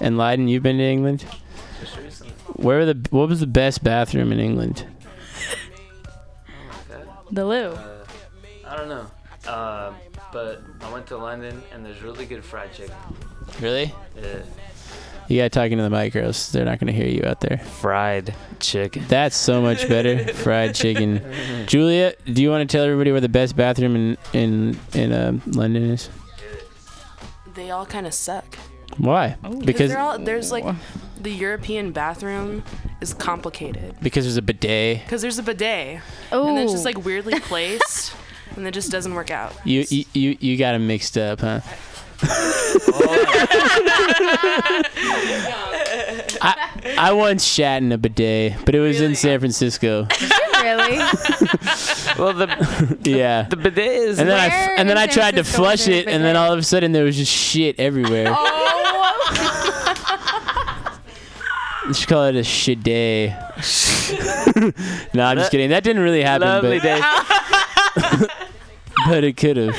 And 0.00 0.16
Lyden, 0.16 0.46
you've 0.48 0.62
been 0.62 0.76
to 0.76 0.84
England? 0.84 1.24
Where 2.56 2.78
were 2.78 2.86
the 2.86 3.06
what 3.10 3.28
was 3.28 3.40
the 3.40 3.46
best 3.46 3.82
bathroom 3.82 4.32
in 4.32 4.38
England? 4.38 4.86
The 7.30 7.44
loo. 7.44 7.70
Uh, 7.70 8.04
I 8.66 8.76
don't 8.76 8.88
know. 8.88 9.06
Uh, 9.46 9.92
but 10.32 10.62
I 10.80 10.92
went 10.92 11.06
to 11.08 11.16
London 11.16 11.62
and 11.72 11.84
there's 11.84 12.02
really 12.02 12.26
good 12.26 12.44
fried 12.44 12.72
chicken. 12.72 12.94
Really? 13.60 13.92
Yeah. 14.16 14.42
You 15.26 15.40
got 15.40 15.52
talking 15.52 15.78
to 15.78 15.82
the 15.82 15.90
mic, 15.90 16.14
or 16.14 16.20
else 16.20 16.52
they're 16.52 16.66
not 16.66 16.78
gonna 16.78 16.92
hear 16.92 17.06
you 17.06 17.22
out 17.24 17.40
there. 17.40 17.58
Fried 17.58 18.34
chicken. 18.60 19.04
That's 19.08 19.36
so 19.36 19.62
much 19.62 19.88
better. 19.88 20.28
Fried 20.34 20.74
chicken. 20.74 21.22
Julia, 21.66 22.12
do 22.26 22.42
you 22.42 22.50
want 22.50 22.68
to 22.68 22.76
tell 22.76 22.84
everybody 22.84 23.10
where 23.10 23.22
the 23.22 23.28
best 23.28 23.56
bathroom 23.56 23.96
in 23.96 24.18
in 24.34 24.78
in 24.92 25.12
uh, 25.12 25.38
London 25.46 25.90
is? 25.90 26.10
They 27.54 27.70
all 27.70 27.86
kind 27.86 28.06
of 28.06 28.12
suck. 28.12 28.58
Why? 28.98 29.36
Oh, 29.44 29.60
because 29.60 29.90
they're 29.90 29.98
all, 30.00 30.18
there's 30.18 30.52
like 30.52 30.64
the 31.20 31.30
European 31.30 31.92
bathroom 31.92 32.62
is 33.00 33.14
complicated 33.14 33.96
because 34.02 34.24
there's 34.24 34.36
a 34.36 34.42
bidet. 34.42 35.02
because 35.04 35.22
there's 35.22 35.38
a 35.38 35.42
bidet 35.42 36.00
Oh. 36.32 36.48
and 36.48 36.58
it's 36.58 36.72
just 36.72 36.84
like 36.84 36.98
oh. 36.98 37.00
weirdly 37.00 37.40
placed 37.40 38.14
and 38.56 38.66
it 38.66 38.72
just 38.72 38.90
doesn't 38.90 39.14
work 39.14 39.30
out. 39.30 39.54
You 39.64 39.84
you 39.88 40.04
you, 40.12 40.36
you 40.40 40.56
got 40.56 40.72
them 40.72 40.86
mixed 40.86 41.16
up, 41.18 41.40
huh? 41.40 41.60
I, 41.64 41.74
I 46.40 46.94
I 46.98 47.12
once 47.12 47.44
shat 47.44 47.82
in 47.82 47.92
a 47.92 47.98
bidet, 47.98 48.64
but 48.64 48.74
it 48.74 48.80
was 48.80 49.00
in 49.00 49.14
San 49.14 49.38
Francisco. 49.40 50.06
really? 50.62 50.98
Well, 52.18 52.32
the 52.32 52.98
Yeah. 53.10 53.42
the 53.50 53.56
bidet 53.56 53.78
is. 53.78 54.18
And 54.20 54.28
then 54.28 54.38
I 54.38 54.48
Where 54.48 54.78
and 54.78 54.88
then 54.88 54.96
in 54.96 55.02
I 55.02 55.06
San 55.06 55.14
tried 55.14 55.30
to 55.36 55.42
Francisco 55.44 55.62
is 55.62 55.84
flush 55.84 55.84
there 55.86 55.94
a 55.94 55.98
it, 55.98 56.06
and 56.06 56.22
then 56.22 56.34
bidet? 56.34 56.36
all 56.36 56.52
of 56.52 56.58
a 56.58 56.62
sudden 56.62 56.92
there 56.92 57.02
was 57.04 57.16
just 57.16 57.32
shit 57.32 57.78
everywhere. 57.80 58.26
Oh. 58.28 58.60
You 61.86 61.92
should 61.92 62.08
call 62.08 62.24
it 62.24 62.34
a 62.36 62.42
shit 62.42 62.82
day. 62.82 63.28
no, 65.12 65.24
I'm 65.26 65.36
just 65.36 65.50
kidding. 65.50 65.68
That 65.68 65.84
didn't 65.84 66.00
really 66.02 66.22
happen, 66.22 66.48
lovely 66.48 66.78
but, 66.78 66.82
day. 66.82 68.26
but 69.06 69.22
it 69.22 69.36
could 69.36 69.58
have. 69.58 69.76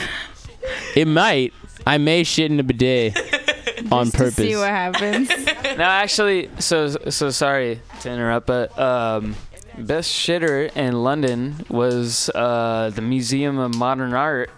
It 0.96 1.08
might. 1.08 1.52
I 1.86 1.98
may 1.98 2.24
shit 2.24 2.52
in 2.52 2.60
a 2.60 2.64
bidet 2.64 3.16
on 3.92 4.08
To 4.08 4.18
purpose. 4.18 4.36
see 4.36 4.56
what 4.56 4.70
happens. 4.70 5.30
no, 5.78 5.84
actually, 5.84 6.50
so 6.60 6.88
so 7.10 7.30
sorry 7.30 7.80
to 8.02 8.10
interrupt, 8.12 8.48
but 8.48 8.78
um, 8.80 9.36
best 9.78 10.12
shitter 10.12 10.76
in 10.76 11.04
London 11.04 11.56
was 11.70 12.30
uh, 12.34 12.92
the 12.94 13.02
Museum 13.02 13.58
of 13.60 13.76
Modern 13.76 14.14
Art 14.14 14.50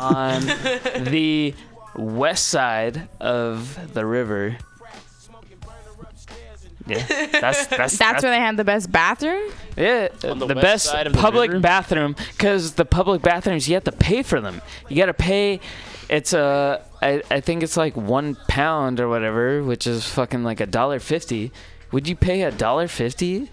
on 0.00 0.42
the 1.00 1.54
west 1.96 2.48
side 2.48 3.08
of 3.20 3.92
the 3.94 4.04
river. 4.06 4.56
Yeah, 6.86 6.98
that's 7.40 7.66
that's 7.68 7.96
That's 7.96 8.22
where 8.22 8.30
they 8.30 8.38
had 8.38 8.58
the 8.58 8.64
best 8.64 8.92
bathroom. 8.92 9.50
yeah, 9.74 10.08
On 10.24 10.38
the 10.38 10.46
the, 10.48 10.54
best 10.54 10.84
side 10.84 11.06
of 11.06 11.14
the 11.14 11.18
public 11.18 11.62
bathroom 11.62 12.14
because 12.32 12.74
the 12.74 12.84
public 12.84 13.22
bathrooms 13.22 13.66
you 13.66 13.74
have 13.74 13.84
to 13.84 13.92
pay 13.92 14.22
for 14.22 14.38
them. 14.38 14.60
You 14.90 14.96
got 14.96 15.06
to 15.06 15.14
pay. 15.14 15.60
It's 16.16 16.32
a 16.32 16.84
I, 17.02 17.22
I 17.30 17.40
think 17.40 17.62
it's 17.62 17.76
like 17.76 17.96
one 17.96 18.36
pound 18.48 19.00
or 19.00 19.08
whatever, 19.08 19.62
which 19.62 19.86
is 19.86 20.06
fucking 20.08 20.44
like 20.44 20.60
a 20.60 20.66
dollar 20.66 21.00
fifty. 21.00 21.50
Would 21.92 22.06
you 22.08 22.16
pay 22.16 22.42
a 22.42 22.50
dollar 22.52 22.88
fifty? 22.88 23.50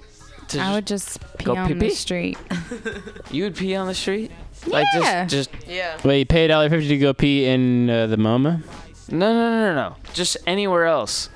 To 0.49 0.59
I 0.59 0.73
would 0.75 0.85
just 0.85 1.19
pee 1.37 1.45
go 1.45 1.55
on 1.55 1.69
the 1.69 1.75
pee-pee? 1.75 1.89
street. 1.95 2.37
you 3.31 3.43
would 3.45 3.55
pee 3.55 3.73
on 3.75 3.87
the 3.87 3.93
street? 3.95 4.31
Like 4.67 4.85
Yeah. 4.93 5.25
just 5.25 5.49
just 5.51 5.67
Yeah. 5.67 5.97
Wait, 6.03 6.19
you 6.19 6.25
pay 6.25 6.45
a 6.45 6.47
dollar 6.49 6.69
fifty 6.69 6.89
to 6.89 6.97
go 6.97 7.13
pee 7.13 7.45
in 7.45 7.89
uh, 7.89 8.07
the 8.07 8.17
MoMA? 8.17 8.61
no 9.09 9.33
no 9.33 9.33
no 9.33 9.73
no 9.73 9.75
no. 9.75 9.95
Just 10.13 10.37
anywhere 10.45 10.85
else. 10.85 11.29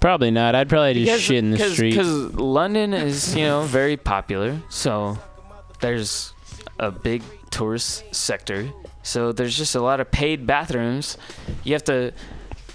Probably 0.00 0.30
not. 0.30 0.54
I'd 0.54 0.68
probably 0.68 0.94
just 0.94 1.06
Because 1.06 1.20
shit 1.22 1.36
in 1.38 1.50
the 1.50 1.58
street. 1.70 1.96
cause, 1.96 2.32
London 2.34 2.92
is 2.94 3.34
you 3.34 3.44
know 3.44 3.62
very 3.62 3.96
popular, 3.96 4.60
so 4.68 5.18
there's 5.80 6.32
a 6.78 6.90
big 6.90 7.22
tourist 7.50 8.04
sector. 8.14 8.68
So 9.06 9.30
there's 9.30 9.56
just 9.56 9.76
a 9.76 9.80
lot 9.80 10.00
of 10.00 10.10
paid 10.10 10.46
bathrooms. 10.48 11.16
You 11.62 11.74
have 11.74 11.84
to 11.84 12.12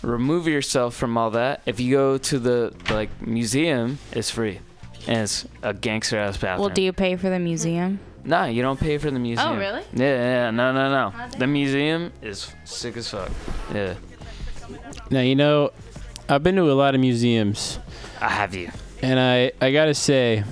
remove 0.01 0.47
yourself 0.47 0.95
from 0.95 1.17
all 1.17 1.31
that. 1.31 1.61
If 1.65 1.79
you 1.81 1.91
go 1.95 2.17
to 2.17 2.39
the 2.39 2.73
like 2.89 3.09
museum, 3.21 3.99
it's 4.13 4.29
free, 4.31 4.59
and 5.07 5.17
it's 5.23 5.45
a 5.61 5.73
gangster 5.73 6.17
ass 6.17 6.37
bathroom. 6.37 6.61
Well, 6.61 6.69
do 6.73 6.81
you 6.81 6.93
pay 6.93 7.17
for 7.17 7.29
the 7.29 7.37
museum? 7.37 7.99
Nah, 8.23 8.45
you 8.45 8.61
don't 8.61 8.79
pay 8.79 8.97
for 8.97 9.11
the 9.11 9.19
museum. 9.19 9.49
Oh, 9.49 9.57
really? 9.57 9.81
Yeah, 9.93 10.45
yeah, 10.45 10.51
no, 10.51 10.71
no, 10.71 10.89
no. 10.89 11.27
The 11.37 11.47
museum 11.47 12.13
is 12.21 12.53
sick 12.63 12.95
as 12.95 13.09
fuck. 13.09 13.29
Yeah, 13.73 13.95
Now 15.09 15.21
you 15.21 15.35
know, 15.35 15.71
I've 16.29 16.43
been 16.43 16.55
to 16.55 16.71
a 16.71 16.73
lot 16.73 16.95
of 16.95 17.01
museums, 17.01 17.77
I 18.21 18.29
have 18.29 18.55
you. 18.55 18.71
and 19.01 19.19
I 19.19 19.51
I 19.59 19.73
gotta 19.73 19.93
say, 19.95 20.43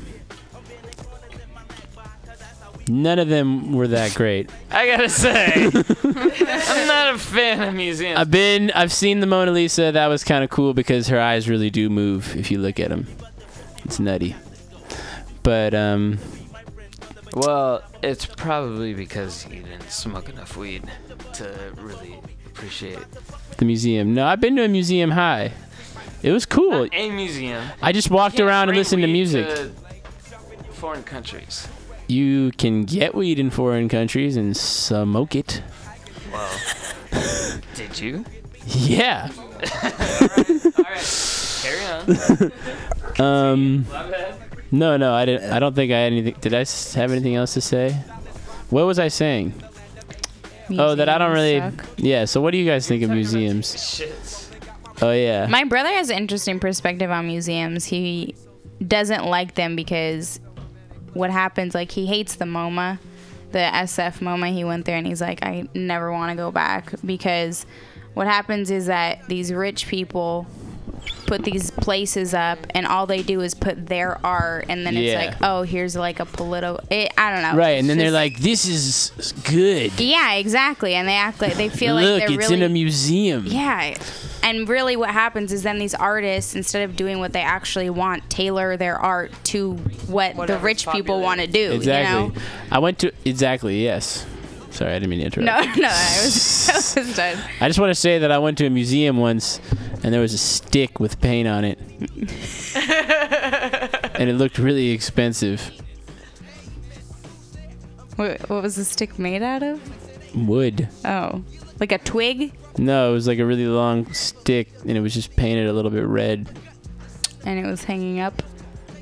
none 2.90 3.20
of 3.20 3.28
them 3.30 3.74
were 3.74 3.88
that 3.88 4.14
great. 4.16 4.50
I 4.72 4.88
gotta 4.88 5.10
say, 5.10 5.54
I'm 5.74 6.88
not 6.88 7.16
a 7.16 7.18
fan 7.18 7.62
of 7.62 7.74
museums. 7.74 8.18
I've 8.20 8.32
been, 8.32 8.72
I've 8.72 8.92
seen 8.92 9.20
the 9.20 9.28
Mona 9.28 9.52
Lisa. 9.52 9.92
That 9.92 10.08
was 10.08 10.24
kind 10.24 10.44
of 10.44 10.50
cool 10.50 10.74
because 10.74 11.08
her 11.08 11.20
eyes 11.20 11.48
really 11.48 11.70
do 11.70 11.90
move 11.90 12.36
if 12.36 12.52
you 12.52 12.60
look 12.60 12.80
at 12.80 12.90
them. 12.90 13.08
It's 13.86 14.00
nutty. 14.00 14.36
But 15.44 15.74
um, 15.74 16.20
Well, 17.36 17.82
it's 18.04 18.26
probably 18.26 18.94
because 18.94 19.46
you 19.48 19.62
didn't 19.64 19.90
smoke 19.90 20.30
enough 20.30 20.58
weed 20.58 20.84
to 21.34 21.74
really 21.78 22.18
appreciate 22.46 23.00
the 23.58 23.66
museum. 23.66 24.14
No, 24.14 24.26
I've 24.26 24.42
been 24.42 24.56
to 24.58 24.64
a 24.64 24.68
museum 24.68 25.12
high. 25.12 25.52
It 26.22 26.32
was 26.32 26.46
cool. 26.46 26.84
Not 26.84 26.94
a 26.94 27.10
museum. 27.10 27.64
I 27.82 27.92
just 27.94 28.12
walked 28.12 28.40
around 28.40 28.70
and 28.70 28.78
listened 28.78 29.02
to 29.04 29.08
music. 29.08 29.48
to 29.48 29.72
foreign 30.72 31.04
countries. 31.04 31.68
You 32.10 32.52
can 32.58 32.86
get 32.86 33.14
weed 33.14 33.38
in 33.38 33.52
foreign 33.52 33.88
countries 33.88 34.36
and 34.36 34.58
smoke 34.58 35.36
it. 35.36 35.62
Well, 36.34 36.60
did 37.76 38.00
you? 38.00 38.26
Yeah. 38.66 39.30
All 39.84 40.84
right. 40.84 41.60
Carry 41.62 41.86
on. 41.86 42.52
Um. 43.20 43.86
No, 44.72 44.96
no, 44.96 45.14
I 45.14 45.26
didn't. 45.26 45.52
I 45.52 45.60
don't 45.60 45.76
think 45.76 45.92
I 45.92 45.98
had 45.98 46.14
anything. 46.14 46.36
Did 46.40 46.54
I 46.54 46.60
have 46.60 47.12
anything 47.12 47.36
else 47.36 47.54
to 47.56 47.60
say? 47.62 47.92
What 48.70 48.86
was 48.86 48.98
I 48.98 49.10
saying? 49.10 49.54
oh, 50.72 50.96
that 50.96 51.10
I 51.10 51.18
don't 51.18 51.34
really. 51.34 51.60
Suck. 51.60 51.86
Yeah. 51.98 52.24
So, 52.24 52.40
what 52.40 52.52
do 52.52 52.58
you 52.58 52.66
guys 52.66 52.88
think 52.88 53.04
of 53.04 53.10
museums? 53.10 53.94
Shit. 53.94 54.50
Oh 55.02 55.12
yeah. 55.12 55.48
My 55.48 55.66
brother 55.66 55.90
has 55.90 56.10
an 56.10 56.18
interesting 56.18 56.62
perspective 56.62 57.12
on 57.12 57.28
museums. 57.28 57.84
He 57.84 58.36
doesn't 58.88 59.26
like 59.26 59.56
them 59.56 59.76
because 59.76 60.40
what 61.14 61.30
happens, 61.30 61.74
like, 61.76 61.92
he 61.92 62.06
hates 62.06 62.36
the 62.36 62.46
MoMA, 62.46 63.00
the 63.52 63.60
SF 63.60 64.20
MoMA. 64.20 64.52
He 64.54 64.64
went 64.64 64.86
there 64.86 64.98
and 64.98 65.08
he's 65.08 65.22
like, 65.22 65.44
I 65.44 65.68
never 65.74 66.12
want 66.12 66.32
to 66.32 66.36
go 66.36 66.52
back 66.52 66.94
because 67.06 67.66
what 68.14 68.28
happens 68.28 68.72
is 68.72 68.88
that 68.88 69.28
these 69.28 69.52
rich 69.54 69.88
people 69.88 70.46
put 71.30 71.44
these 71.44 71.70
places 71.72 72.34
up 72.34 72.58
and 72.72 72.86
all 72.88 73.06
they 73.06 73.22
do 73.22 73.40
is 73.42 73.54
put 73.54 73.86
their 73.86 74.18
art 74.26 74.66
and 74.68 74.86
then 74.86 74.96
Yeah. 74.96 75.02
it's 75.22 75.26
like, 75.40 75.42
oh, 75.50 75.62
here's 75.62 75.96
like 75.96 76.20
a 76.20 76.26
political, 76.26 76.80
it, 76.90 77.12
I 77.18 77.32
don't 77.34 77.44
know. 77.44 77.56
right, 77.58 77.72
It's 77.74 77.82
and 77.82 77.90
then 77.90 77.98
they're 78.00 78.10
like, 78.12 78.40
"This 78.40 78.66
is 78.66 79.12
good. 79.44 79.92
yeah, 80.00 80.34
exactly. 80.34 80.96
And 80.96 81.08
they 81.08 81.16
act 81.16 81.40
like 81.42 81.54
they 81.56 81.70
feel 81.70 81.96
Look, 81.96 82.04
like 82.04 82.28
they're 82.28 82.40
it's 82.40 82.50
really 82.50 82.62
in 82.62 82.64
a 82.64 82.70
museum." 82.70 83.46
yeah. 83.46 83.96
And 84.42 84.70
really, 84.70 84.96
what 84.96 85.10
happens 85.12 85.52
is 85.52 85.64
then 85.64 85.80
these 85.80 85.94
artists, 85.94 86.56
instead 86.56 86.90
of 86.90 86.96
doing 86.96 87.20
what 87.20 87.34
they 87.34 87.42
actually 87.42 87.90
want, 87.90 88.28
tailor 88.30 88.78
their 88.78 88.98
art 88.98 89.32
to 89.46 89.74
what 90.08 90.32
the 90.34 90.38
Whatever's 90.40 90.64
rich 90.64 90.80
people 90.88 90.96
popular. 91.20 91.22
want 91.22 91.42
to 91.42 91.48
do. 91.48 91.74
Exactly. 91.74 92.24
You 92.24 92.30
know? 92.30 92.42
I 92.72 92.80
went 92.80 93.00
to 93.00 93.12
exactly 93.26 93.84
yes. 93.84 94.26
Sorry, 94.80 94.94
I 94.94 95.00
didn't 95.00 95.10
mean 95.10 95.20
to 95.20 95.26
interrupt. 95.26 95.46
No, 95.46 95.60
no, 95.82 95.90
I 95.90 96.22
was, 96.24 96.70
I 96.96 97.00
was 97.02 97.16
done. 97.18 97.38
I 97.60 97.68
just 97.68 97.80
want 97.80 97.90
to 97.90 97.96
say 97.96 98.20
that 98.20 98.32
I 98.32 98.38
went 98.38 98.58
to 98.60 98.66
a 98.66 98.70
museum 98.70 99.18
once, 99.18 99.60
and 100.04 100.14
there 100.14 100.22
was 100.22 100.34
a 100.34 100.38
stick 100.38 101.02
with 101.02 101.20
paint 101.20 101.50
on 101.50 101.66
it, 101.66 101.78
and 104.16 104.30
it 104.30 104.36
looked 104.38 104.58
really 104.58 104.92
expensive. 104.92 105.70
What, 108.16 108.50
what 108.50 108.64
was 108.64 108.78
the 108.78 108.86
stick 108.86 109.20
made 109.20 109.44
out 109.44 109.64
of? 109.64 109.82
Wood. 110.48 110.88
Oh, 111.04 111.44
like 111.82 111.92
a 111.92 111.98
twig, 111.98 112.54
No, 112.78 113.10
it 113.10 113.14
was 113.16 113.28
like 113.28 113.40
a 113.40 113.46
really 113.46 113.68
long 113.68 114.14
stick, 114.14 114.70
and 114.88 114.92
it 114.92 115.02
was 115.02 115.14
just 115.14 115.36
painted 115.36 115.68
a 115.68 115.74
little 115.74 115.92
bit 115.92 116.06
red. 116.06 116.58
and 117.46 117.60
it 117.60 117.70
was 117.70 117.84
hanging 117.84 118.22
up. 118.22 118.42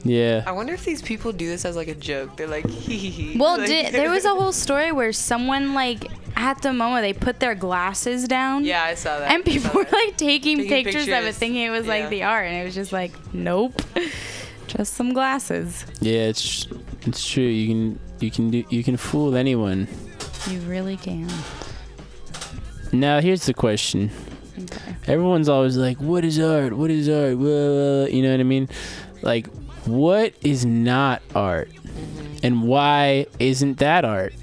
Yeah. 0.04 0.44
I 0.46 0.52
wonder 0.52 0.74
if 0.74 0.84
these 0.86 1.02
people 1.02 1.32
do 1.32 1.48
this 1.48 1.66
as 1.66 1.76
like 1.76 1.88
a 1.88 1.96
joke. 1.96 2.36
They're 2.38 2.48
like, 2.48 2.68
hee 2.70 2.98
hee 2.98 3.10
hee. 3.10 3.38
Well, 3.38 3.58
Like- 3.58 3.68
did, 3.68 3.94
there 3.94 4.10
was 4.10 4.26
a 4.26 4.30
whole 4.36 4.52
story 4.52 4.92
where 4.92 5.12
someone 5.14 5.74
like 5.74 6.06
at 6.36 6.62
the 6.62 6.72
moment 6.72 7.02
they 7.04 7.14
put 7.14 7.40
their 7.40 7.56
glasses 7.56 8.28
down. 8.28 8.64
Yeah, 8.64 8.84
I 8.84 8.94
saw 8.94 9.20
that. 9.20 9.32
And 9.32 9.44
people 9.44 9.72
were 9.74 9.88
like 9.92 10.18
taking, 10.18 10.58
Taking 10.58 10.84
pictures, 10.86 11.08
of 11.08 11.24
it, 11.26 11.36
thinking 11.36 11.64
it 11.64 11.70
was 11.72 11.86
Yeah. 11.86 11.94
like 11.94 12.10
the 12.10 12.24
art, 12.24 12.46
and 12.46 12.56
it 12.56 12.64
was 12.64 12.76
just 12.76 12.92
like, 12.92 13.12
nope, 13.34 13.82
just 14.68 14.94
some 14.94 15.14
glasses. 15.14 15.86
Yeah, 16.00 16.30
it's 16.30 16.68
it's 17.08 17.28
true. 17.28 17.44
You 17.44 17.68
can 17.68 18.00
you 18.20 18.30
can 18.32 18.50
do 18.52 18.64
you 18.70 18.84
can 18.84 18.98
fool 18.98 19.36
anyone. 19.36 19.88
You 20.50 20.60
really 20.62 20.98
can. 20.98 21.28
Now 22.94 23.20
here's 23.20 23.46
the 23.46 23.54
question. 23.54 24.12
Okay. 24.58 24.96
Everyone's 25.08 25.50
always 25.50 25.78
like, 25.78 25.98
"What 26.00 26.24
is 26.26 26.40
art? 26.40 26.74
What 26.74 26.90
is 26.90 27.08
art?" 27.10 27.38
Blah, 27.38 27.46
blah, 27.46 28.06
You 28.06 28.24
know 28.24 28.32
what 28.32 28.40
I 28.40 28.44
mean? 28.44 28.70
Like, 29.22 29.48
what 29.88 30.34
is 30.42 30.66
not 30.66 31.22
art, 31.36 31.70
and 32.44 32.64
why 32.64 33.26
isn't 33.40 33.78
that 33.80 34.06
art? 34.06 34.34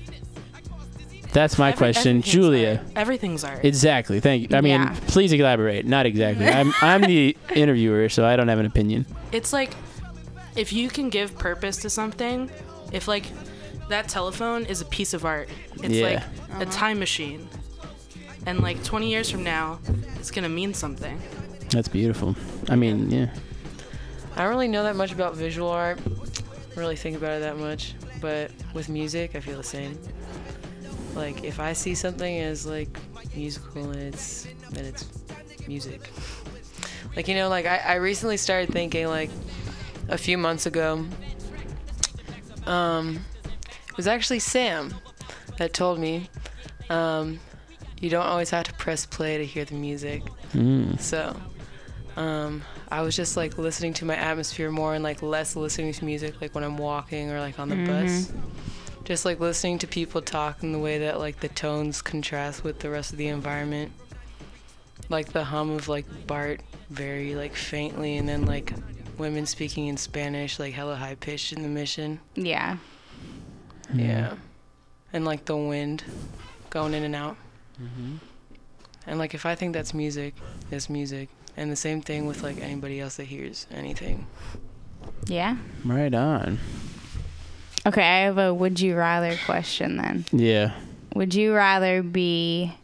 That's 1.33 1.59
my 1.59 1.69
Every- 1.71 1.79
question, 1.79 2.19
everything's 2.19 2.33
Julia. 2.33 2.69
art. 2.85 2.93
Everything's 2.97 3.45
art. 3.45 3.65
Exactly. 3.65 4.21
Thank 4.21 4.51
you. 4.51 4.57
I 4.57 4.61
mean, 4.61 4.81
Yeah. 4.81 4.97
please 5.09 5.33
elaborate. 5.33 5.85
Not 5.85 6.07
exactly. 6.07 6.47
I'm 6.47 6.73
I'm 6.81 7.01
the 7.03 7.37
interviewer, 7.55 8.09
so 8.09 8.25
I 8.25 8.37
don't 8.37 8.47
have 8.49 8.61
an 8.61 8.67
opinion. 8.67 9.05
It's 9.33 9.53
like 9.53 9.75
if 10.55 10.73
you 10.73 10.89
can 10.89 11.09
give 11.11 11.37
purpose 11.37 11.79
to 11.79 11.91
something, 11.91 12.51
if 12.93 13.09
like 13.09 13.25
that 13.89 14.09
telephone 14.09 14.65
is 14.67 14.81
a 14.81 14.85
piece 14.85 15.13
of 15.13 15.25
art, 15.25 15.49
it's 15.83 15.95
Yeah. 15.95 16.05
like 16.07 16.19
Uh-huh. 16.19 16.63
a 16.63 16.67
time 16.67 17.01
machine. 17.01 17.49
And 18.47 18.61
like 18.61 18.85
20 18.85 19.11
years 19.11 19.29
from 19.31 19.43
now, 19.43 19.81
it's 20.17 20.31
going 20.31 20.43
to 20.45 20.49
mean 20.51 20.73
something. 20.75 21.19
That's 21.71 21.89
beautiful. 21.89 22.37
I 22.69 22.77
mean, 22.77 23.11
yeah. 23.11 23.27
I 24.37 24.43
don't 24.43 24.49
really 24.49 24.69
know 24.69 24.83
that 24.83 24.97
much 24.97 25.13
about 25.13 25.35
visual 25.35 25.69
art. 25.69 26.03
Don't 26.05 26.77
really 26.77 26.97
think 26.97 27.17
about 27.17 27.33
it 27.33 27.41
that 27.41 27.57
much. 27.57 27.95
But 28.21 28.51
with 28.73 28.89
music, 28.89 29.35
I 29.35 29.41
feel 29.41 29.57
the 29.57 29.63
same. 29.63 29.99
Like 31.15 31.45
if 31.45 31.61
I 31.61 31.73
see 31.73 31.95
something 31.95 32.41
as 32.41 32.67
like 32.67 32.99
musical 33.37 33.91
and 33.91 34.01
it's 34.01 34.49
then 34.71 34.85
it's 34.85 35.09
music. 35.69 36.11
Like 37.17 37.29
you 37.29 37.35
know, 37.35 37.49
like 37.49 37.67
I, 37.67 37.77
I 37.79 37.95
recently 37.95 38.37
started 38.37 38.73
thinking 38.73 39.07
like 39.07 39.31
a 40.09 40.19
few 40.19 40.37
months 40.37 40.67
ago. 40.67 41.07
Um, 42.67 43.21
it 43.89 43.97
was 43.97 44.07
actually 44.07 44.41
Sam 44.41 44.95
that 45.59 45.73
told 45.73 45.99
me 45.99 46.29
um, 46.91 47.39
you 48.01 48.11
don't 48.11 48.27
always 48.27 48.51
have 48.51 48.65
to 48.65 48.73
press 48.75 49.07
play 49.07 49.39
to 49.39 49.47
hear 49.47 49.65
the 49.65 49.75
music. 49.75 50.23
Mm. 50.53 50.99
So, 51.01 51.37
um, 52.17 52.63
I 52.91 53.03
was 53.03 53.17
just 53.17 53.37
like 53.37 53.59
listening 53.59 53.93
to 53.95 54.05
my 54.05 54.17
atmosphere 54.17 54.71
more 54.71 54.95
and 54.95 55.03
like 55.03 55.23
less 55.23 55.57
listening 55.57 55.93
to 55.95 56.05
music 56.05 56.41
like 56.41 56.55
when 56.55 56.63
I'm 56.63 56.77
walking 56.77 57.31
or 57.31 57.41
like 57.41 57.59
on 57.59 57.69
the 57.69 57.85
bus. 57.85 58.33
Just 59.05 59.25
like 59.25 59.41
listening 59.41 59.79
to 59.81 59.87
people 59.87 60.23
talk 60.23 60.63
in 60.63 60.73
the 60.73 60.79
way 60.79 60.99
that 60.99 61.19
like 61.19 61.41
the 61.41 61.49
tones 61.49 62.01
contrast 62.01 62.65
with 62.65 62.79
the 62.79 62.89
rest 62.89 63.13
of 63.13 63.19
the 63.19 63.29
environment. 63.29 63.93
Like 65.09 65.33
the 65.33 65.45
hum 65.45 65.71
of 65.71 65.89
like 65.89 66.07
Bart 66.27 66.61
very 66.89 67.35
like 67.35 67.55
faintly 67.55 68.17
and 68.17 68.29
then 68.29 68.47
like 68.47 68.73
women 69.19 69.47
speaking 69.47 69.89
in 69.89 69.97
Spanish 69.97 70.59
like 70.59 70.73
hella 70.73 70.97
high 70.97 71.17
pitched 71.17 71.53
in 71.53 71.63
the 71.63 71.69
mission. 71.69 72.21
Yeah. 72.35 72.79
Yeah. 73.93 74.35
And 75.13 75.25
like 75.25 75.45
the 75.45 75.57
wind 75.57 76.05
going 76.71 76.95
in 76.95 77.03
and 77.03 77.15
out. 77.15 77.37
Mm-hmm. 77.83 78.17
And 79.07 79.19
like 79.19 79.35
if 79.35 79.45
I 79.45 79.55
think 79.55 79.75
that's 79.75 79.93
music, 79.93 80.35
it's 80.71 80.89
music. 80.89 81.29
And 81.57 81.71
the 81.71 81.77
same 81.77 82.03
thing 82.03 82.27
with 82.27 82.43
like 82.43 82.61
anybody 82.61 83.01
else 83.01 83.17
that 83.17 83.25
hears 83.25 83.67
anything. 83.71 84.27
Yeah. 85.27 85.57
Right 85.85 86.13
on. 86.13 86.59
Okay, 87.87 88.03
I 88.03 88.21
have 88.25 88.39
a 88.39 88.53
would 88.53 88.81
you 88.81 88.97
rather 88.97 89.37
question 89.45 89.97
then. 89.97 90.25
Yeah. 90.33 90.73
Would 91.15 91.35
you 91.35 91.55
rather 91.55 92.03
be 92.03 92.75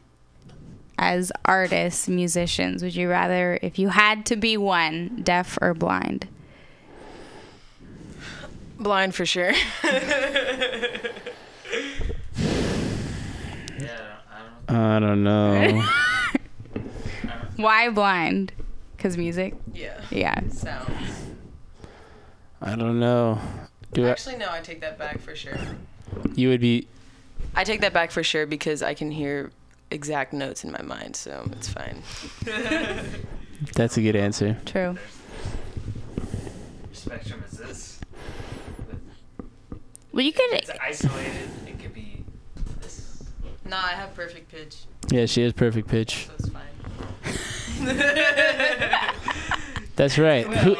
as 0.98 1.32
artists, 1.46 2.08
musicians, 2.08 2.82
would 2.82 2.94
you 2.94 3.08
rather 3.08 3.58
if 3.62 3.78
you 3.78 3.88
had 3.88 4.26
to 4.26 4.36
be 4.36 4.56
one, 4.56 5.22
deaf 5.22 5.58
or 5.62 5.72
blind? 5.74 6.28
Blind 8.78 9.14
for 9.14 9.26
sure. 9.26 9.52
I 14.72 15.00
don't 15.00 15.24
know. 15.24 15.82
Why 17.60 17.88
blind? 17.90 18.52
Cuz 18.98 19.16
music? 19.16 19.54
Yeah. 19.72 20.00
Yeah. 20.10 20.40
Sounds. 20.50 21.26
I 22.60 22.76
don't 22.76 23.00
know. 23.00 23.38
Do 23.92 24.06
I, 24.06 24.10
Actually, 24.10 24.36
no, 24.36 24.48
I 24.50 24.60
take 24.60 24.80
that 24.82 24.98
back 24.98 25.20
for 25.20 25.34
sure. 25.34 25.58
you 26.34 26.48
would 26.48 26.60
be 26.60 26.86
I 27.54 27.64
take 27.64 27.80
that 27.80 27.92
back 27.92 28.10
for 28.10 28.22
sure 28.22 28.46
because 28.46 28.82
I 28.82 28.94
can 28.94 29.10
hear 29.10 29.50
exact 29.90 30.32
notes 30.32 30.62
in 30.64 30.70
my 30.70 30.82
mind, 30.82 31.16
so 31.16 31.48
it's 31.52 31.68
fine. 31.68 32.02
That's 33.74 33.96
a 33.96 34.02
good 34.02 34.14
answer. 34.16 34.56
True. 34.66 34.96
Spectrum 36.92 37.42
is 37.50 37.58
this. 37.58 38.00
Well, 40.12 40.24
you 40.24 40.32
could 40.32 40.52
It's 40.52 40.70
isolated. 40.80 41.48
It 41.66 41.78
could 41.80 41.94
be 41.94 42.24
this. 42.80 43.22
Nah, 43.64 43.76
I 43.82 43.92
have 43.92 44.14
perfect 44.14 44.50
pitch. 44.50 44.84
Yeah, 45.10 45.26
she 45.26 45.42
has 45.42 45.52
perfect 45.52 45.88
pitch. 45.88 46.26
So 46.26 46.32
it's 46.38 46.48
fine. 46.48 46.62
That's 49.96 50.18
right. 50.18 50.46
Who, 50.46 50.76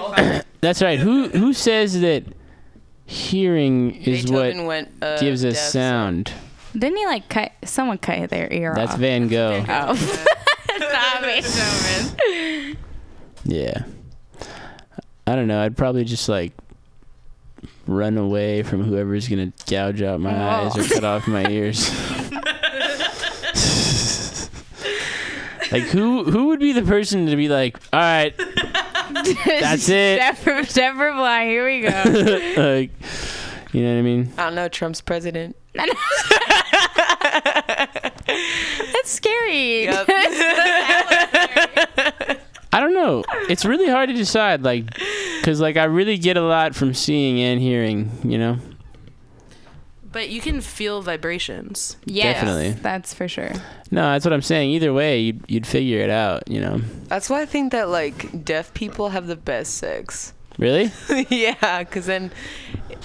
that's 0.61 0.81
right. 0.81 0.99
Who 0.99 1.29
who 1.29 1.53
says 1.53 2.01
that 2.01 2.25
hearing 3.05 3.97
is 3.97 4.25
Beethoven 4.25 4.59
what 4.61 4.67
went, 4.67 4.89
uh, 5.03 5.19
gives 5.21 5.45
us 5.45 5.55
deaf, 5.55 5.63
so- 5.63 5.71
sound? 5.71 6.33
Didn't 6.73 6.97
he 6.99 7.07
like 7.07 7.29
cut 7.29 7.53
someone 7.65 7.99
cut 7.99 8.31
their 8.31 8.51
ear 8.53 8.71
off? 8.71 8.77
That's 8.77 8.93
off? 8.93 8.99
Van 9.01 9.29
Gogh. 9.29 9.65
Oh. 9.69 10.27
Not 10.79 11.23
Beethoven. 11.23 12.77
Yeah. 13.45 13.83
I 15.27 15.35
don't 15.37 15.49
know. 15.49 15.61
I'd 15.61 15.77
probably 15.77 16.05
just 16.05 16.29
like 16.29 16.53
run 17.87 18.17
away 18.17 18.63
from 18.63 18.85
whoever's 18.85 19.29
gonna 19.29 19.53
gouge 19.67 20.01
out 20.01 20.21
my 20.21 20.31
eyes 20.33 20.77
or 20.79 20.83
Oh. 20.83 20.89
cut 20.89 21.05
off 21.05 21.27
my 21.29 21.47
ears. 21.49 21.91
like 25.73 25.85
who 25.85 26.25
who 26.25 26.47
would 26.47 26.61
be 26.61 26.73
the 26.73 26.83
person 26.83 27.27
to 27.27 27.37
be 27.37 27.49
like, 27.49 27.79
all 27.93 28.01
right, 28.01 28.35
That's 29.45 29.89
it. 29.89 30.17
Deaf 30.19 30.47
or, 30.47 30.63
deaf 30.63 30.97
or 30.99 31.13
blind. 31.13 31.51
Here 31.51 31.67
we 31.67 31.81
go. 31.81 31.89
like, 32.57 32.91
you 33.73 33.83
know 33.83 33.93
what 33.95 33.99
I 33.99 34.03
mean? 34.03 34.33
I 34.39 34.45
don't 34.45 34.55
know. 34.55 34.69
Trump's 34.69 35.01
president. 35.01 35.57
That's 35.75 35.91
scary. 39.05 39.85
Yep. 39.85 40.07
That 40.07 40.27
was 42.27 42.37
I 42.73 42.79
don't 42.79 42.95
know. 42.95 43.25
It's 43.49 43.65
really 43.65 43.89
hard 43.89 44.09
to 44.11 44.15
decide, 44.15 44.63
like, 44.63 44.97
because 45.41 45.61
like 45.61 45.77
I 45.77 45.85
really 45.85 46.19
get 46.19 46.37
a 46.37 46.43
lot 46.43 46.75
from 46.75 46.95
seeing 46.95 47.41
and 47.41 47.61
hearing. 47.61 48.11
You 48.25 48.39
know. 48.39 48.59
But 50.13 50.29
you 50.29 50.41
can 50.41 50.61
feel 50.61 51.03
vibrations. 51.03 51.97
Yes, 52.05 52.37
Definitely. 52.37 52.71
that's 52.83 53.15
for 53.15 53.29
sure. 53.29 53.53
No, 53.93 54.13
that's 54.13 54.25
what 54.25 54.33
I'm 54.33 54.43
saying. 54.43 54.71
Either 54.71 54.93
way, 54.93 55.21
you'd, 55.21 55.45
you'd 55.47 55.67
figure 55.67 56.01
it 56.01 56.11
out. 56.11 56.49
You 56.49 56.61
know. 56.61 56.81
That's 57.07 57.31
why 57.31 57.43
I 57.43 57.47
think 57.47 57.73
that 57.73 57.89
like 57.89 58.45
deaf 58.45 58.75
people 58.75 59.11
have 59.11 59.29
the 59.29 59.37
best 59.37 59.77
sex. 59.77 60.33
Really? 60.59 60.91
yeah, 61.31 61.85
because 61.85 62.07
then 62.07 62.33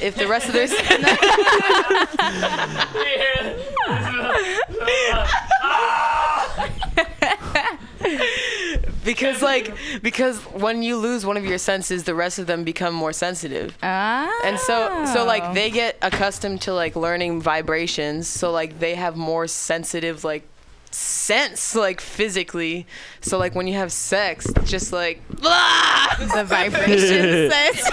if 0.01 0.15
the 0.15 0.27
rest 0.27 0.47
of 0.47 0.53
their 0.53 0.67
because 9.05 9.41
like 9.41 9.73
because 10.01 10.39
when 10.45 10.83
you 10.83 10.97
lose 10.97 11.25
one 11.25 11.37
of 11.37 11.45
your 11.45 11.57
senses, 11.57 12.03
the 12.03 12.15
rest 12.15 12.39
of 12.39 12.47
them 12.47 12.63
become 12.63 12.93
more 12.93 13.13
sensitive. 13.13 13.77
Ah. 13.81 14.29
And 14.43 14.59
so 14.59 15.05
so 15.13 15.23
like 15.23 15.53
they 15.53 15.69
get 15.69 15.97
accustomed 16.01 16.61
to 16.63 16.73
like 16.73 16.95
learning 16.95 17.41
vibrations, 17.41 18.27
so 18.27 18.51
like 18.51 18.79
they 18.79 18.95
have 18.95 19.15
more 19.15 19.47
sensitive 19.47 20.23
like 20.23 20.43
sense 20.91 21.75
like 21.75 22.01
physically. 22.01 22.87
So 23.21 23.37
like 23.37 23.55
when 23.55 23.67
you 23.67 23.75
have 23.75 23.91
sex, 23.91 24.47
just 24.63 24.91
like 24.91 25.25
the 25.29 26.43
vibration 26.45 27.51
sense. 27.51 27.89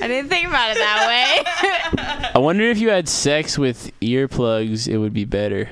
I 0.00 0.08
didn't 0.08 0.30
think 0.30 0.48
about 0.48 0.72
it 0.72 0.78
that 0.78 1.06
way. 1.06 2.30
I 2.34 2.38
wonder 2.38 2.64
if 2.64 2.78
you 2.78 2.90
had 2.90 3.08
sex 3.08 3.56
with 3.56 3.92
earplugs, 4.00 4.88
it 4.88 4.98
would 4.98 5.12
be 5.12 5.24
better. 5.24 5.68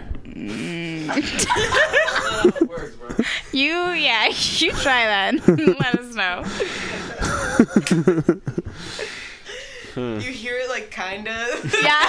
you, 3.52 3.90
yeah, 3.90 4.28
you 4.28 4.72
try 4.72 5.04
that. 5.06 5.34
Let 5.48 5.94
us 5.98 6.14
know. 6.14 6.44
You 9.96 10.20
hear 10.30 10.56
it 10.56 10.68
like 10.68 10.90
kind 10.90 11.26
of. 11.28 11.74
Yeah. 11.82 12.00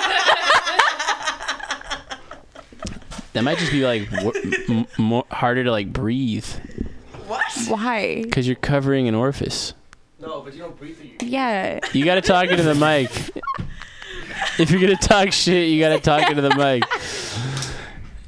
that 3.34 3.44
might 3.44 3.58
just 3.58 3.72
be 3.72 3.84
like 3.86 4.10
w- 4.12 4.34
m- 4.70 4.88
more 4.98 5.26
harder 5.32 5.64
to 5.64 5.72
like 5.72 5.92
breathe 5.92 6.46
What? 7.28 7.42
Why? 7.68 8.22
because 8.24 8.46
you're 8.48 8.56
covering 8.56 9.08
an 9.08 9.16
orifice. 9.16 9.74
No, 10.20 10.42
but 10.42 10.54
you 10.54 10.60
don't 10.60 10.78
breathe 10.78 10.98
through 10.98 11.10
your 11.22 11.30
Yeah. 11.30 11.80
You 11.94 12.06
gotta 12.06 12.22
talk 12.22 12.50
into 12.50 12.64
the 12.64 12.76
mic. 12.76 13.10
If 14.60 14.70
you're 14.70 14.82
gonna 14.82 14.96
talk 14.98 15.32
shit, 15.32 15.70
you 15.70 15.80
gotta 15.80 16.00
talk 16.00 16.30
into 16.30 16.42
the 16.44 16.56
mic. 16.56 16.84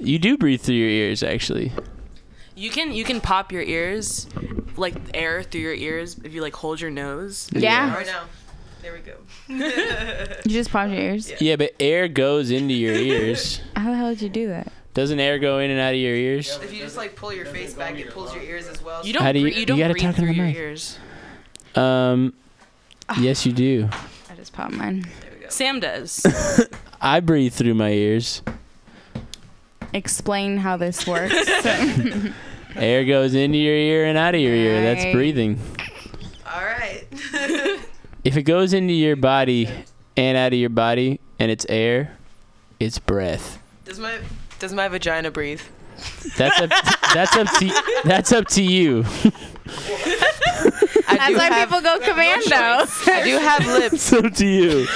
You 0.03 0.19
do 0.19 0.37
breathe 0.37 0.61
through 0.61 0.75
your 0.75 0.89
ears, 0.89 1.23
actually. 1.23 1.71
You 2.55 2.69
can 2.69 2.91
you 2.91 3.03
can 3.03 3.19
pop 3.21 3.51
your 3.51 3.63
ears, 3.63 4.27
like 4.77 4.95
air 5.13 5.41
through 5.43 5.61
your 5.61 5.73
ears 5.73 6.17
if 6.23 6.33
you 6.33 6.41
like 6.41 6.55
hold 6.55 6.79
your 6.81 6.91
nose. 6.91 7.49
Yeah. 7.53 7.93
Right 7.95 8.05
now. 8.05 8.25
There 8.81 8.93
we 8.93 8.99
go. 8.99 9.15
You 10.45 10.51
just 10.51 10.69
pop 10.71 10.89
your 10.89 10.99
ears. 10.99 11.31
Yeah, 11.39 11.55
but 11.55 11.73
air 11.79 12.07
goes 12.07 12.51
into 12.51 12.73
your 12.73 12.93
ears. 12.95 13.61
How 13.75 13.89
the 13.91 13.97
hell 13.97 14.09
did 14.09 14.21
you 14.21 14.29
do 14.29 14.47
that? 14.49 14.71
Doesn't 14.93 15.19
air 15.19 15.39
go 15.39 15.57
in 15.59 15.71
and 15.71 15.79
out 15.79 15.93
of 15.93 15.99
your 15.99 16.13
ears? 16.15 16.59
If 16.61 16.71
you 16.73 16.79
just 16.81 16.97
like 16.97 17.15
pull 17.15 17.33
your 17.33 17.45
face 17.45 17.73
back, 17.73 17.97
it 17.97 18.11
pulls 18.11 18.33
your 18.35 18.43
ears 18.43 18.67
as 18.67 18.83
well. 18.83 19.05
You 19.05 19.13
don't 19.13 19.33
do 19.33 19.39
you- 19.39 19.47
you 19.47 19.51
you 19.61 19.65
don't 19.65 19.79
gotta 19.79 19.93
breathe 19.93 20.03
talk 20.03 20.09
into 20.09 20.21
through 20.21 20.27
the 20.27 20.33
your 20.35 20.45
mic. 20.47 20.55
ears. 20.55 20.99
Um, 21.75 22.33
yes, 23.19 23.45
you 23.45 23.53
do. 23.53 23.89
I 24.29 24.35
just 24.35 24.53
popped 24.53 24.73
mine. 24.73 25.01
There 25.21 25.31
we 25.33 25.39
go. 25.43 25.49
Sam 25.49 25.79
does. 25.79 26.23
I 27.01 27.19
breathe 27.21 27.53
through 27.53 27.73
my 27.73 27.89
ears. 27.91 28.41
Explain 29.93 30.57
how 30.57 30.77
this 30.77 31.05
works. 31.07 31.33
Air 32.75 33.05
goes 33.05 33.33
into 33.35 33.57
your 33.57 33.75
ear 33.75 34.05
and 34.05 34.17
out 34.17 34.33
of 34.35 34.41
your 34.41 34.53
ear. 34.55 34.81
That's 34.81 35.03
Right. 35.05 35.13
breathing. 35.13 35.59
All 36.53 36.63
right. 36.63 37.03
If 38.23 38.37
it 38.37 38.43
goes 38.43 38.71
into 38.71 38.93
your 38.93 39.17
body 39.17 39.67
and 40.15 40.37
out 40.37 40.53
of 40.53 40.59
your 40.59 40.69
body 40.69 41.19
and 41.39 41.51
it's 41.51 41.65
air, 41.67 42.15
it's 42.79 42.97
breath. 42.97 43.59
Does 43.83 43.99
my 43.99 44.17
does 44.59 44.71
my 44.71 44.87
vagina 44.87 45.29
breathe? 45.29 45.59
That's 46.37 46.57
up. 46.61 46.69
that's 47.13 47.35
up 47.35 47.47
to. 47.59 47.83
That's 48.05 48.31
up 48.31 48.47
to 48.47 48.63
you. 48.63 49.03
I 49.03 49.31
That's 51.17 51.27
do 51.27 51.35
why 51.35 51.49
have- 51.51 51.67
people 51.67 51.81
go 51.81 51.99
commando. 51.99 52.55
I 52.55 53.21
do 53.25 53.37
have 53.39 53.65
lips. 53.67 53.93
It's 53.93 54.13
up 54.13 54.33
to 54.35 54.45
you. 54.47 54.87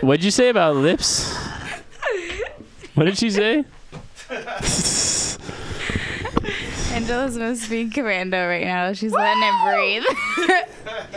What'd 0.00 0.24
you 0.24 0.30
say 0.30 0.48
about 0.48 0.76
lips? 0.76 1.36
What 2.94 3.04
did 3.04 3.16
she 3.16 3.30
say? 3.30 3.64
Angela's 6.92 7.38
must 7.38 7.70
be 7.70 7.88
commando 7.88 8.46
right 8.46 8.64
now. 8.64 8.92
She's 8.92 9.12
letting 9.12 9.42
it 9.42 9.54
breathe. 9.64 10.04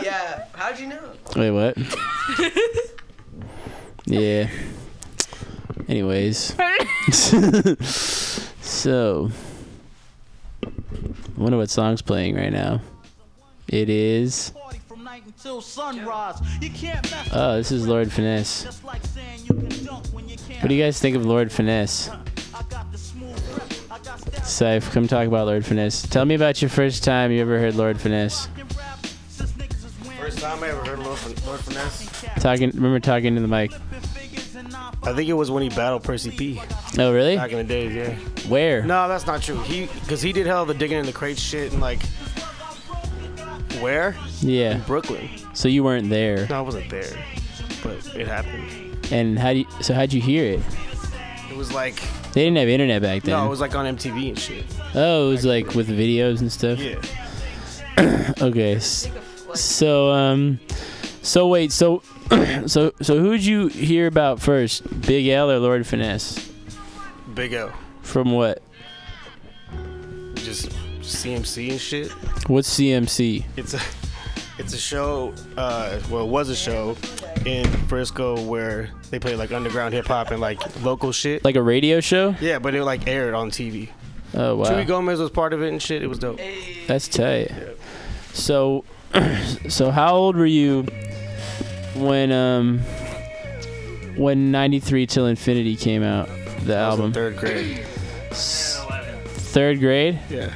yeah. 0.03 0.45
How'd 0.53 0.80
you 0.80 0.88
know? 0.88 1.11
Wait, 1.36 1.51
what? 1.51 1.78
yeah. 4.05 4.49
Anyways. 5.89 6.55
so, 8.61 9.30
I 10.63 10.69
wonder 11.36 11.57
what 11.57 11.69
song's 11.69 12.01
playing 12.01 12.36
right 12.36 12.53
now. 12.53 12.80
It 13.67 13.89
is. 13.89 14.53
Until 15.45 15.61
sunrise. 15.61 16.41
You 16.59 16.71
can't 16.71 17.03
mess 17.11 17.29
Oh, 17.31 17.57
this 17.57 17.71
is 17.71 17.87
Lord 17.87 18.11
Finesse. 18.11 18.65
What 18.65 20.67
do 20.67 20.73
you 20.73 20.83
guys 20.83 20.99
think 20.99 21.15
of 21.15 21.23
Lord 21.23 21.51
Finesse? 21.51 22.09
Saif, 24.41 24.91
come 24.91 25.07
talk 25.07 25.27
about 25.27 25.45
Lord 25.45 25.63
Finesse. 25.63 26.07
Tell 26.07 26.25
me 26.25 26.33
about 26.33 26.63
your 26.63 26.69
first 26.69 27.03
time 27.03 27.31
you 27.31 27.41
ever 27.41 27.59
heard 27.59 27.75
Lord 27.75 28.01
Finesse. 28.01 28.47
First 30.17 30.39
time 30.39 30.63
I 30.63 30.69
ever 30.69 30.83
heard 30.83 30.97
Lord, 30.97 31.19
Fin- 31.19 31.45
Lord 31.45 31.59
Finesse. 31.59 32.41
Talking, 32.41 32.71
remember 32.71 32.99
talking 32.99 33.35
to 33.35 33.41
the 33.41 33.47
mic. 33.47 33.71
I 35.03 35.13
think 35.13 35.29
it 35.29 35.33
was 35.33 35.51
when 35.51 35.61
he 35.61 35.69
battled 35.69 36.01
Percy 36.01 36.31
P. 36.31 36.59
Oh, 36.97 37.13
really? 37.13 37.35
Back 37.35 37.51
in 37.51 37.59
the 37.59 37.63
days, 37.63 37.93
yeah. 37.93 38.15
Where? 38.49 38.81
No, 38.81 39.07
that's 39.07 39.27
not 39.27 39.43
true. 39.43 39.59
He, 39.59 39.85
because 39.85 40.23
he 40.23 40.33
did 40.33 40.47
hell 40.47 40.65
the 40.65 40.73
digging 40.73 40.97
in 40.97 41.05
the 41.05 41.13
crate 41.13 41.37
shit 41.37 41.71
and 41.71 41.79
like, 41.79 42.01
where? 43.82 44.15
Yeah. 44.41 44.76
In 44.76 44.82
Brooklyn. 44.82 45.30
So 45.53 45.67
you 45.67 45.84
weren't 45.84 46.09
there. 46.09 46.47
No, 46.49 46.57
I 46.57 46.61
wasn't 46.61 46.89
there, 46.89 47.11
but 47.84 48.15
it 48.15 48.28
happened. 48.28 48.97
And 49.11 49.38
how 49.38 49.53
do 49.53 49.59
you, 49.59 49.65
so 49.82 49.93
how'd 49.93 50.11
you 50.13 50.21
hear 50.21 50.45
it? 50.53 50.61
It 51.49 51.55
was 51.57 51.71
like, 51.71 51.95
They 52.34 52.43
didn't 52.43 52.57
have 52.57 52.67
internet 52.67 53.01
back 53.01 53.23
then. 53.23 53.34
no, 53.36 53.45
it 53.45 53.49
was 53.49 53.59
like 53.61 53.76
on 53.76 53.86
MTV 53.95 54.30
and 54.30 54.39
shit. 54.39 54.65
Oh, 54.93 55.28
it 55.28 55.32
was 55.32 55.45
like 55.45 55.73
with 55.76 55.88
videos 55.89 56.41
and 56.41 56.51
stuff. 56.51 56.80
Yeah. 56.80 56.99
okay. 58.41 58.76
s- 58.76 59.07
So 59.53 60.09
um, 60.11 60.59
so 61.21 61.47
wait, 61.47 61.71
so 61.71 62.01
so 62.65 62.91
so 63.01 63.19
who'd 63.19 63.43
you 63.45 63.67
hear 63.67 64.07
about 64.07 64.41
first, 64.41 64.84
Big 65.07 65.28
L 65.28 65.49
or 65.51 65.59
Lord 65.59 65.86
Finesse? 65.88 66.51
Big 67.34 67.53
L. 67.53 67.71
From 68.01 68.32
what? 68.32 68.61
Just 70.36 70.71
CMC 71.06 71.72
and 71.72 71.80
shit. 71.82 72.12
What's 72.49 72.78
CMC? 72.80 73.45
It's 73.58 73.74
a 73.74 73.80
it's 74.58 74.74
a 74.74 74.78
show. 74.78 75.34
Uh, 75.58 75.99
well, 76.10 76.24
it 76.26 76.30
was 76.30 76.49
a 76.49 76.56
show 76.56 76.95
in 77.45 77.66
Frisco 77.88 78.41
where 78.45 78.89
they 79.12 79.20
play 79.20 79.36
like 79.36 79.51
underground 79.51 79.93
hip 79.93 80.08
hop 80.08 80.32
and 80.32 80.39
like 80.41 80.60
local 80.84 81.12
shit. 81.12 81.43
Like 81.43 81.56
a 81.56 81.62
radio 81.62 81.99
show? 81.99 82.36
Yeah, 82.39 82.60
but 82.60 82.74
it 82.76 82.84
like 82.84 83.08
aired 83.08 83.34
on 83.34 83.51
TV. 83.51 83.89
Oh 84.34 84.56
wow. 84.58 84.66
Chuy 84.66 84.86
Gomez 84.88 85.20
was 85.20 85.30
part 85.30 85.53
of 85.53 85.62
it 85.62 85.70
and 85.70 85.82
shit. 85.82 86.01
It 86.03 86.08
was 86.08 86.20
dope. 86.20 86.39
That's 86.88 87.08
tight. 87.08 87.51
So, 88.34 88.84
so 89.70 89.91
how 89.91 90.16
old 90.16 90.36
were 90.36 90.45
you 90.45 90.84
when 91.95 92.32
um 92.32 92.80
when 94.18 94.51
'93 94.51 95.06
Till 95.08 95.26
Infinity 95.28 95.76
came 95.76 96.03
out? 96.03 96.28
The 96.66 96.76
I 96.78 96.89
was 96.89 96.99
in 96.99 97.06
album. 97.06 97.14
third 97.14 97.38
grade. 97.38 97.86
Third 98.32 99.80
grade. 99.80 100.20
Yeah. 100.30 100.53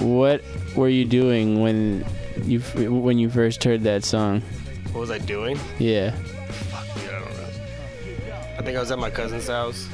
What 0.00 0.42
were 0.74 0.88
you 0.88 1.04
doing 1.04 1.60
when 1.60 2.04
you 2.44 2.60
when 2.60 3.18
you 3.18 3.28
first 3.30 3.62
heard 3.64 3.82
that 3.82 4.04
song? 4.04 4.40
What 4.92 5.00
was 5.00 5.10
I 5.10 5.18
doing? 5.18 5.58
Yeah. 5.78 6.10
Fuck, 6.12 6.86
Yeah, 7.04 7.16
I 7.16 7.20
don't 7.20 7.36
know. 7.36 8.56
I 8.58 8.62
think 8.62 8.76
I 8.76 8.80
was 8.80 8.90
at 8.90 8.98
my 8.98 9.10
cousin's 9.10 9.48
house, 9.48 9.88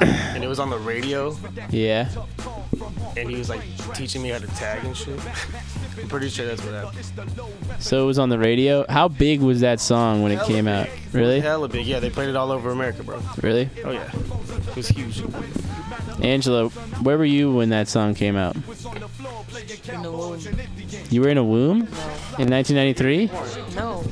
and 0.00 0.42
it 0.44 0.48
was 0.48 0.58
on 0.58 0.70
the 0.70 0.78
radio, 0.78 1.36
Yeah. 1.70 2.08
and 3.16 3.28
he 3.30 3.36
was 3.36 3.48
like 3.48 3.60
teaching 3.94 4.22
me 4.22 4.30
how 4.30 4.38
to 4.38 4.46
tag 4.48 4.84
and 4.84 4.96
shit. 4.96 5.18
I'm 6.00 6.08
pretty 6.08 6.28
sure 6.28 6.46
that's 6.46 6.62
what 6.64 6.74
happened. 6.74 7.82
So 7.82 8.02
it 8.04 8.06
was 8.06 8.18
on 8.20 8.28
the 8.28 8.38
radio. 8.38 8.84
How 8.88 9.08
big 9.08 9.40
was 9.40 9.60
that 9.60 9.80
song 9.80 10.22
when 10.22 10.30
it 10.30 10.36
Hella 10.36 10.48
came 10.48 10.68
out? 10.68 10.88
Really? 11.12 11.40
Hella 11.40 11.68
big. 11.68 11.86
Yeah, 11.86 11.98
they 11.98 12.08
played 12.10 12.28
it 12.28 12.36
all 12.36 12.52
over 12.52 12.70
America, 12.70 13.02
bro. 13.02 13.20
Really? 13.42 13.68
Oh 13.84 13.90
yeah, 13.90 14.08
it 14.68 14.76
was 14.76 14.88
huge. 14.88 15.22
Angela, 16.22 16.68
where 17.02 17.18
were 17.18 17.24
you 17.24 17.52
when 17.52 17.68
that 17.70 17.88
song 17.88 18.14
came 18.14 18.36
out? 18.36 18.54
In 18.56 20.02
the 20.02 20.12
womb. 20.12 20.40
You 21.10 21.20
were 21.22 21.28
in 21.28 21.38
a 21.38 21.44
womb 21.44 21.78
in 22.38 22.48
1993. 22.50 23.26
No. 23.74 24.04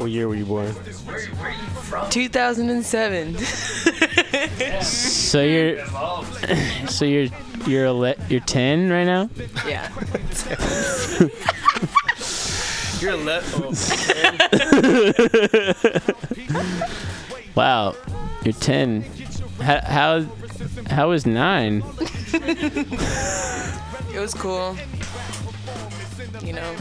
What 0.00 0.10
year 0.10 0.28
were 0.28 0.34
you 0.34 0.46
born? 0.46 0.74
2007. 2.08 3.36
So 4.82 5.42
you're, 5.42 5.84
so 6.88 7.04
you're 7.04 7.26
you're 7.66 7.84
ele- 7.84 8.14
you're 8.30 8.40
10 8.40 8.88
right 8.88 9.04
now. 9.04 9.28
yeah. 9.66 9.90
You're 13.00 13.16
left. 13.18 13.54
Oh, 13.56 13.72
wow, 17.54 17.94
you're 18.42 18.54
10. 18.54 19.02
How 19.60 19.80
how 19.84 20.26
how 20.88 21.10
was 21.10 21.26
nine? 21.26 21.82
It 24.12 24.18
was 24.18 24.34
cool. 24.34 24.76
You 26.42 26.54
know, 26.54 26.76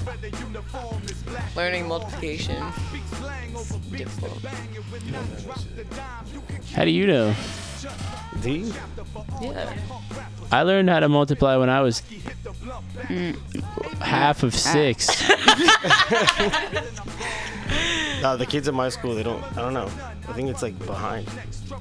learning 1.56 1.88
multiplication. 1.88 2.64
Difficult. 3.92 4.46
How 6.74 6.86
do 6.86 6.92
you 6.92 7.08
know? 7.08 7.36
D. 8.42 8.72
Yeah. 9.42 9.74
I 10.52 10.64
learned 10.64 10.90
how 10.90 11.00
to 11.00 11.10
multiply 11.10 11.58
when 11.58 11.70
I 11.70 11.82
was 11.82 12.02
mm. 12.02 13.36
half 14.00 14.44
of 14.44 14.54
ah. 14.54 14.58
six. 14.58 15.10
No, 18.22 18.36
the 18.36 18.46
kids 18.46 18.68
in 18.68 18.76
my 18.76 18.90
school, 18.90 19.16
they 19.16 19.24
don't. 19.24 19.42
I 19.58 19.62
don't 19.62 19.74
know. 19.74 19.90
I 20.30 20.34
think 20.34 20.50
it's 20.50 20.62
like 20.62 20.78
behind, 20.86 21.28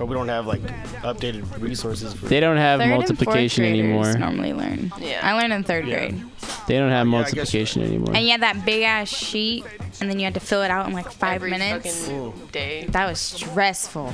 or 0.01 0.07
we 0.07 0.14
don't 0.14 0.28
have 0.28 0.46
like 0.46 0.62
updated 1.03 1.61
resources. 1.61 2.14
For 2.14 2.26
They 2.26 2.40
don't 2.40 2.57
have 2.57 2.80
Third 2.80 2.84
and 2.88 2.94
fourth 2.96 3.09
multiplication 3.11 3.64
graders 3.64 3.78
anymore. 3.84 4.12
Normally 4.18 4.53
learn. 4.55 4.92
Yeah. 5.01 5.20
I 5.22 5.34
learned 5.40 5.53
in 5.53 5.64
third 5.64 5.86
Yeah. 5.86 5.99
grade. 6.09 6.22
They 6.66 6.78
don't 6.78 6.90
have 6.90 7.07
Yeah, 7.07 7.18
I 7.18 7.22
guess- 7.22 7.34
multiplication 7.34 7.82
anymore. 7.82 8.14
And 8.16 8.24
you 8.24 8.30
had 8.32 8.42
that 8.42 8.64
big 8.64 8.82
ass 8.82 9.09
sheet, 9.09 9.64
and 10.01 10.11
then 10.11 10.18
you 10.18 10.24
had 10.24 10.34
to 10.34 10.40
fill 10.40 10.62
it 10.62 10.70
out 10.70 10.86
in 10.86 10.92
like 10.94 11.11
five 11.12 11.36
Every 11.36 11.51
minutes. 11.51 12.07
fucking 12.07 12.32
day. 12.53 12.86
That 12.88 13.07
was 13.09 13.18
stressful. 13.20 14.12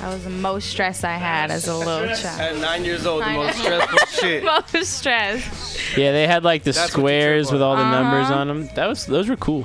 That 0.00 0.12
was 0.12 0.24
the 0.24 0.30
most 0.30 0.68
stress 0.68 1.04
I 1.04 1.12
had 1.14 1.50
as 1.52 1.68
a 1.68 1.74
little 1.76 2.08
child. 2.16 2.40
At 2.40 2.56
nine 2.58 2.84
years 2.84 3.06
old, 3.06 3.22
the 3.22 3.30
most 3.30 3.58
stressful 3.58 3.98
shit. 4.20 4.44
most 4.44 4.74
stress. 4.84 5.78
Yeah, 5.96 6.10
they 6.12 6.26
had 6.26 6.42
like 6.44 6.64
the 6.64 6.72
That's 6.72 6.78
what 6.78 6.98
you 6.98 7.02
squares 7.02 7.46
took 7.46 7.52
with 7.54 7.62
all 7.62 7.76
the 7.76 7.88
numbers 7.88 8.26
Uh-huh. 8.30 8.40
on 8.40 8.48
them. 8.48 8.68
That 8.74 8.88
was 8.88 9.06
those 9.06 9.28
were 9.28 9.36
cool. 9.36 9.64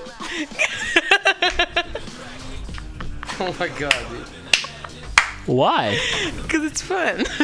Oh 3.40 3.54
my 3.58 3.68
god, 3.68 3.94
dude. 4.10 4.26
Why? 5.46 5.98
Because 6.42 6.64
it's 6.64 6.82
fun. 6.82 7.24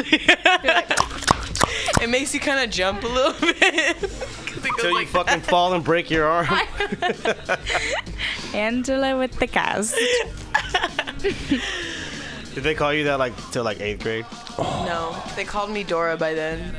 it 2.01 2.09
makes 2.09 2.33
you 2.33 2.39
kind 2.39 2.63
of 2.63 2.71
jump 2.71 3.03
a 3.03 3.07
little 3.07 3.33
bit. 3.39 3.57
it 3.63 4.01
goes 4.01 4.75
Till 4.79 4.89
you 4.89 4.95
like 4.95 5.07
fucking 5.07 5.41
fall 5.41 5.73
and 5.73 5.83
break 5.83 6.09
your 6.09 6.25
arm. 6.25 6.47
Angela 8.53 9.17
with 9.17 9.37
the 9.39 9.47
cast. 9.47 9.95
Did 12.53 12.63
they 12.63 12.75
call 12.75 12.93
you 12.93 13.05
that 13.05 13.19
like 13.19 13.33
till 13.51 13.63
like 13.63 13.79
eighth 13.79 14.03
grade? 14.03 14.25
No, 14.57 15.15
they 15.35 15.45
called 15.45 15.69
me 15.69 15.83
Dora 15.83 16.17
by 16.17 16.33
then. 16.33 16.75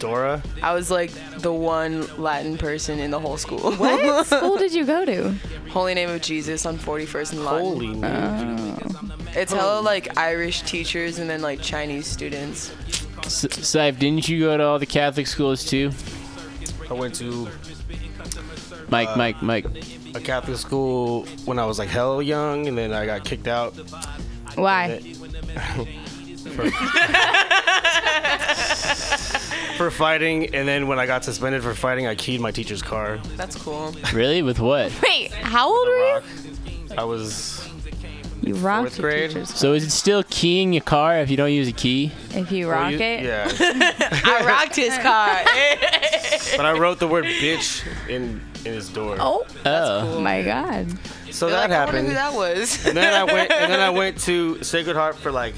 Dora? 0.00 0.42
I 0.62 0.74
was 0.74 0.90
like 0.90 1.12
the 1.38 1.52
one 1.52 2.06
Latin 2.20 2.58
person 2.58 2.98
in 2.98 3.10
the 3.12 3.20
whole 3.20 3.36
school. 3.36 3.72
What 3.74 4.26
school 4.32 4.56
did 4.56 4.72
you 4.72 4.84
go 4.84 5.04
to? 5.04 5.32
Holy 5.70 5.94
Name 5.94 6.10
of 6.10 6.20
Jesus 6.22 6.66
on 6.66 6.76
41st 6.78 7.32
and 7.32 7.44
Lawton. 7.44 7.64
Holy 7.66 7.94
man. 7.94 8.82
It's 9.34 9.52
hella 9.52 9.80
like 9.80 10.16
Irish 10.18 10.62
teachers 10.62 11.18
and 11.20 11.30
then 11.30 11.40
like 11.42 11.60
Chinese 11.60 12.06
students. 12.08 12.72
S- 13.24 13.44
Saif, 13.46 13.96
didn't 13.98 14.28
you 14.28 14.40
go 14.40 14.56
to 14.56 14.64
all 14.64 14.78
the 14.80 14.86
Catholic 14.86 15.28
schools 15.28 15.64
too? 15.64 15.92
I 16.88 16.94
went 16.94 17.14
to 17.16 17.48
Mike, 18.88 19.08
Uh, 19.10 19.16
Mike, 19.16 19.42
Mike. 19.42 19.66
a 20.16 20.20
Catholic 20.20 20.56
school 20.58 21.24
when 21.44 21.60
I 21.60 21.64
was 21.66 21.78
like 21.78 21.88
hell 21.88 22.20
young, 22.20 22.66
and 22.66 22.76
then 22.76 22.92
I 22.92 23.06
got 23.06 23.22
kicked 23.24 23.46
out. 23.46 23.74
Why? 24.56 24.98
for 26.56 26.64
fighting, 29.88 30.52
and 30.54 30.66
then 30.66 30.88
when 30.88 30.98
I 30.98 31.06
got 31.06 31.22
suspended 31.24 31.62
for 31.62 31.72
fighting, 31.74 32.08
I 32.08 32.16
keyed 32.16 32.40
my 32.40 32.50
teacher's 32.50 32.82
car. 32.82 33.18
That's 33.36 33.54
cool. 33.54 33.94
Really? 34.12 34.42
With 34.42 34.58
what? 34.58 34.92
Wait, 35.00 35.30
how 35.32 35.68
old 35.68 35.86
were 35.86 35.96
you? 36.90 36.96
I 36.98 37.04
was 37.04 37.64
You 38.42 38.54
rocked 38.56 38.90
fourth 38.96 39.00
grade. 39.00 39.46
So 39.46 39.74
is 39.74 39.84
it 39.84 39.90
still 39.90 40.24
keying 40.28 40.72
your 40.72 40.82
car 40.82 41.18
if 41.20 41.30
you 41.30 41.36
don't 41.36 41.52
use 41.52 41.68
a 41.68 41.72
key? 41.72 42.10
If 42.30 42.50
you 42.50 42.66
Well, 42.66 42.76
rock 42.80 42.90
you- 42.92 42.98
it. 42.98 43.22
Yeah, 43.22 43.48
I 44.24 44.42
rocked 44.44 44.74
his 44.76 44.98
car. 44.98 45.40
but 46.56 46.66
I 46.66 46.72
wrote 46.76 46.98
the 46.98 47.08
word 47.08 47.24
bitch 47.26 47.84
in 48.08 48.40
in 48.64 48.74
his 48.74 48.88
door. 48.90 49.16
Oh. 49.18 49.46
Oh. 49.64 50.20
My 50.20 50.42
God. 50.42 50.86
so 51.30 51.46
You're 51.46 51.56
that 51.56 51.70
like, 51.70 51.78
I 51.78 51.84
wonder 51.84 51.92
happened. 51.92 52.08
who 52.08 52.14
that 52.14 52.34
was. 52.34 52.84
and 52.86 52.94
then 52.96 53.14
I 53.14 53.24
went 53.24 53.50
and 53.50 53.72
then 53.72 53.80
I 53.80 53.88
went 54.02 54.18
to 54.22 54.62
Sacred 54.62 54.96
Heart 54.96 55.16
for 55.16 55.30
like 55.32 55.54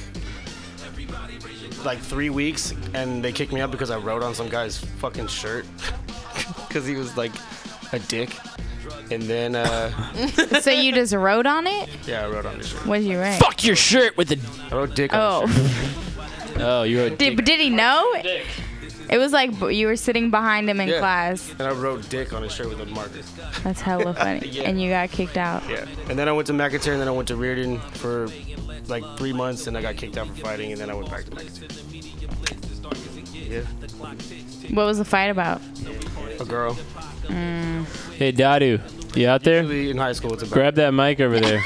like 1.84 1.98
three 1.98 2.30
weeks, 2.30 2.74
and 2.94 3.22
they 3.24 3.32
kicked 3.32 3.52
me 3.52 3.60
out 3.60 3.70
because 3.70 3.90
I 3.90 3.98
wrote 3.98 4.22
on 4.22 4.34
some 4.34 4.48
guy's 4.48 4.78
fucking 4.78 5.26
shirt 5.28 5.66
because 6.68 6.86
he 6.86 6.94
was 6.94 7.16
like 7.16 7.32
a 7.92 7.98
dick. 7.98 8.36
And 9.10 9.22
then 9.24 9.54
uh, 9.56 9.90
so 10.60 10.70
you 10.70 10.92
just 10.92 11.12
wrote 11.12 11.44
on 11.46 11.66
it? 11.66 11.88
yeah, 12.06 12.24
I 12.24 12.28
wrote 12.30 12.46
on 12.46 12.56
his 12.56 12.68
shirt. 12.68 12.86
What 12.86 12.98
did 12.98 13.06
you 13.08 13.18
write? 13.20 13.38
Fuck 13.38 13.62
your 13.64 13.76
shirt 13.76 14.16
with 14.16 14.28
the. 14.28 14.38
I 14.70 14.76
wrote 14.78 14.94
dick 14.94 15.12
on 15.12 15.20
Oh. 15.20 15.46
his 15.46 15.72
shirt. 15.72 15.98
Oh, 16.64 16.82
you 16.82 16.98
wrote. 17.00 17.18
Did, 17.18 17.34
but 17.34 17.46
did 17.46 17.58
he 17.60 17.70
know? 17.70 18.14
It 19.12 19.18
was 19.18 19.32
like 19.32 19.58
b- 19.60 19.74
you 19.76 19.86
were 19.86 19.96
sitting 19.96 20.30
behind 20.30 20.68
him 20.70 20.80
in 20.80 20.88
Yeah. 20.88 20.98
class. 20.98 21.50
And 21.58 21.62
I 21.62 21.72
wrote 21.72 22.08
dick 22.08 22.32
on 22.32 22.42
his 22.42 22.52
shirt 22.52 22.68
with 22.70 22.80
a 22.80 22.86
marker. 22.86 23.20
That's 23.62 23.80
hella 23.80 24.14
funny. 24.18 24.48
Yeah. 24.48 24.62
And 24.62 24.80
you 24.80 24.88
got 24.90 25.10
kicked 25.10 25.36
out. 25.36 25.62
Yeah. 25.68 25.84
And 26.08 26.18
then 26.18 26.28
I 26.28 26.32
went 26.32 26.46
to 26.48 26.52
McIntyre, 26.54 26.92
and 26.92 27.00
then 27.00 27.08
I 27.08 27.12
went 27.12 27.28
to 27.28 27.36
Riordan 27.36 27.78
for 27.78 28.28
like 28.88 29.04
three 29.18 29.32
months, 29.32 29.66
and 29.66 29.76
I 29.76 29.82
got 29.82 29.96
kicked 29.96 30.16
out 30.16 30.26
for 30.28 30.34
fighting, 30.36 30.72
and 30.72 30.80
then 30.80 30.88
I 30.90 30.94
went 30.94 31.10
back 31.10 31.24
to 31.26 31.30
McIntyre. 31.30 31.68
Yeah. 33.50 33.60
What 34.74 34.86
was 34.86 34.96
the 34.98 35.04
fight 35.04 35.26
about? 35.26 35.60
A 36.40 36.44
girl. 36.44 36.74
Mm. 37.26 37.84
Hey, 38.14 38.32
Dadu, 38.32 38.80
you 39.14 39.28
out 39.28 39.42
there? 39.44 39.60
Usually 39.60 39.90
in 39.90 39.98
high 39.98 40.12
school, 40.12 40.32
it's 40.32 40.42
about. 40.42 40.54
Grab 40.54 40.74
that 40.76 40.92
mic 40.94 41.20
over 41.20 41.38
there. 41.38 41.62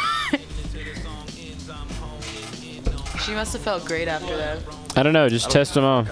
she 3.24 3.32
must 3.32 3.52
have 3.52 3.62
felt 3.62 3.84
great 3.84 4.08
after 4.08 4.36
that. 4.36 4.58
I 4.96 5.02
don't 5.02 5.12
know. 5.12 5.28
Just 5.28 5.50
test 5.50 5.74
them 5.74 5.84
all. 5.84 6.04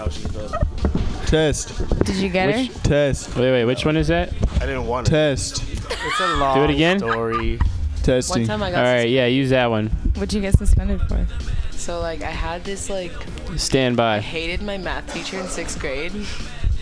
Test. 1.34 1.88
Did 2.04 2.14
you 2.14 2.28
get 2.28 2.46
Which, 2.46 2.68
her? 2.68 2.80
Test. 2.84 3.34
Wait, 3.34 3.50
wait. 3.50 3.64
Which 3.64 3.84
one 3.84 3.96
is 3.96 4.06
that? 4.06 4.32
I 4.60 4.66
didn't 4.66 4.86
want 4.86 5.08
it. 5.08 5.10
Test. 5.10 5.64
It's 5.68 6.20
a 6.20 6.36
long 6.36 6.56
Do 6.56 6.62
it 6.62 6.70
again. 6.70 7.00
story. 7.00 7.58
Testing. 8.04 8.42
One 8.42 8.46
time 8.46 8.62
I 8.62 8.66
All 8.66 8.72
got 8.72 8.82
right. 8.82 9.08
Yeah, 9.08 9.26
use 9.26 9.50
that 9.50 9.66
one. 9.68 9.88
What'd 10.14 10.32
you 10.32 10.40
get 10.40 10.56
suspended 10.56 11.00
for? 11.08 11.26
So 11.72 11.98
like 11.98 12.22
I 12.22 12.30
had 12.30 12.62
this 12.62 12.88
like 12.88 13.10
Stand 13.56 13.96
by. 13.96 14.18
I 14.18 14.20
hated 14.20 14.62
my 14.62 14.78
math 14.78 15.12
teacher 15.12 15.40
in 15.40 15.48
sixth 15.48 15.80
grade. 15.80 16.12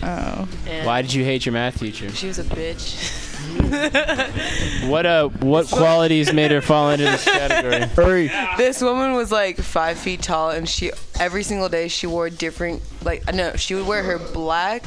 Oh. 0.03 0.47
And 0.67 0.85
Why 0.85 1.01
did 1.01 1.15
you 1.15 1.23
hate 1.23 1.47
your 1.47 1.53
math 1.53 1.79
teacher? 1.79 2.11
She 2.11 2.27
was 2.27 2.37
a 2.37 2.43
bitch. 2.43 3.21
What 4.87 5.05
uh 5.05 5.29
what 5.39 5.67
qualities 5.67 6.33
made 6.33 6.51
her 6.51 6.61
fall 6.61 6.91
into 6.91 7.05
this 7.05 7.23
category? 7.39 7.81
Hurry. 7.87 8.31
This 8.57 8.81
woman 8.81 9.13
was 9.13 9.31
like 9.31 9.57
five 9.57 9.97
feet 9.97 10.21
tall, 10.21 10.51
and 10.51 10.67
she 10.67 10.91
every 11.19 11.43
single 11.43 11.69
day 11.69 11.87
she 11.87 12.05
wore 12.05 12.29
different 12.29 12.81
like 13.03 13.33
no, 13.33 13.55
she 13.55 13.75
would 13.75 13.87
wear 13.87 14.03
her 14.03 14.19
black 14.19 14.83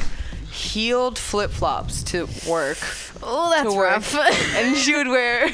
heeled 0.52 1.18
flip 1.18 1.50
flops 1.50 2.02
to 2.04 2.26
work. 2.48 2.78
Oh, 3.22 3.50
that's 3.50 3.74
work. 3.74 3.90
rough. 3.90 4.14
and 4.56 4.76
she 4.76 4.94
would 4.94 5.08
wear 5.08 5.48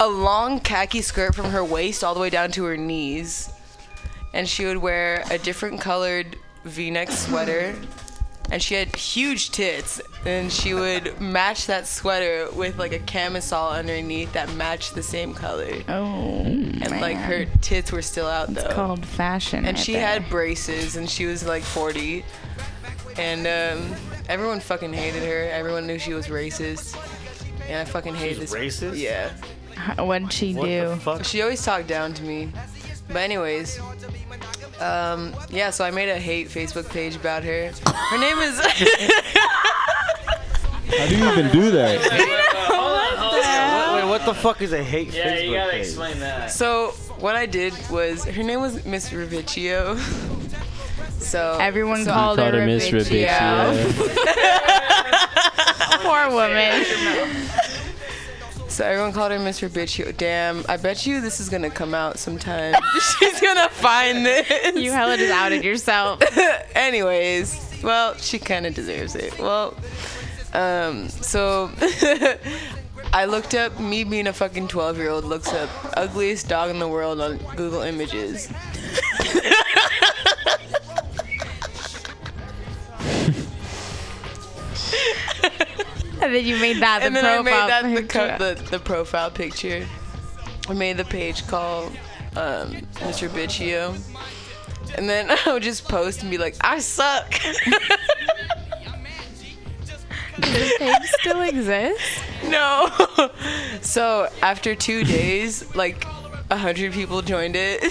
a 0.00 0.08
long 0.08 0.60
khaki 0.60 1.02
skirt 1.02 1.34
from 1.34 1.46
her 1.50 1.64
waist 1.64 2.02
all 2.02 2.14
the 2.14 2.20
way 2.20 2.30
down 2.30 2.50
to 2.52 2.64
her 2.64 2.76
knees, 2.76 3.50
and 4.32 4.48
she 4.48 4.64
would 4.64 4.78
wear 4.78 5.24
a 5.30 5.38
different 5.38 5.80
colored 5.80 6.36
V-neck 6.64 7.10
sweater. 7.10 7.74
And 8.50 8.62
she 8.62 8.74
had 8.74 8.94
huge 8.94 9.50
tits, 9.50 10.00
and 10.24 10.52
she 10.52 10.72
would 10.72 11.20
match 11.20 11.66
that 11.66 11.86
sweater 11.86 12.48
with 12.52 12.78
like 12.78 12.92
a 12.92 13.00
camisole 13.00 13.70
underneath 13.70 14.32
that 14.34 14.52
matched 14.54 14.94
the 14.94 15.02
same 15.02 15.34
color. 15.34 15.72
Oh, 15.88 16.42
and 16.44 16.90
like 17.00 17.16
her 17.16 17.46
tits 17.60 17.90
were 17.90 18.02
still 18.02 18.26
out 18.26 18.48
though. 18.54 18.60
It's 18.62 18.74
called 18.74 19.04
fashion. 19.04 19.64
And 19.66 19.76
right 19.76 19.84
she 19.84 19.94
there. 19.94 20.06
had 20.06 20.28
braces, 20.30 20.96
and 20.96 21.10
she 21.10 21.26
was 21.26 21.44
like 21.44 21.62
40. 21.62 22.24
And 23.18 23.46
um, 23.46 23.96
everyone 24.28 24.60
fucking 24.60 24.92
hated 24.92 25.22
her. 25.24 25.48
Everyone 25.50 25.86
knew 25.86 25.98
she 25.98 26.14
was 26.14 26.28
racist. 26.28 26.96
And 27.68 27.78
I 27.80 27.84
fucking 27.84 28.14
hated 28.14 28.38
was 28.40 28.52
this. 28.52 28.80
racist? 28.80 28.98
Yeah. 28.98 29.32
What 30.02 30.20
did 30.22 30.32
she 30.32 30.52
do? 30.52 30.98
She 31.22 31.42
always 31.42 31.64
talked 31.64 31.86
down 31.88 32.14
to 32.14 32.22
me. 32.22 32.52
But 33.08 33.16
anyways, 33.18 33.78
um, 34.80 35.34
yeah. 35.50 35.70
So 35.70 35.84
I 35.84 35.90
made 35.90 36.08
a 36.08 36.18
hate 36.18 36.48
Facebook 36.48 36.88
page 36.90 37.16
about 37.16 37.44
her. 37.44 37.70
Her 37.86 38.18
name 38.18 38.38
is. 38.38 38.58
How 40.88 41.06
do 41.08 41.16
you 41.16 41.28
even 41.30 41.50
do 41.50 41.70
that? 41.72 42.00
Wait, 43.96 44.02
wait, 44.02 44.08
what 44.08 44.24
the 44.24 44.34
fuck 44.34 44.62
is 44.62 44.72
a 44.72 44.82
hate 44.82 45.08
Facebook 45.08 45.22
page? 45.22 45.50
Yeah, 45.50 45.66
yeah, 45.66 45.76
explain 45.76 46.18
that. 46.20 46.50
So 46.50 46.88
what 47.18 47.34
I 47.34 47.46
did 47.46 47.72
was 47.90 48.24
her 48.24 48.42
name 48.42 48.60
was 48.60 48.84
Miss 48.84 49.10
Revicchio. 49.10 49.98
So 51.18 51.58
Everyone 51.60 52.04
so 52.04 52.12
called, 52.12 52.38
called 52.38 52.54
her, 52.54 52.60
her 52.60 52.66
Miss 52.66 52.88
Revicchio. 52.88 53.26
Poor 56.02 56.30
woman. 56.30 56.84
So 58.76 58.84
everyone 58.84 59.14
called 59.14 59.32
her 59.32 59.38
Miss 59.38 59.62
Revicchio. 59.62 60.14
Damn, 60.14 60.62
I 60.68 60.76
bet 60.76 61.06
you 61.06 61.22
this 61.22 61.40
is 61.40 61.48
gonna 61.48 61.70
come 61.70 61.94
out 61.94 62.18
sometime. 62.18 62.74
She's 63.18 63.40
gonna 63.40 63.70
find 63.70 64.26
this. 64.26 64.76
You 64.76 64.92
hella 64.92 65.16
just 65.16 65.32
outed 65.32 65.64
yourself. 65.64 66.20
Anyways, 66.74 67.80
well, 67.82 68.14
she 68.18 68.38
kind 68.38 68.66
of 68.66 68.74
deserves 68.74 69.14
it. 69.14 69.38
Well, 69.38 69.74
um, 70.52 71.08
so 71.08 71.70
I 73.14 73.24
looked 73.24 73.54
up 73.54 73.80
me 73.80 74.04
being 74.04 74.26
a 74.26 74.32
fucking 74.34 74.68
12 74.68 74.98
year 74.98 75.08
old 75.08 75.24
looks 75.24 75.54
up 75.54 75.70
ugliest 75.96 76.46
dog 76.46 76.68
in 76.68 76.78
the 76.78 76.86
world 76.86 77.18
on 77.18 77.38
Google 77.56 77.80
Images. 77.80 78.52
And 86.26 86.34
then 86.34 86.44
you 86.44 86.58
made 86.58 86.78
that 86.78 87.00
the 87.00 87.06
and 87.06 87.16
then 87.16 87.24
profile 87.24 87.70
I 87.70 87.82
made 87.82 88.08
that 88.08 88.38
the, 88.38 88.54
the 88.54 88.70
the 88.70 88.78
profile 88.78 89.30
picture. 89.30 89.86
I 90.68 90.74
made 90.74 90.96
the 90.96 91.04
page 91.04 91.46
called 91.46 91.92
um, 92.36 92.72
Mr. 92.96 93.28
Bitchio. 93.28 93.96
And 94.96 95.08
then 95.08 95.30
I 95.46 95.52
would 95.52 95.62
just 95.62 95.88
post 95.88 96.22
and 96.22 96.30
be 96.30 96.38
like, 96.38 96.56
I 96.60 96.78
suck. 96.78 97.30
Does 100.38 100.52
the 100.52 100.76
page 100.78 101.10
still 101.20 101.40
exist? 101.42 102.22
No. 102.44 102.90
so 103.80 104.28
after 104.42 104.74
two 104.74 105.02
days, 105.04 105.74
like 105.74 106.04
a 106.50 106.56
hundred 106.56 106.92
people 106.92 107.22
joined 107.22 107.56
it. 107.56 107.82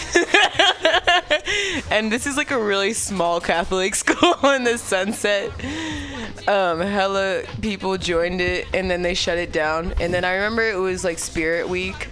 and 1.91 2.11
this 2.11 2.25
is 2.25 2.37
like 2.37 2.51
a 2.51 2.61
really 2.61 2.93
small 2.93 3.39
Catholic 3.41 3.95
school 4.03 4.49
in 4.51 4.63
the 4.63 4.77
sunset. 4.77 5.51
Um, 6.47 6.79
hella 6.79 7.43
people 7.61 7.97
joined 7.97 8.41
it 8.41 8.67
and 8.73 8.89
then 8.89 9.01
they 9.01 9.13
shut 9.13 9.37
it 9.37 9.51
down. 9.51 9.93
And 9.99 10.13
then 10.13 10.23
I 10.23 10.35
remember 10.35 10.67
it 10.67 10.77
was 10.77 11.03
like 11.03 11.19
Spirit 11.19 11.67
Week 11.67 12.09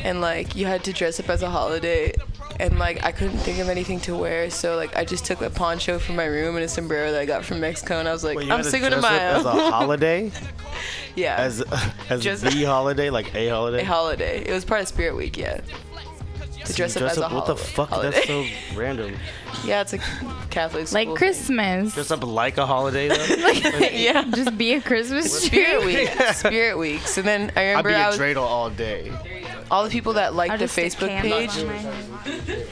and 0.00 0.20
like 0.20 0.56
you 0.56 0.66
had 0.66 0.84
to 0.84 0.92
dress 0.92 1.20
up 1.20 1.28
as 1.28 1.42
a 1.42 1.50
holiday 1.50 2.12
and 2.60 2.78
like 2.78 3.02
I 3.04 3.12
couldn't 3.12 3.38
think 3.38 3.58
of 3.58 3.68
anything 3.68 4.00
to 4.00 4.16
wear, 4.16 4.50
so 4.50 4.76
like 4.76 4.96
I 4.96 5.04
just 5.04 5.24
took 5.24 5.40
a 5.42 5.50
poncho 5.50 5.98
from 5.98 6.16
my 6.16 6.24
room 6.26 6.56
and 6.56 6.64
a 6.64 6.68
sombrero 6.68 7.10
that 7.12 7.20
I 7.20 7.24
got 7.26 7.44
from 7.44 7.60
Mexico, 7.60 7.98
and 7.98 8.08
I 8.08 8.12
was 8.12 8.24
like, 8.24 8.36
Wait, 8.36 8.46
you 8.46 8.52
I'm 8.52 8.58
had 8.58 8.64
to 8.64 8.70
Cinco 8.70 8.90
de 8.90 9.00
dress 9.00 9.10
Mayo. 9.10 9.38
as 9.38 9.44
a 9.44 9.70
holiday? 9.70 10.30
yeah. 11.16 11.36
As 11.38 11.62
as 12.10 12.22
Just- 12.22 12.42
the 12.44 12.64
holiday, 12.64 13.10
like 13.10 13.34
a 13.34 13.48
holiday. 13.48 13.82
A 13.82 13.84
holiday. 13.84 14.44
It 14.44 14.52
was 14.52 14.64
part 14.64 14.80
of 14.82 14.88
Spirit 14.88 15.16
Week, 15.16 15.36
yeah. 15.36 15.60
To 16.66 16.72
dress 16.74 16.96
up 16.96 17.02
as 17.10 17.16
a 17.18 17.22
What 17.22 17.30
holiday. 17.32 17.46
the 17.54 17.56
fuck? 17.56 17.88
holiday. 17.88 18.10
That's 18.12 18.26
so 18.28 18.44
random. 18.78 19.16
yeah, 19.64 19.80
it's 19.80 19.94
a 19.94 19.98
Catholic 20.50 20.86
school. 20.86 21.04
Like 21.06 21.18
Christmas. 21.18 21.92
Dress 21.94 22.12
up 22.12 22.22
like 22.24 22.56
a 22.56 22.66
holiday 22.66 23.08
though. 23.08 23.88
yeah. 23.90 24.22
Just 24.32 24.56
be 24.56 24.74
a 24.74 24.80
Christmas 24.80 25.42
Spirit 25.44 25.82
tree. 25.82 25.94
Week. 26.04 26.08
Spirit 26.34 26.78
Weeks. 26.78 27.18
And 27.18 27.26
then 27.26 27.50
I 27.56 27.70
remember 27.70 27.88
I'd 27.90 27.92
be 27.92 27.96
I 27.96 28.04
a 28.04 28.10
was, 28.10 28.18
dreidel 28.18 28.42
all 28.42 28.70
day. 28.70 29.10
All 29.70 29.84
the 29.84 29.90
people 29.90 30.14
that 30.14 30.34
liked 30.34 30.58
the 30.58 30.66
Facebook 30.66 31.20
page. 31.20 31.56
in 31.56 31.66
my 31.66 31.76
head. 31.76 32.66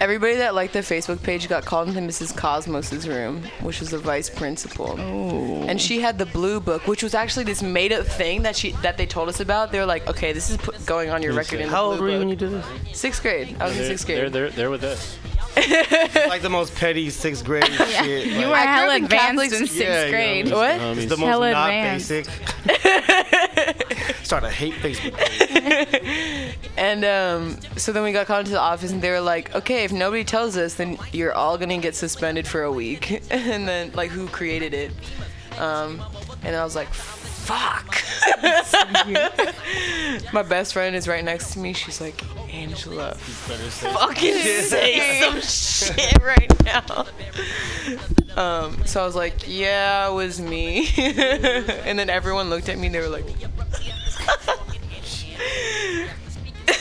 Everybody 0.00 0.34
that 0.36 0.54
liked 0.54 0.72
the 0.72 0.80
Facebook 0.80 1.22
page 1.22 1.48
got 1.48 1.64
called 1.64 1.88
into 1.88 2.00
Mrs. 2.00 2.36
Cosmos's 2.36 3.08
room, 3.08 3.42
which 3.60 3.80
was 3.80 3.90
the 3.90 3.98
vice 3.98 4.28
principal. 4.28 4.96
Oh. 4.98 5.62
And 5.62 5.80
she 5.80 6.00
had 6.00 6.18
the 6.18 6.26
blue 6.26 6.60
book, 6.60 6.86
which 6.86 7.02
was 7.02 7.14
actually 7.14 7.44
this 7.44 7.62
made-up 7.62 8.06
thing 8.06 8.42
that 8.42 8.56
she 8.56 8.72
that 8.82 8.96
they 8.98 9.06
told 9.06 9.28
us 9.28 9.40
about. 9.40 9.72
They 9.72 9.78
were 9.78 9.86
like, 9.86 10.06
"Okay, 10.08 10.32
this 10.32 10.50
is 10.50 10.56
put, 10.56 10.84
going 10.84 11.10
on 11.10 11.22
your 11.22 11.32
record 11.32 11.60
in 11.60 11.68
the 11.68 11.74
How 11.74 11.84
blue 11.84 11.92
old 11.92 12.00
were 12.00 12.08
you 12.08 12.14
book." 12.14 12.20
when 12.20 12.28
you 12.28 12.36
did 12.36 12.50
this? 12.50 12.98
Sixth 12.98 13.22
grade. 13.22 13.56
I 13.60 13.64
was 13.64 13.72
in 13.72 13.78
They're, 13.78 13.88
sixth 13.88 14.06
they're, 14.06 14.20
grade. 14.20 14.32
they're, 14.32 14.50
they're 14.50 14.70
with 14.70 14.84
us. 14.84 15.16
Like 15.56 16.42
the 16.42 16.48
most 16.50 16.74
petty 16.74 17.10
sixth 17.10 17.44
grade 17.44 17.64
shit. 17.72 18.26
You 18.26 18.46
like- 18.46 18.48
were 18.48 18.56
hella 18.56 18.94
advanced 18.96 19.12
Catholic- 19.12 19.52
in 19.52 19.66
sixth 19.66 19.76
Yeah, 19.80 20.04
you 20.06 20.10
know, 20.10 20.10
grade. 20.10 20.46
just 20.46 20.56
What? 20.56 20.80
homies. 20.80 20.96
It's 20.98 21.06
the 21.06 21.16
most 21.16 21.28
Hella 21.28 21.50
not 21.52 21.70
advanced. 21.70 22.08
basic. 22.08 22.26
Start 24.24 24.44
a 24.44 24.50
hate 24.50 24.74
Facebook. 24.74 25.14
And 26.76 27.04
um, 27.04 27.56
so 27.76 27.92
then 27.92 28.02
we 28.02 28.10
got 28.12 28.26
called 28.26 28.40
into 28.40 28.50
the 28.52 28.60
office, 28.60 28.90
and 28.90 29.00
they 29.00 29.10
were 29.10 29.20
like, 29.20 29.54
"Okay, 29.54 29.84
if 29.84 29.92
nobody 29.92 30.24
tells 30.24 30.56
us, 30.56 30.74
then 30.74 30.98
you're 31.12 31.32
all 31.32 31.56
gonna 31.56 31.78
get 31.78 31.94
suspended 31.94 32.48
for 32.48 32.62
a 32.64 32.72
week." 32.72 33.22
and 33.30 33.66
then 33.68 33.92
like, 33.94 34.10
who 34.10 34.26
created 34.26 34.74
it? 34.74 34.90
Um, 35.58 36.02
and 36.42 36.56
I 36.56 36.64
was 36.64 36.74
like, 36.74 36.88
"Fuck." 36.92 38.02
My 40.32 40.42
best 40.42 40.72
friend 40.72 40.96
is 40.96 41.06
right 41.06 41.24
next 41.24 41.52
to 41.52 41.58
me. 41.60 41.72
She's 41.72 42.00
like, 42.00 42.20
"Angela, 42.54 43.14
fucking 43.14 44.34
say 44.34 45.20
some 45.20 45.40
shit 45.40 46.22
right 46.22 46.64
now." 46.64 47.06
Um, 48.36 48.84
so 48.86 49.02
I 49.02 49.06
was 49.06 49.16
like, 49.16 49.44
"Yeah, 49.46 50.08
it 50.08 50.14
was 50.14 50.40
me." 50.40 50.88
and 50.96 51.98
then 51.98 52.10
everyone 52.10 52.50
looked 52.50 52.68
at 52.68 52.78
me. 52.78 52.86
and 52.86 52.94
They 52.94 53.00
were 53.00 53.08
like. 53.08 53.26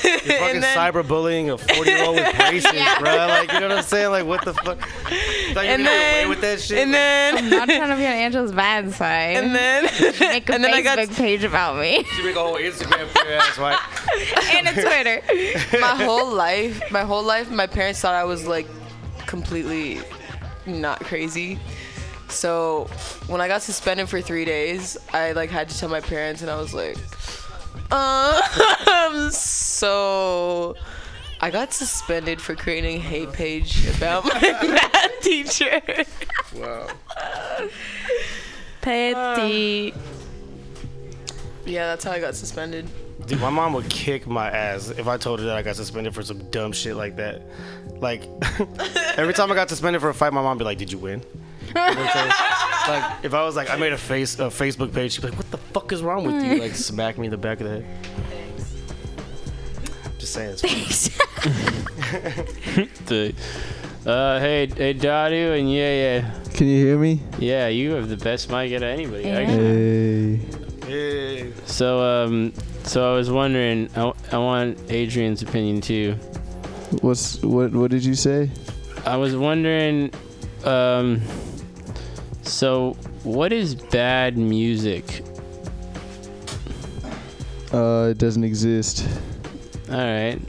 You're 0.04 0.20
fucking 0.20 0.62
then- 0.62 0.78
cyberbullying 0.78 1.54
a 1.54 1.58
40 1.58 1.90
year 1.92 2.04
old 2.04 2.16
with 2.16 2.36
braces, 2.38 2.74
Yeah. 2.74 3.00
bro. 3.00 3.16
Like, 3.16 3.52
you 3.54 3.60
know 3.60 3.70
what 3.70 3.78
I'm 3.80 3.84
saying? 3.84 4.10
Like, 4.12 4.26
what 4.26 4.44
the 4.46 4.54
fuck? 4.54 4.80
Thought 4.80 5.10
you 5.10 5.56
were 5.56 5.60
and 5.62 5.66
gonna 5.66 5.78
get 5.78 5.86
then, 5.86 6.16
away 6.26 6.30
with 6.30 6.42
that 6.42 6.60
shit? 6.62 6.78
and 6.80 6.92
Like, 6.92 7.00
then, 7.00 7.38
I'm 7.38 7.50
not 7.50 7.70
trying 7.70 7.90
to 7.90 7.96
be 7.96 8.06
on 8.06 8.12
Angela's 8.14 8.52
bad 8.52 8.92
side. 8.94 9.38
and 9.38 9.56
then, 9.56 9.84
Make 10.20 10.50
a 10.50 10.54
and 10.54 10.64
then 10.64 10.74
I 10.74 10.82
Facebook 10.82 11.08
got 11.08 11.16
page 11.16 11.44
about 11.44 11.78
me 11.80 12.04
She 12.16 12.24
make 12.24 12.36
a 12.36 12.40
whole 12.40 12.56
Instagram 12.56 13.08
for 13.08 13.26
your 13.26 13.38
ass, 13.38 13.58
right? 13.58 13.80
and 14.56 14.68
a 14.68 14.74
Twitter. 14.74 15.80
my 15.80 16.04
whole 16.04 16.32
life, 16.32 16.82
my 16.92 17.02
whole 17.04 17.24
life, 17.24 17.50
my 17.52 17.68
parents 17.68 18.00
thought 18.02 18.14
I 18.16 18.24
was 18.24 18.46
like 18.48 18.68
completely 19.28 20.00
not 20.66 21.00
crazy. 21.02 21.60
So 22.30 22.86
when 23.28 23.42
I 23.42 23.48
got 23.48 23.62
suspended 23.62 24.10
for 24.10 24.20
three 24.22 24.46
days, 24.46 24.98
I 25.14 25.34
like 25.34 25.50
had 25.52 25.70
to 25.70 25.78
tell 25.78 25.90
my 25.90 26.02
parents, 26.02 26.42
and 26.42 26.50
I 26.50 26.56
was 26.56 26.74
like, 26.74 26.98
um, 27.92 29.32
so 29.32 30.76
I 31.40 31.52
got 31.52 31.74
suspended 31.74 32.42
for 32.42 32.56
creating 32.56 32.98
a 32.98 33.00
hate 33.00 33.34
page 33.34 33.88
about 33.96 34.26
my 34.26 34.40
math 34.42 35.20
teacher. 35.22 35.82
Wow. 36.56 36.88
Petty. 38.82 39.94
Yeah, 41.66 41.88
that's 41.88 42.04
how 42.04 42.12
I 42.12 42.20
got 42.20 42.36
suspended. 42.36 42.90
Dude, 43.26 43.40
my 43.40 43.50
mom 43.50 43.74
would 43.74 43.90
kick 43.90 44.28
my 44.28 44.50
ass 44.50 44.90
if 44.90 45.08
I 45.08 45.18
told 45.18 45.40
her 45.40 45.46
that 45.46 45.56
I 45.56 45.62
got 45.62 45.78
suspended 45.78 46.14
for 46.14 46.24
some 46.24 46.50
dumb 46.50 46.74
shit 46.74 46.96
like 46.96 47.16
that. 47.16 47.42
Like, 48.02 48.24
every 49.18 49.34
time 49.34 49.50
I 49.52 49.56
got 49.56 49.70
suspended 49.70 50.02
for 50.02 50.10
a 50.10 50.14
fight, 50.14 50.34
my 50.34 50.42
mom 50.42 50.58
would 50.58 50.60
be 50.60 50.66
like, 50.66 50.78
Did 50.78 50.92
you 50.92 50.98
win? 50.98 51.24
You 51.76 51.82
know 51.82 51.88
what 51.88 51.98
I'm 51.98 52.14
saying? 52.14 52.28
like, 52.88 53.26
if 53.26 53.34
I 53.34 53.44
was 53.44 53.56
like, 53.56 53.70
I 53.70 53.78
made 53.78 53.94
a 53.94 53.98
face 53.98 54.40
a 54.40 54.44
Facebook 54.44 54.94
page, 54.94 55.14
she'd 55.14 55.22
be 55.22 55.30
like, 55.30 55.38
What 55.38 55.52
the 55.52 55.58
fuck 55.58 55.92
is 55.92 56.02
wrong 56.02 56.26
with 56.26 56.44
you? 56.44 56.60
Like, 56.60 56.76
smack 56.76 57.18
me 57.18 57.26
in 57.28 57.32
the 57.32 57.38
back 57.38 57.62
of 57.62 57.68
the 57.68 57.82
head. 57.82 57.86
Just 60.18 60.34
saying. 60.34 60.58
It's 60.62 61.08
funny. 63.08 63.36
Uh, 64.06 64.38
hey, 64.38 64.68
hey, 64.68 64.94
Dadu, 64.94 65.58
and 65.58 65.72
yeah, 65.72 65.94
yeah. 65.94 66.34
Can 66.56 66.68
you 66.68 66.86
hear 66.86 66.98
me? 66.98 67.22
Yeah, 67.40 67.70
you 67.70 67.92
have 67.92 68.10
the 68.10 68.18
best 68.18 68.50
mic 68.50 68.74
out 68.74 68.84
of 68.84 68.84
anybody. 68.84 69.24
Yeah. 69.24 69.40
Actually. 69.40 70.38
Hey. 70.86 71.54
So, 71.66 72.02
um, 72.02 72.54
so 72.84 73.14
I 73.14 73.16
was 73.16 73.32
wondering. 73.32 73.90
I, 73.96 74.12
I 74.34 74.38
want 74.40 74.78
Adrian's 74.90 75.42
opinion 75.42 75.80
too. 75.80 76.16
What's 77.00 77.42
what? 77.42 77.72
What 77.72 77.92
did 77.92 78.04
you 78.04 78.14
say? 78.14 78.52
I 79.06 79.16
was 79.16 79.38
wondering. 79.38 80.12
Um, 80.66 81.22
so 82.44 82.94
what 83.24 83.52
is 83.52 83.76
bad 83.76 84.38
music? 84.38 85.24
Uh, 87.72 88.10
it 88.12 88.18
doesn't 88.18 88.44
exist. 88.44 89.08
All 89.90 89.98
right. 89.98 90.40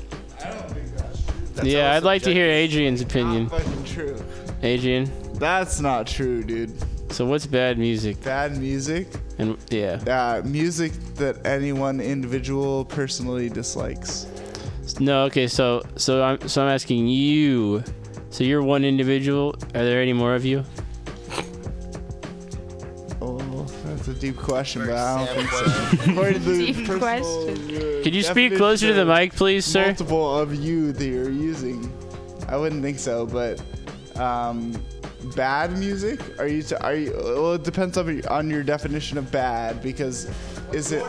yeah, 1.63 1.95
I'd 1.95 2.03
like 2.03 2.23
to 2.23 2.33
hear 2.33 2.47
Adrian's 2.47 3.01
opinion. 3.01 3.49
fucking 3.49 3.85
true. 3.85 4.23
Adrian. 4.63 5.11
That's 5.35 5.81
not 5.81 6.07
true, 6.07 6.45
dude. 6.45 6.73
So 7.13 7.25
what's 7.25 7.47
bad 7.47 7.79
music? 7.79 8.23
Bad 8.23 8.57
music? 8.57 9.09
And 9.39 9.57
yeah. 9.71 10.03
Uh, 10.07 10.43
music 10.45 10.93
that 11.15 11.45
anyone 11.47 12.01
individual 12.01 12.85
personally 12.85 13.49
dislikes. 13.49 14.27
No, 15.01 15.25
okay, 15.25 15.47
so 15.47 15.83
so 15.97 16.23
I'm 16.23 16.49
so 16.49 16.63
I'm 16.63 16.69
asking 16.69 17.09
you. 17.09 17.83
So 18.31 18.45
you're 18.45 18.63
one 18.63 18.85
individual. 18.85 19.55
Are 19.75 19.85
there 19.85 20.03
any 20.03 20.13
more 20.13 20.35
of 20.35 20.45
you? 20.45 20.65
That's 24.05 24.19
a 24.19 24.21
deep 24.21 24.37
question, 24.37 24.85
but 24.87 24.97
I 24.97 25.25
don't 25.25 25.37
think 25.37 25.51
so. 25.51 26.11
According 26.13 26.35
to 26.35 26.39
the 26.41 26.67
Deep 26.67 26.87
personal, 26.87 26.99
question. 26.99 27.77
uh, 27.77 28.03
Could 28.03 28.15
you 28.15 28.23
speak 28.23 28.35
definition 28.51 28.57
closer 28.59 28.87
to 28.89 28.93
the 28.95 29.03
of 29.03 29.09
mic, 29.09 29.35
please, 29.35 29.65
sir? 29.65 29.87
Multiple 29.87 30.39
of 30.39 30.55
you 30.55 30.93
that 30.93 31.07
you're 31.07 31.31
using. 31.31 31.91
I 32.49 32.59
wouldn't 32.59 32.83
think 32.83 32.99
so, 32.99 33.25
but 33.25 33.63
um, 34.21 34.75
bad 35.35 35.79
music? 35.79 36.21
Are 36.39 36.47
you? 36.47 36.63
T- 36.63 36.75
are 36.77 36.95
you? 36.95 37.13
Well, 37.17 37.55
it 37.55 37.65
depends 37.65 37.97
on 37.97 38.15
your, 38.15 38.31
on 38.31 38.51
your 38.51 38.63
definition 38.63 39.17
of 39.17 39.31
bad 39.33 39.83
because 39.83 40.31
is 40.73 40.93
it 40.93 41.05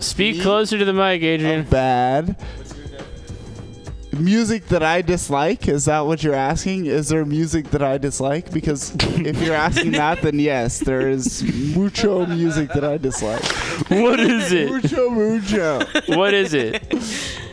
Speak 0.00 0.40
closer 0.42 0.78
to 0.78 0.84
the 0.84 0.92
mic, 0.92 1.22
Adrian. 1.22 1.64
bad? 1.64 2.34
Music 4.12 4.66
that 4.66 4.82
I 4.82 5.00
dislike? 5.00 5.68
Is 5.68 5.86
that 5.86 6.00
what 6.00 6.22
you're 6.22 6.34
asking? 6.34 6.84
Is 6.84 7.08
there 7.08 7.24
music 7.24 7.70
that 7.70 7.82
I 7.82 7.96
dislike? 7.96 8.52
Because 8.52 8.94
if 9.00 9.40
you're 9.40 9.54
asking 9.54 9.92
that, 9.92 10.20
then 10.20 10.38
yes, 10.38 10.80
there 10.80 11.08
is 11.08 11.42
mucho 11.74 12.26
music 12.26 12.70
that 12.74 12.84
I 12.84 12.98
dislike. 12.98 13.42
What 13.88 14.20
is 14.20 14.52
it? 14.52 14.70
Mucho, 14.70 15.08
mucho. 15.08 15.80
What 16.08 16.34
is 16.34 16.52
it? 16.52 16.82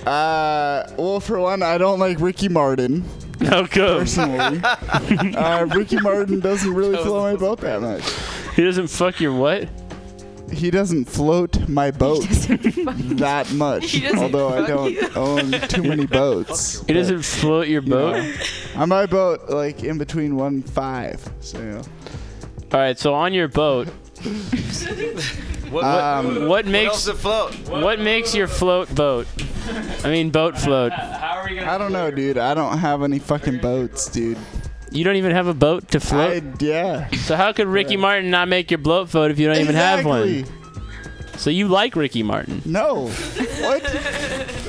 Uh, 0.05 0.85
well, 0.97 1.21
for 1.21 1.39
one, 1.39 1.63
I 1.63 1.77
don't 1.77 1.99
like 1.99 2.19
Ricky 2.19 2.49
Martin. 2.49 3.05
How 3.41 3.65
come? 3.65 3.99
Personally, 3.99 4.61
uh, 4.63 5.65
Ricky 5.73 5.99
Martin 6.01 6.41
doesn't 6.41 6.73
really 6.73 6.97
float 6.97 7.33
my 7.33 7.39
boat 7.39 7.61
that 7.61 7.81
much. 7.81 8.03
He 8.55 8.63
doesn't 8.65 8.87
fuck 8.87 9.21
your 9.21 9.33
what? 9.33 9.69
He 10.51 10.71
doesn't 10.71 11.05
float 11.05 11.67
my 11.69 11.91
boat 11.91 12.23
that 12.29 13.51
much. 13.53 13.91
He 13.91 14.01
doesn't 14.01 14.19
Although 14.19 14.49
I 14.49 14.67
don't 14.67 14.91
you. 14.93 15.09
own 15.15 15.51
too 15.67 15.83
many 15.83 16.05
boats. 16.05 16.83
He 16.87 16.93
doesn't 16.93 17.21
float 17.23 17.67
your 17.67 17.81
You 17.83 17.89
know, 17.89 18.11
boat. 18.13 18.51
on 18.75 18.89
my 18.89 19.05
boat, 19.05 19.49
like 19.49 19.83
in 19.83 19.97
between 19.97 20.35
one 20.35 20.55
and 20.55 20.69
five. 20.69 21.27
So. 21.39 21.59
You 21.59 21.65
know. 21.65 21.81
All 22.71 22.79
right, 22.79 22.97
so 22.99 23.13
on 23.15 23.33
your 23.33 23.47
boat, 23.47 23.87
what, 25.69 25.71
what, 25.71 25.83
Um, 25.85 26.47
what 26.47 26.65
makes 26.67 27.07
else 27.07 27.19
float? 27.19 27.53
What 27.69 27.99
makes 27.99 28.35
your 28.35 28.47
float 28.47 28.93
boat? 28.93 29.25
I 30.03 30.09
mean, 30.09 30.29
boat 30.29 30.57
float. 30.57 30.91
I 30.93 31.77
don't 31.77 31.91
know, 31.91 32.11
dude. 32.11 32.37
I 32.37 32.53
don't 32.53 32.77
have 32.77 33.01
any 33.03 33.17
fucking 33.19 33.57
boats, 33.59 34.07
dude. 34.09 34.37
You 34.91 35.03
don't 35.03 35.17
even 35.17 35.31
have 35.31 35.47
a 35.47 35.53
boat 35.53 35.89
to 35.91 35.99
float. 35.99 36.43
I, 36.43 36.53
yeah. 36.59 37.07
So 37.11 37.35
how 37.35 37.53
could 37.53 37.67
Ricky 37.67 37.95
Martin 37.97 38.29
not 38.31 38.47
make 38.47 38.71
your 38.71 38.77
boat 38.79 39.09
float 39.09 39.31
if 39.31 39.39
you 39.39 39.47
don't 39.47 39.57
even 39.61 39.75
have 39.75 40.05
one? 40.05 40.27
Exactly. 40.27 40.55
So 41.37 41.49
you 41.49 41.67
like 41.69 41.95
Ricky 41.95 42.21
Martin? 42.21 42.61
No. 42.65 43.07
What? 43.07 43.83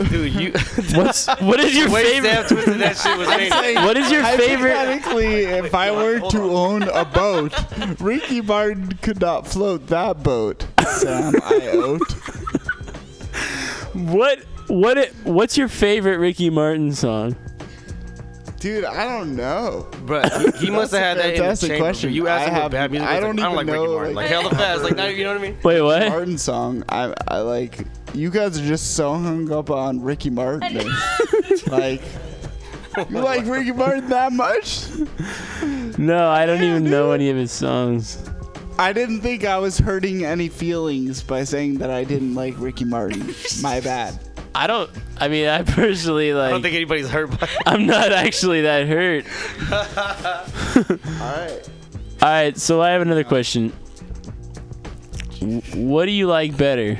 Dude, 0.08 0.32
you. 0.34 0.52
What's 0.94 1.26
what 1.40 1.58
is 1.58 1.74
your 1.76 1.90
Way 1.90 2.04
favorite? 2.20 2.30
Sam 2.30 2.46
twisted 2.46 2.78
that 2.80 2.96
shit 2.96 3.18
was 3.18 3.28
saying, 3.28 3.74
What 3.76 3.96
is 3.96 4.10
your 4.10 4.22
favorite- 4.24 4.76
Hypothetically, 4.76 5.44
if 5.46 5.74
I 5.74 5.90
were 5.90 6.20
to 6.30 6.40
own 6.42 6.82
a 6.84 7.04
boat, 7.04 7.52
Ricky 8.00 8.40
Martin 8.40 8.92
could 9.02 9.20
not 9.20 9.46
float 9.48 9.88
that 9.88 10.22
boat. 10.22 10.64
Sam, 10.86 11.34
I 11.42 11.70
oat. 11.72 12.00
What 13.94 14.38
what 14.68 14.96
it, 14.98 15.12
what's 15.24 15.58
your 15.58 15.68
favorite 15.68 16.18
Ricky 16.18 16.50
Martin 16.50 16.92
song? 16.92 17.34
Dude, 18.60 18.84
I 18.84 19.04
don't 19.04 19.34
know. 19.34 19.88
But 20.04 20.30
he, 20.56 20.66
he 20.66 20.70
must 20.70 20.92
have 20.92 21.00
had 21.00 21.18
that 21.18 21.34
in 21.34 21.42
the 21.42 21.56
chamber. 21.56 21.78
question. 21.78 22.12
You 22.12 22.28
asked 22.28 22.42
I 22.42 22.46
him 22.48 22.52
what 22.54 22.62
have- 22.62 22.70
bad 22.70 22.90
music 22.92 23.08
I 23.08 23.18
don't 23.18 23.36
like, 23.36 23.46
I 23.46 23.48
don't 23.48 23.56
even 23.56 23.56
like 23.56 23.66
Ricky 23.66 23.86
know, 23.86 23.94
Martin. 23.94 24.14
Like, 24.14 24.30
like- 24.30 24.40
hell 24.42 24.48
the 24.50 24.56
fast. 24.56 24.82
Like, 24.84 24.96
now 24.96 25.06
you 25.06 25.24
know 25.24 25.32
what 25.32 25.40
I 25.40 25.42
mean? 25.42 25.56
Wait, 25.64 25.80
what? 25.80 26.08
Martin 26.08 26.38
song. 26.38 26.84
I 26.88 27.12
I 27.26 27.38
like. 27.38 27.86
You 28.14 28.30
guys 28.30 28.58
are 28.60 28.66
just 28.66 28.96
so 28.96 29.14
hung 29.14 29.50
up 29.50 29.70
on 29.70 30.02
Ricky 30.02 30.30
Martin. 30.30 30.76
like, 31.68 32.02
you 33.08 33.18
like 33.20 33.46
Ricky 33.46 33.72
Martin 33.72 34.08
that 34.10 34.32
much? 34.32 34.86
No, 35.98 36.28
I 36.28 36.44
don't 36.44 36.62
even 36.62 36.84
know 36.84 37.12
any 37.12 37.30
of 37.30 37.36
his 37.36 37.52
songs. 37.52 38.22
I 38.78 38.92
didn't 38.92 39.20
think 39.20 39.44
I 39.44 39.58
was 39.58 39.78
hurting 39.78 40.24
any 40.24 40.48
feelings 40.48 41.22
by 41.22 41.44
saying 41.44 41.78
that 41.78 41.90
I 41.90 42.02
didn't 42.04 42.34
like 42.34 42.54
Ricky 42.58 42.84
Martin. 42.84 43.34
My 43.62 43.80
bad. 43.80 44.18
I 44.54 44.66
don't. 44.66 44.90
I 45.18 45.28
mean, 45.28 45.46
I 45.48 45.62
personally 45.62 46.32
like. 46.34 46.48
I 46.48 46.50
don't 46.50 46.62
think 46.62 46.74
anybody's 46.74 47.08
hurt 47.08 47.38
by 47.38 47.48
I'm 47.66 47.86
not 47.86 48.12
actually 48.12 48.62
that 48.62 48.86
hurt. 48.86 49.24
All 49.70 51.26
right. 51.26 51.68
All 52.22 52.28
right, 52.28 52.58
so 52.58 52.82
I 52.82 52.90
have 52.90 53.00
another 53.00 53.24
question. 53.24 53.70
What 55.74 56.04
do 56.04 56.12
you 56.12 56.26
like 56.26 56.54
better? 56.54 56.98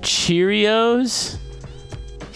Cheerios 0.00 1.38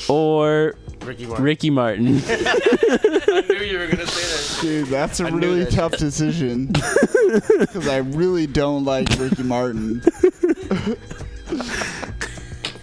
or 0.08 0.74
Ricky 1.04 1.26
Martin. 1.26 1.44
Ricky 1.44 1.70
Martin? 1.70 2.06
I 2.28 3.44
knew 3.48 3.64
you 3.64 3.78
were 3.78 3.86
going 3.86 3.98
to 3.98 4.06
say 4.08 4.56
that. 4.56 4.58
Dude, 4.62 4.88
that's 4.88 5.20
a 5.20 5.26
I 5.26 5.28
really 5.28 5.64
that 5.64 5.72
tough 5.72 5.96
decision. 5.96 6.66
Because 6.66 7.86
I 7.86 7.98
really 7.98 8.48
don't 8.48 8.84
like 8.84 9.08
Ricky 9.16 9.44
Martin. 9.44 10.02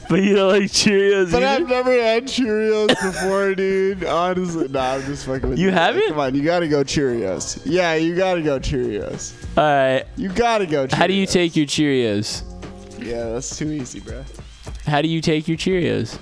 But 0.09 0.21
you 0.23 0.35
don't 0.35 0.51
like 0.51 0.63
Cheerios 0.71 1.31
But 1.31 1.43
either? 1.43 1.63
I've 1.63 1.69
never 1.69 1.91
had 1.91 2.25
Cheerios 2.25 2.87
before, 2.87 3.55
dude. 3.55 4.03
Honestly, 4.05 4.67
nah, 4.67 4.93
I'm 4.95 5.01
just 5.03 5.25
fucking 5.25 5.49
with 5.49 5.59
You 5.59 5.67
you. 5.67 5.71
haven't? 5.71 6.07
Come 6.09 6.19
on, 6.19 6.35
you 6.35 6.43
gotta 6.43 6.67
go 6.67 6.83
Cheerios. 6.83 7.61
Yeah, 7.65 7.95
you 7.95 8.15
gotta 8.15 8.41
go 8.41 8.59
Cheerios. 8.59 9.33
All 9.57 9.63
right. 9.63 10.05
You 10.17 10.29
gotta 10.29 10.65
go 10.65 10.87
Cheerios. 10.87 10.91
How 10.93 11.07
do 11.07 11.13
you 11.13 11.25
take 11.25 11.55
your 11.55 11.65
Cheerios? 11.65 12.43
Yeah, 12.99 13.29
that's 13.29 13.55
too 13.57 13.71
easy, 13.71 13.99
bro. 13.99 14.23
How 14.85 15.01
do 15.01 15.07
you 15.07 15.21
take 15.21 15.47
your 15.47 15.57
Cheerios? 15.57 16.17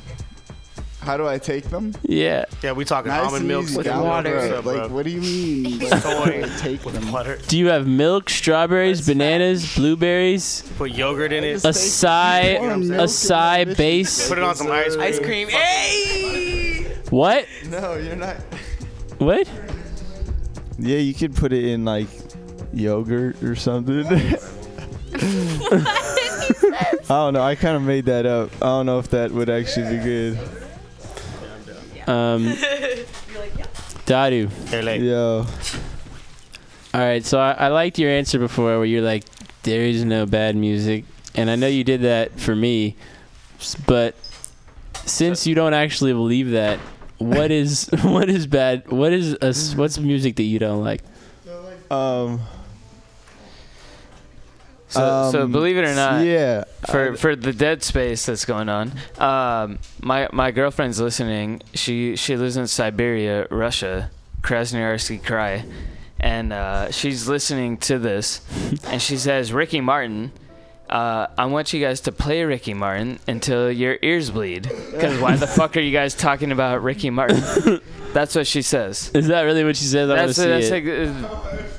How 1.04 1.18
do 1.18 1.28
I 1.28 1.38
take 1.38 1.66
them? 1.66 1.94
Yeah. 2.04 2.46
Yeah, 2.62 2.72
we 2.72 2.86
talking 2.86 3.10
Nice 3.12 3.26
almond 3.26 3.42
and 3.42 3.48
milk 3.48 3.66
with 3.76 3.88
water. 3.88 4.42
the 4.42 4.50
road. 4.50 4.58
Up, 4.60 4.66
Like, 4.66 4.90
what 4.92 5.04
do 5.04 5.12
you 5.12 5.20
mean? 5.22 5.80
Like, 5.90 6.02
how 6.04 6.26
do 6.26 6.32
I 6.46 6.50
take 6.60 6.82
them? 6.82 7.12
Water. 7.12 7.38
Do 7.48 7.58
you 7.58 7.68
have 7.68 7.86
milk, 7.88 8.30
strawberries, 8.30 9.06
bananas, 9.06 9.76
blueberries, 9.76 10.64
Put 10.78 10.92
yogurt 10.92 11.34
in 11.34 11.44
it. 11.44 11.58
acai, 11.58 12.58
Corn, 12.58 12.88
milk, 12.88 13.02
acai 13.10 13.76
base? 13.78 14.30
Put 14.30 14.38
it 14.38 14.44
on 14.44 14.56
some 14.56 14.72
ice 14.72 14.96
cream. 14.96 15.02
Ice 15.08 15.20
cream. 15.20 15.50
Hey! 15.50 16.98
What? 17.10 17.46
No, 17.70 17.96
you're 17.96 18.16
not. 18.16 18.38
What? 19.18 19.48
Yeah, 20.80 20.98
you 20.98 21.14
could 21.14 21.36
put 21.36 21.52
it 21.54 21.66
in 21.66 21.84
like 21.86 22.08
yogurt 22.74 23.44
or 23.44 23.56
something. 23.56 24.06
I 25.16 27.06
don't 27.08 27.34
know. 27.34 27.44
I 27.44 27.56
kind 27.56 27.76
of 27.76 27.82
made 27.84 28.06
that 28.06 28.26
up. 28.26 28.50
I 28.62 28.66
don't 28.66 28.86
know 28.86 29.00
if 29.00 29.10
that 29.10 29.32
would 29.32 29.50
actually 29.50 29.98
be 29.98 30.04
good. 30.04 30.40
Um, 32.08 32.46
Dadu. 34.06 34.50
Yo. 35.02 35.46
All 36.94 37.02
right, 37.02 37.24
so 37.26 37.40
I, 37.40 37.52
I 37.54 37.68
liked 37.70 37.98
your 37.98 38.12
answer 38.12 38.38
before 38.38 38.78
where 38.78 38.86
you're 38.86 39.02
like, 39.02 39.24
there 39.64 39.82
is 39.82 40.04
no 40.06 40.26
bad 40.26 40.56
music. 40.56 41.06
And 41.36 41.50
I 41.50 41.56
know 41.56 41.68
you 41.68 41.84
did 41.84 42.02
that 42.02 42.40
for 42.40 42.56
me, 42.56 42.96
but 43.88 44.16
since 45.06 45.48
you 45.48 45.56
don't 45.56 45.74
actually 45.74 46.14
believe 46.14 46.52
that, 46.52 46.78
what 47.18 47.50
is 47.50 47.90
what 48.04 48.30
is 48.30 48.46
bad? 48.46 48.92
What 48.92 49.14
is 49.14 49.34
a, 49.42 49.46
s- 49.46 49.74
what's 49.76 49.98
music 49.98 50.36
that 50.36 50.44
you 50.44 50.60
don't 50.60 50.84
like? 50.84 51.02
Um. 51.90 52.42
So, 54.94 55.30
so 55.32 55.44
Um, 55.44 55.52
believe 55.52 55.78
it 55.78 55.86
or 55.86 55.96
not, 55.96 56.24
yeah, 56.24 56.64
For 56.92 57.16
for 57.18 57.36
the 57.36 57.52
dead 57.54 57.82
space 57.84 58.26
that's 58.28 58.46
going 58.46 58.70
on, 58.70 58.92
um, 59.18 59.80
my 60.02 60.30
my 60.32 60.52
girlfriend's 60.52 61.00
listening. 61.02 61.62
She 61.74 62.16
she 62.16 62.38
lives 62.38 62.58
in 62.58 62.68
Siberia, 62.68 63.48
Russia, 63.50 64.12
Krasnoyarsky 64.42 65.20
Krai, 65.22 65.66
and 66.20 66.54
uh, 66.54 66.92
she's 66.92 67.28
listening 67.28 67.78
to 67.90 67.98
this, 67.98 68.42
and 68.88 69.02
she 69.02 69.18
says 69.18 69.52
Ricky 69.52 69.82
Martin. 69.82 70.32
uh, 70.90 71.26
I 71.38 71.46
want 71.48 71.74
you 71.74 71.82
guys 71.82 72.02
to 72.02 72.12
play 72.12 72.44
Ricky 72.44 72.74
Martin 72.76 73.18
until 73.28 73.72
your 73.72 73.98
ears 74.04 74.30
bleed. 74.30 74.64
Because 74.92 75.20
why 75.20 75.36
the 75.38 75.48
fuck 75.58 75.76
are 75.76 75.80
you 75.82 75.92
guys 75.92 76.14
talking 76.14 76.52
about 76.52 76.84
Ricky 76.84 77.10
Martin? 77.10 77.42
That's 78.14 78.36
what 78.36 78.46
she 78.48 78.62
says. 78.62 79.12
Is 79.14 79.28
that 79.28 79.42
really 79.42 79.64
what 79.64 79.76
she 79.76 79.86
says? 79.86 80.10
I 80.10 80.16
That's 80.16 80.38
want 80.38 80.48
to 80.48 80.54
that's, 80.54 80.70
see 80.70 80.76
it. 80.76 81.08
like, 81.10 81.26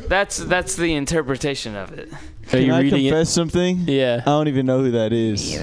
uh, 0.02 0.06
that's 0.08 0.36
that's 0.38 0.76
the 0.76 0.94
interpretation 0.94 1.76
of 1.76 1.92
it. 1.92 2.12
Are 2.12 2.18
Can 2.50 2.62
you 2.62 2.74
I 2.74 2.80
reading 2.80 3.04
confess 3.08 3.30
something? 3.30 3.84
Yeah. 3.86 4.20
I 4.22 4.24
don't 4.30 4.48
even 4.48 4.66
know 4.66 4.80
who 4.82 4.90
that 4.92 5.12
is. 5.12 5.54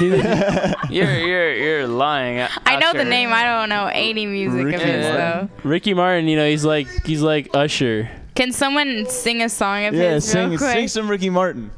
You're 0.00 1.18
you're 1.18 1.54
you're 1.54 1.86
lying. 1.86 2.46
I 2.64 2.76
know 2.76 2.94
the 2.94 3.04
name. 3.04 3.30
I 3.32 3.44
don't 3.44 3.68
know 3.68 3.86
any 3.92 4.24
music 4.26 4.74
of 4.74 4.80
his 4.80 5.06
though. 5.06 5.48
Ricky 5.64 5.92
Martin, 5.92 6.28
you 6.28 6.36
know, 6.36 6.48
he's 6.48 6.64
like 6.64 6.86
he's 7.04 7.20
like 7.20 7.50
Usher. 7.54 8.10
Can 8.34 8.52
someone 8.52 9.04
sing 9.06 9.42
a 9.42 9.50
song 9.50 9.84
of 9.84 9.94
Yeah, 9.94 10.14
his 10.14 10.24
sing 10.24 10.48
real 10.48 10.58
quick? 10.58 10.72
sing 10.72 10.88
some 10.88 11.10
Ricky 11.10 11.28
Martin. 11.28 11.70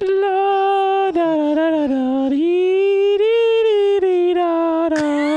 La, 0.00 1.12
da, 1.12 1.12
da, 1.12 1.54
da, 1.54 1.86
da, 1.86 2.28
dee, 2.30 3.16
dee, 3.18 3.62
dee, 3.64 4.00
dee, 4.00 4.34
da, 4.34 4.88
da, 4.88 4.96
da. 4.96 5.31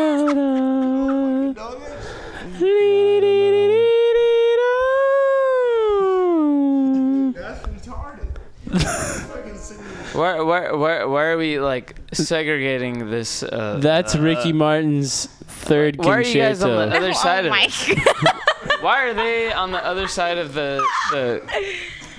Why, 10.16 10.40
why, 10.40 10.72
why, 10.72 11.04
why 11.04 11.24
are 11.26 11.38
we 11.38 11.60
like 11.60 11.98
segregating 12.14 13.10
this? 13.12 13.44
Uh, 13.44 13.80
That's 13.82 14.16
uh, 14.16 14.22
Ricky 14.22 14.54
Martin's 14.54 15.26
third 15.26 15.98
Why 15.98 16.18
are 16.18 16.22
you 16.22 16.36
guys 16.36 16.62
on 16.62 16.90
the 16.90 16.96
other 16.96 17.14
side 17.14 17.46
oh 17.46 17.48
of 17.48 17.52
my 17.52 17.68
it? 17.70 18.36
Why 18.82 19.04
are 19.04 19.14
they 19.14 19.52
on 19.52 19.72
the 19.72 19.84
other 19.84 20.08
side 20.08 20.38
of 20.38 20.54
the 20.54 20.86
the 21.12 21.42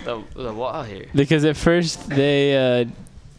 the, 0.04 0.42
the 0.42 0.52
wall 0.52 0.82
here? 0.82 1.06
Because 1.14 1.44
at 1.44 1.56
first 1.56 2.08
they 2.08 2.56
uh, 2.56 2.84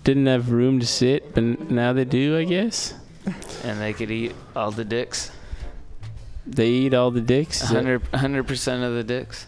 didn't 0.04 0.26
have 0.26 0.52
room 0.52 0.80
to 0.80 0.88
sit, 0.88 1.34
but 1.36 1.44
now 1.44 1.94
they 1.94 2.06
do, 2.06 2.38
I 2.38 2.44
guess. 2.46 2.94
And 3.64 3.80
they 3.80 3.94
could 3.94 4.10
eat 4.10 4.34
all 4.56 4.72
the 4.72 4.86
dicks. 4.86 5.32
They 6.46 6.70
eat 6.70 6.94
all 6.94 7.12
the 7.12 7.22
dicks. 7.22 7.62
Is 7.62 7.72
100 7.72 8.48
percent 8.48 8.84
of 8.84 8.94
the 8.94 9.04
dicks. 9.04 9.46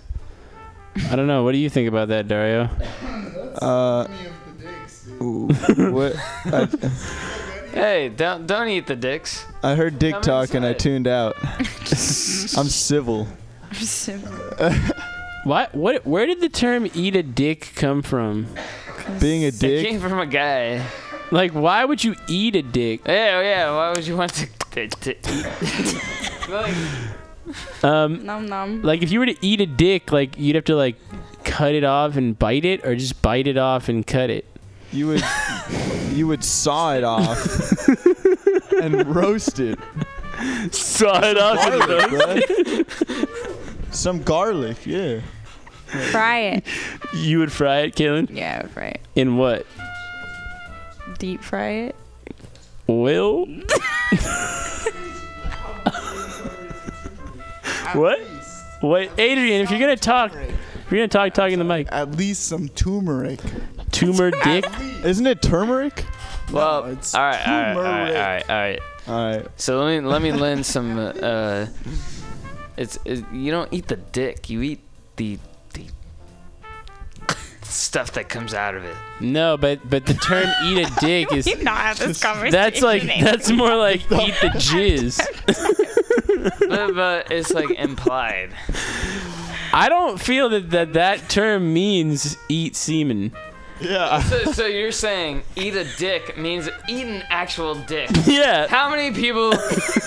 I 1.10 1.16
don't 1.16 1.28
know. 1.28 1.44
What 1.44 1.54
do 1.54 1.58
you 1.58 1.70
think 1.70 1.88
about 1.88 2.10
that, 2.10 2.28
Dario? 2.28 2.70
Uh, 3.62 4.08
ooh, 5.22 5.48
what? 5.92 6.16
I, 6.46 6.68
Hey, 7.72 8.10
don't 8.10 8.48
don't 8.48 8.68
eat 8.68 8.88
the 8.88 8.96
dicks. 8.96 9.46
I 9.62 9.76
heard 9.76 10.00
dick 10.00 10.14
Come 10.14 10.22
talk 10.24 10.54
and 10.56 10.66
I 10.66 10.70
inside. 10.70 10.80
tuned 10.80 11.08
out. 11.08 11.36
I'm 11.44 12.68
civil. 12.68 13.28
What? 15.46 15.74
What? 15.74 16.06
Where 16.06 16.26
did 16.26 16.42
the 16.42 16.50
term 16.50 16.90
"eat 16.94 17.16
a 17.16 17.24
dick" 17.24 17.72
come 17.76 18.02
from? 18.02 18.48
Being 19.22 19.44
a 19.44 19.48
It 19.48 19.60
dick. 19.60 19.88
came 19.88 20.00
from 20.02 20.20
a 20.20 20.26
guy. 20.26 20.84
Like, 21.32 21.52
why 21.54 21.86
would 21.86 22.04
you 22.04 22.16
eat 22.28 22.56
a 22.58 22.62
dick? 22.62 23.02
Yeah, 23.06 23.40
yeah. 23.42 23.72
Why 23.76 23.92
would 23.92 24.06
you 24.06 24.18
want 24.18 24.34
to, 24.34 24.48
to, 24.72 24.88
to 24.90 25.12
eat? 25.12 26.50
like, 26.50 26.74
Um, 27.84 28.26
Nom 28.26 28.48
nom. 28.48 28.82
like 28.82 29.02
if 29.02 29.12
you 29.12 29.20
were 29.20 29.28
to 29.28 29.38
eat 29.46 29.62
a 29.62 29.66
dick, 29.66 30.12
like 30.12 30.38
you'd 30.38 30.56
have 30.56 30.66
to 30.66 30.76
like 30.76 30.96
cut 31.46 31.74
it 31.74 31.84
off 31.86 32.18
and 32.18 32.38
bite 32.38 32.66
it, 32.66 32.84
or 32.86 32.96
just 32.96 33.22
bite 33.22 33.48
it 33.48 33.58
off 33.58 33.88
and 33.90 34.06
cut 34.06 34.30
it. 34.30 34.46
You 34.92 35.08
would 35.08 35.24
you 36.12 36.28
would 36.28 36.44
saw 36.44 36.96
it 36.96 37.04
off 37.04 37.88
and 38.82 39.06
roast 39.16 39.60
it. 39.60 39.78
Saw 40.72 41.20
it 41.24 41.38
off 41.38 41.60
and 41.68 41.82
Garlic, 41.82 42.88
bruh. 42.88 43.94
Some 43.94 44.24
garlic, 44.24 44.86
yeah. 44.86 45.22
Fry 46.12 46.40
it. 46.40 46.64
You 47.14 47.40
would 47.40 47.52
fry 47.52 47.80
it, 47.80 47.96
Kaylin? 47.96 48.30
Yeah, 48.32 48.60
I 48.60 48.62
would 48.64 48.72
fry 48.72 48.88
it. 48.88 49.02
In 49.16 49.38
what? 49.38 49.66
Deep 51.18 51.42
fry 51.44 51.70
it. 51.70 51.96
Oil? 52.88 53.46
what? 57.94 58.20
What, 58.82 59.10
Adrian? 59.20 59.62
If 59.62 59.72
you're 59.72 59.80
gonna 59.80 59.98
talk, 59.98 60.32
if 60.90 60.94
you're 60.94 61.02
gonna 61.02 61.08
talk, 61.30 61.36
talk 61.36 61.52
in 61.52 61.60
the 61.60 61.66
mic. 61.66 61.88
At 61.92 62.14
least 62.18 62.48
some 62.48 62.68
turmeric. 62.70 63.40
Tumor 63.92 64.32
dick. 64.32 64.66
Isn't 65.06 65.28
it 65.28 65.40
turmeric? 65.40 66.04
well, 66.52 66.82
all 66.82 66.86
it's 66.86 67.14
right, 67.14 67.48
all 67.48 67.54
right, 67.54 67.76
all 67.76 67.76
right, 67.76 67.76
all 67.76 67.84
turmeric. 67.84 68.16
right, 68.16 68.50
all 68.50 68.56
right. 68.56 68.80
All 69.08 69.38
right. 69.38 69.48
So 69.56 69.84
let 69.84 70.02
me 70.02 70.08
let 70.08 70.22
me 70.24 70.32
lend 70.32 70.66
some. 70.66 70.98
Uh, 70.98 71.68
it's, 72.76 72.98
it, 73.06 73.24
you 73.32 73.52
don't 73.52 73.72
eat 73.72 73.88
the 73.88 73.98
dick. 73.98 74.50
You 74.50 74.64
eat 74.64 74.80
the 75.18 75.38
the 75.76 75.86
stuff 77.62 78.14
that 78.14 78.28
comes 78.28 78.56
out 78.56 78.74
of 78.74 78.84
it. 78.84 78.96
No, 79.20 79.58
but 79.58 79.88
but 79.88 80.08
the 80.08 80.16
term 80.16 80.50
"eat 80.66 80.88
a 80.88 80.92
dick" 81.00 81.32
is 81.32 81.46
We 81.46 81.54
not 81.64 81.78
have 81.78 82.00
this 82.00 82.20
conversation. 82.20 82.52
that's 82.52 82.82
like 82.82 83.04
that's 83.04 83.52
more 83.52 83.76
like 83.76 84.02
eat 84.12 84.34
the 84.42 84.50
jizz. 84.58 85.20
but, 86.68 86.96
but 86.96 87.32
it's 87.32 87.54
like 87.54 87.70
implied. 87.78 88.50
I 89.74 89.88
don't 89.90 90.20
feel 90.20 90.50
that 90.50 90.70
that, 90.72 90.94
that 90.94 91.30
term 91.30 91.74
means 91.74 92.38
eat 92.50 92.76
semen. 92.76 93.32
Yeah. 93.80 94.22
So, 94.22 94.52
so 94.52 94.66
you're 94.66 94.92
saying 94.92 95.44
eat 95.56 95.76
a 95.76 95.86
dick 95.98 96.38
means 96.38 96.68
eat 96.90 97.06
an 97.06 97.24
actual 97.30 97.76
dick? 97.76 98.10
Yeah. 98.26 98.68
How 98.68 98.90
many 98.90 99.12
people 99.16 99.54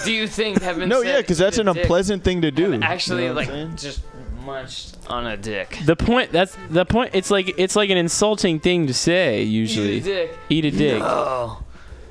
do 0.05 0.13
you 0.13 0.27
think 0.29 0.61
have 0.63 0.79
been? 0.79 0.89
No, 0.89 1.03
said 1.03 1.09
yeah, 1.09 1.21
because 1.23 1.39
that's 1.39 1.59
an 1.59 1.69
unpleasant 1.69 2.23
thing 2.23 2.43
to 2.43 2.51
do. 2.51 2.75
Actually, 2.83 3.23
You 3.25 3.29
know 3.31 3.35
like 3.35 3.49
saying? 3.49 3.77
just 3.77 4.03
munched 4.45 4.97
on 5.09 5.27
a 5.27 5.37
dick. 5.37 5.79
The 5.87 5.97
point 5.97 6.33
that's 6.33 6.57
the 6.69 6.85
point. 6.85 7.11
It's 7.15 7.31
like 7.31 7.55
it's 7.59 7.77
like 7.77 7.91
an 7.91 7.97
insulting 7.97 8.61
thing 8.61 8.87
to 8.89 8.95
say 8.95 9.43
usually. 9.43 9.97
Eat 9.97 10.03
a 10.03 10.05
dick. 10.05 10.39
Eat 10.51 10.65
a 10.67 10.71
dick. 10.71 10.99
No. 10.99 11.59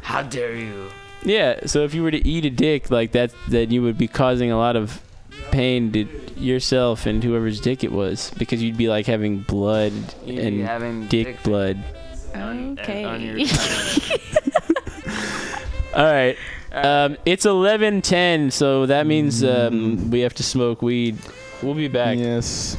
How 0.02 0.24
dare 0.24 0.56
you? 0.56 0.89
Yeah. 1.24 1.68
So 1.68 1.84
if 1.84 1.93
you 1.93 2.02
were 2.04 2.12
to 2.12 2.28
eat 2.28 2.45
a 2.45 2.49
dick 2.49 2.89
like 2.89 3.12
that, 3.12 3.32
then 3.47 3.70
you 3.72 3.84
would 3.84 3.97
be 3.97 4.08
causing 4.08 4.52
a 4.52 4.58
lot 4.58 4.76
of 4.76 5.02
pain 5.52 5.91
to 5.91 6.06
yourself 6.38 7.06
and 7.06 7.24
whoever's 7.24 7.60
dick 7.62 7.84
it 7.84 7.91
was 7.91 8.32
because 8.38 8.64
you'd 8.64 8.78
be 8.78 8.88
like 8.89 9.06
having 9.06 9.39
blood 9.41 9.91
You'd 10.26 10.36
be 10.38 10.41
and 10.41 10.62
having 10.62 11.08
dick, 11.08 11.28
dick- 11.28 11.43
blood. 11.43 11.84
On, 12.34 12.80
Okay. 12.80 13.04
on 13.04 13.22
your, 13.22 13.38
All 15.95 16.06
right. 16.06 16.38
Um, 16.72 17.18
it's 17.26 17.45
eleven 17.45 18.02
ten, 18.02 18.49
so 18.49 18.86
that 18.86 19.06
means 19.06 19.43
um, 19.43 20.10
we 20.10 20.22
have 20.22 20.34
to 20.36 20.43
smoke 20.43 20.82
weed. 20.82 21.18
We'll 21.62 21.74
be 21.74 21.89
back. 21.89 22.18
Yes. 22.18 22.78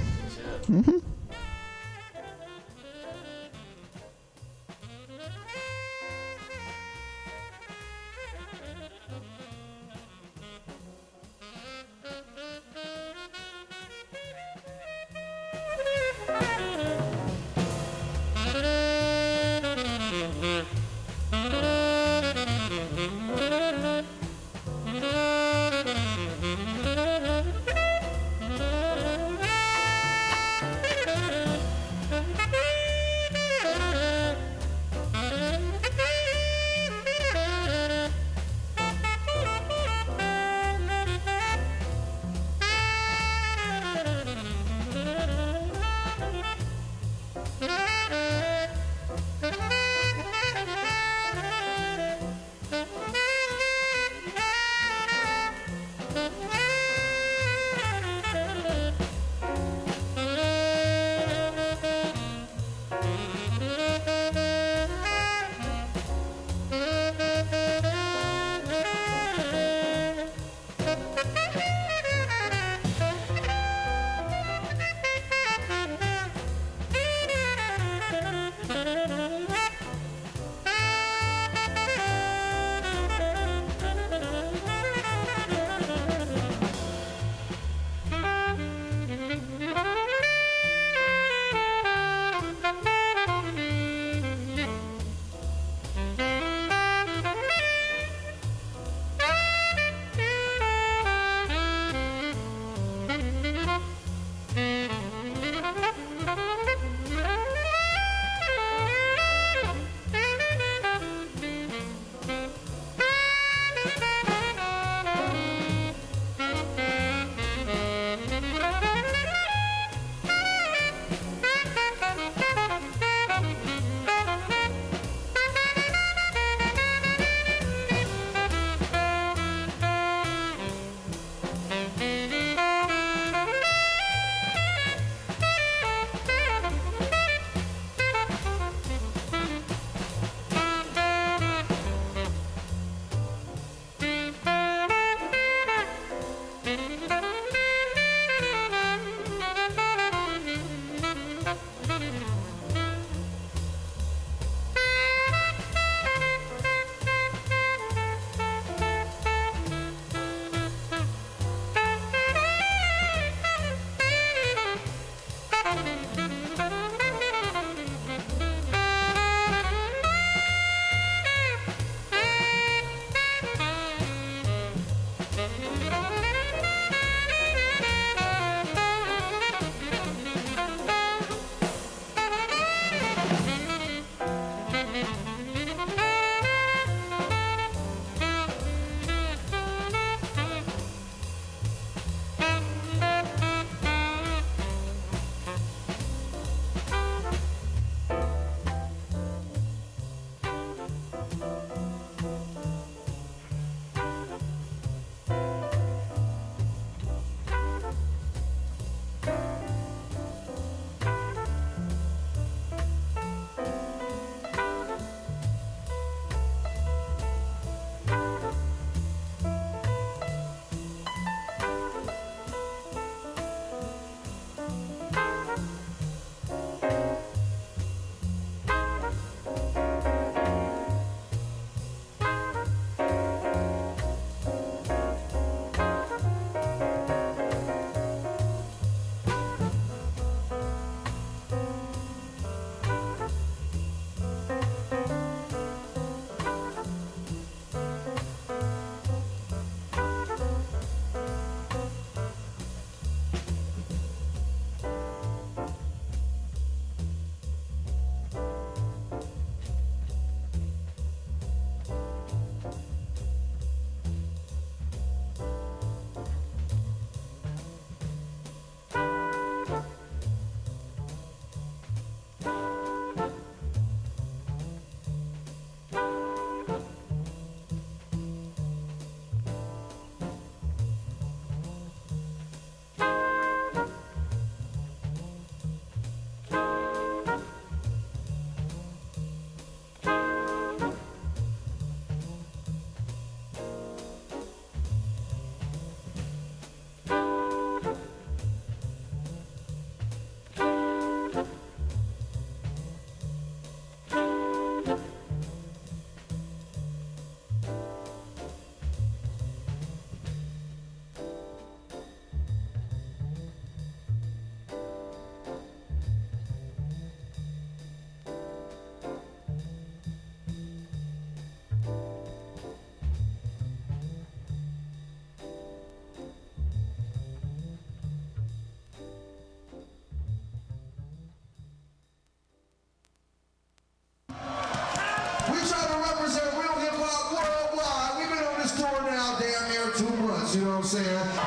know 340.73 340.79
what 340.79 340.85
I'm 340.85 340.89
saying? 340.89 341.42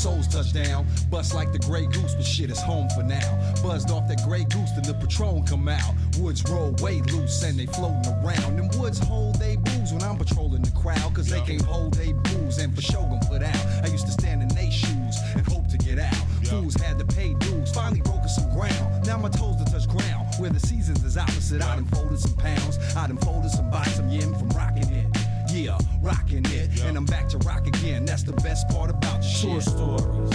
Souls 0.00 0.26
touch 0.26 0.54
down. 0.54 0.86
Bust 1.10 1.34
like 1.34 1.52
the 1.52 1.58
Grey 1.58 1.84
Goose, 1.84 2.14
but 2.14 2.24
shit 2.24 2.50
is 2.50 2.60
home 2.60 2.88
for 2.96 3.02
now. 3.02 3.28
Buzzed 3.62 3.90
off 3.90 4.08
that 4.08 4.22
Grey 4.24 4.44
Goose, 4.44 4.70
then 4.72 4.84
the 4.84 4.94
Patron 4.94 5.44
come 5.44 5.68
out. 5.68 5.92
Woods 6.18 6.42
roll 6.48 6.74
way 6.80 7.02
loose 7.12 7.42
and 7.42 7.58
they 7.58 7.66
floating 7.66 8.10
around. 8.14 8.56
Them 8.56 8.70
woods 8.80 8.98
hold 8.98 9.38
they 9.38 9.56
booze 9.56 9.92
when 9.92 10.02
I'm 10.02 10.16
patrolling 10.16 10.62
the 10.62 10.70
crowd, 10.70 11.12
cause 11.14 11.28
they 11.28 11.42
can't 11.42 11.62
hold 11.62 11.94
they 11.94 12.12
booze 12.12 12.56
and 12.58 12.74
for 12.74 12.80
sure 12.80 13.02
gon' 13.02 13.20
put 13.28 13.42
out. 13.42 13.66
I 13.84 13.88
used 13.88 14.06
to 14.06 14.12
stand 14.12 14.40
in 14.42 14.48
they 14.48 14.70
shoes 14.70 15.16
and 15.34 15.46
hope 15.46 15.68
to 15.68 15.76
get 15.76 15.98
out. 15.98 16.14
Fools 16.44 16.74
had 16.76 16.98
to 16.98 17.04
pay 17.04 17.34
dues, 17.34 17.70
finally 17.70 18.00
broken 18.00 18.28
some 18.28 18.50
ground. 18.54 19.06
Now 19.06 19.18
my 19.18 19.28
toes 19.28 19.56
to 19.62 19.70
touch 19.70 19.86
ground, 19.86 20.28
where 20.38 20.50
the 20.50 20.60
seasons 20.60 21.04
is 21.04 21.18
opposite. 21.18 21.60
I 21.60 21.76
done 21.76 21.84
folded 21.84 22.18
some 22.18 22.36
pounds, 22.36 22.78
I 22.96 23.06
done 23.06 23.18
folded 23.18 23.50
some 23.50 23.70
buy 23.70 23.84
some 23.84 24.08
yen 24.08 24.34
from 24.34 24.48
rocking 25.68 25.74
it. 25.74 25.78
Yeah, 25.78 25.78
rocking 26.02 26.44
it, 26.46 26.82
and 26.84 26.96
I'm 26.96 27.04
back 27.04 27.28
to 27.30 27.38
rock 27.38 27.66
again. 27.66 28.04
That's 28.04 28.22
the 28.22 28.32
best 28.32 28.68
part 28.68 28.90
about 28.90 29.22
the 29.22 29.26
shit. 29.26 29.50
Tour 29.50 29.60
stories. 29.60 30.30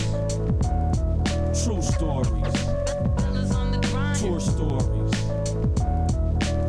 True 1.63 1.81
stories. 1.81 2.53
Tour 4.19 4.39
stories. 4.39 5.13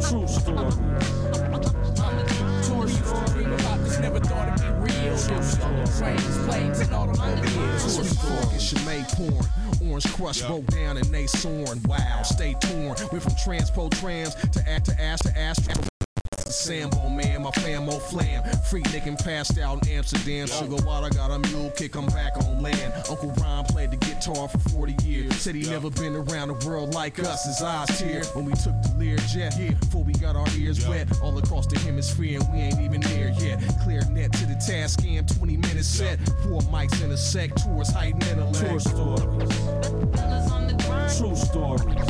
True 0.08 0.28
stories. 0.28 0.76
Tour 2.66 2.88
story 2.88 3.44
about 3.44 3.78
this, 3.84 3.98
never 3.98 4.20
thought 4.20 4.48
it'd 4.48 4.60
be 4.60 4.92
real. 4.92 5.18
True 5.18 5.42
story. 5.42 5.84
Trains, 5.98 6.38
planes, 6.46 6.80
and 6.80 6.94
automobiles. 6.94 7.94
Sweet 7.94 8.18
talk 8.20 8.52
and 8.52 8.60
Chimay 8.60 9.02
porn. 9.14 9.44
Orange 9.90 10.12
crush 10.14 10.42
broke 10.42 10.66
down 10.66 10.96
and 10.96 11.06
they 11.06 11.26
soaring. 11.26 11.82
Wow, 11.86 12.22
stay 12.22 12.54
torn. 12.60 12.94
Went 13.12 13.22
from 13.22 13.32
transpro 13.32 13.90
trams 14.00 14.34
to 14.34 14.68
ass 14.68 14.82
to 14.82 15.00
ass 15.00 15.22
to 15.22 15.38
ass. 15.38 15.95
Sambo 16.66 17.08
man, 17.08 17.42
my 17.42 17.50
famo 17.52 18.02
flam. 18.10 18.42
Freak 18.68 18.92
nicking 18.92 19.16
passed 19.16 19.56
out 19.56 19.86
in 19.86 19.92
Amsterdam. 19.92 20.48
Sugar 20.48 20.84
water 20.84 21.08
got 21.10 21.30
a 21.30 21.38
mule 21.50 21.70
kick, 21.70 21.94
I'm 21.94 22.06
back 22.06 22.36
on 22.38 22.60
land. 22.60 22.92
Uncle 23.08 23.32
Ron 23.40 23.64
played 23.66 23.92
the 23.92 23.96
guitar 23.98 24.48
for 24.48 24.58
40 24.70 24.96
years. 25.04 25.36
Said 25.36 25.54
he 25.54 25.62
never 25.70 25.90
been 25.90 26.16
around 26.16 26.48
the 26.48 26.66
world 26.66 26.92
like 26.92 27.20
us. 27.20 27.44
His 27.44 27.62
eyes 27.62 27.96
tear 27.96 28.24
when 28.34 28.46
we 28.46 28.52
took 28.54 28.74
the 28.82 28.92
Lear 28.98 29.16
jet. 29.28 29.54
Yeah, 29.56 29.74
before 29.74 30.02
we 30.02 30.12
got 30.14 30.34
our 30.34 30.48
ears 30.58 30.84
wet 30.88 31.06
all 31.22 31.38
across 31.38 31.68
the 31.68 31.78
hemisphere, 31.78 32.40
and 32.40 32.52
we 32.52 32.58
ain't 32.58 32.80
even 32.80 33.00
there 33.02 33.32
yet. 33.38 33.62
Clear 33.84 34.02
net 34.10 34.32
to 34.32 34.46
the 34.46 34.56
task 34.56 34.98
scam, 34.98 35.24
20 35.38 35.56
minutes 35.58 35.86
set. 35.86 36.18
Four 36.42 36.62
mics 36.62 37.00
in 37.00 37.12
a 37.12 37.16
sec, 37.16 37.54
tours 37.54 37.90
heighten 37.90 38.20
intellect. 38.22 38.58
Tour 38.58 38.80
stories. 38.80 39.50
True 41.16 41.36
stories. 41.36 42.06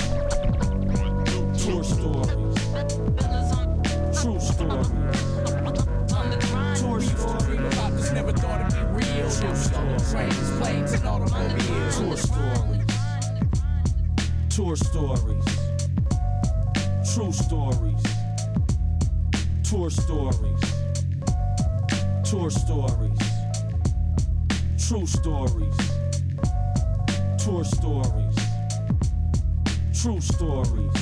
Tour 1.62 1.84
stories. 1.84 3.45
True 4.46 4.54
stories. 4.54 4.90
Tour 6.80 7.00
story 7.00 7.56
about 7.56 8.12
never 8.12 8.32
thought 8.32 8.72
it'd 8.72 8.78
be 8.78 9.04
real. 9.04 9.28
True 9.28 9.56
story. 9.56 9.98
Trains, 10.10 10.50
planes, 10.58 10.92
and 10.92 11.04
automobiles. 11.04 11.96
Tour 11.98 12.16
stories. 12.16 12.86
Tour 14.48 14.76
stories. 14.76 15.44
True 17.12 17.32
stories. 17.32 18.02
Tour 19.64 19.90
stories. 19.90 20.60
Tour 22.24 22.50
stories. 22.50 23.18
True 24.78 25.06
stories. 25.06 25.76
Tour 27.38 27.64
stories. 27.64 28.36
True 29.92 30.20
stories. 30.20 30.92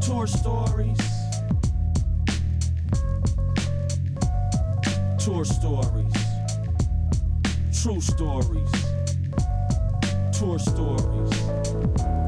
Tour 0.00 0.26
stories. 0.26 1.11
Tour 5.24 5.44
stories. 5.44 6.12
True 7.80 8.00
stories. 8.00 8.72
Tour 10.32 10.58
stories. 10.58 12.21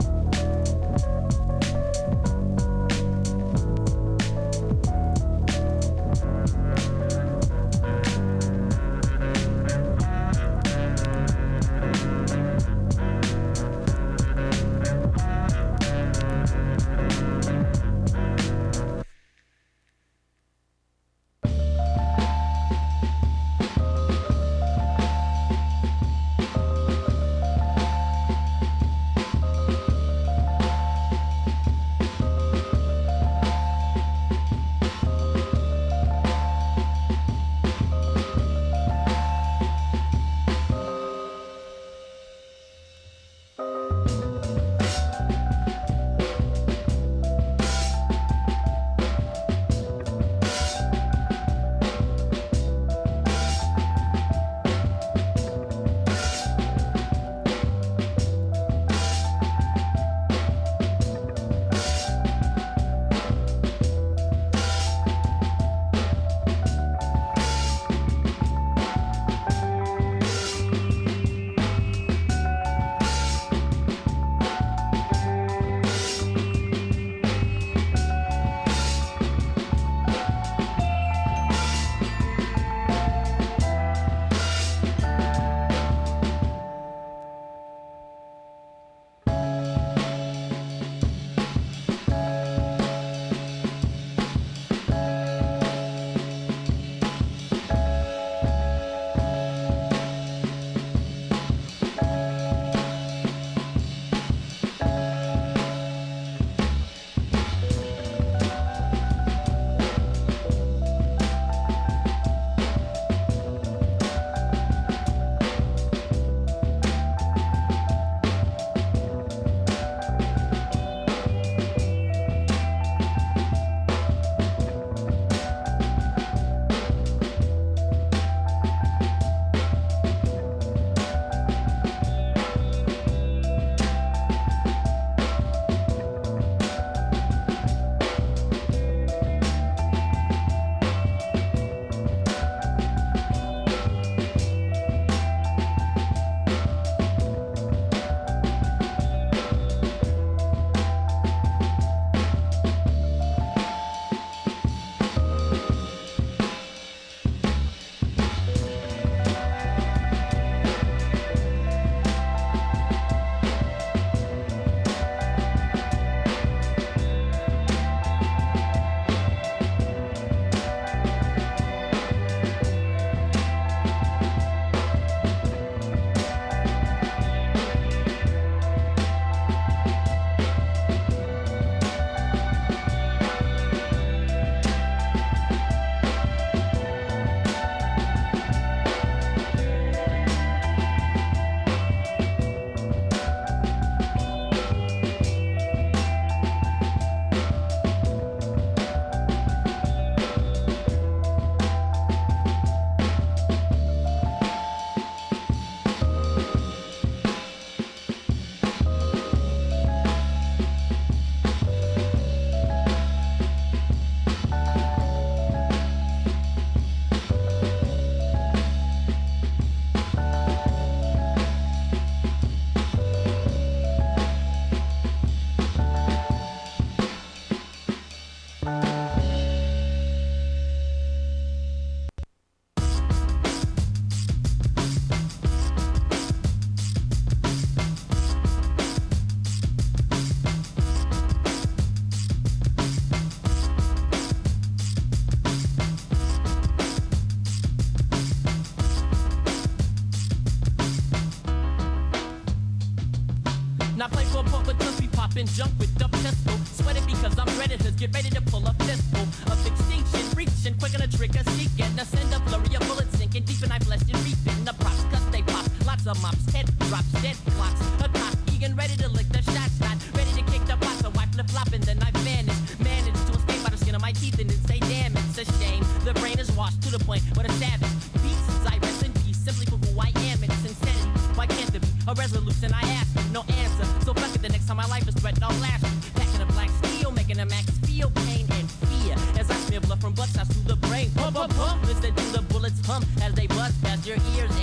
Resolution 282.17 282.73
I 282.73 282.83
ask 283.01 283.11
no 283.33 283.43
answer. 283.43 283.85
So 284.05 284.15
fuck 284.15 284.35
it, 284.35 284.43
the 284.43 284.49
next 284.49 284.67
time 284.67 284.77
my 284.77 284.87
life 284.87 285.07
is 285.09 285.15
threatened, 285.15 285.43
I'll 285.45 285.59
lash. 285.61 285.83
Packing 286.15 286.41
a 286.41 286.47
black 286.47 286.71
steel, 286.83 287.11
making 287.11 287.41
a 287.41 287.47
max 287.47 287.71
feel 287.87 288.11
pain 288.11 288.47
and 288.53 288.71
fear. 288.71 289.17
As 289.39 289.51
I 289.51 289.55
smear 289.67 289.81
blood 289.81 290.01
from 290.01 290.15
buckshot 290.15 290.47
through 290.47 290.75
the 290.75 290.77
brain. 290.87 291.11
Pump, 291.17 291.37
pump, 291.37 291.55
pump. 291.57 291.83
Instead, 291.91 292.15
do 292.15 292.23
the 292.31 292.43
bullets 292.43 292.81
pump 292.87 293.05
as 293.21 293.35
they 293.35 293.47
bust 293.49 293.81
past 293.83 294.07
your 294.07 294.19
ears. 294.37 294.54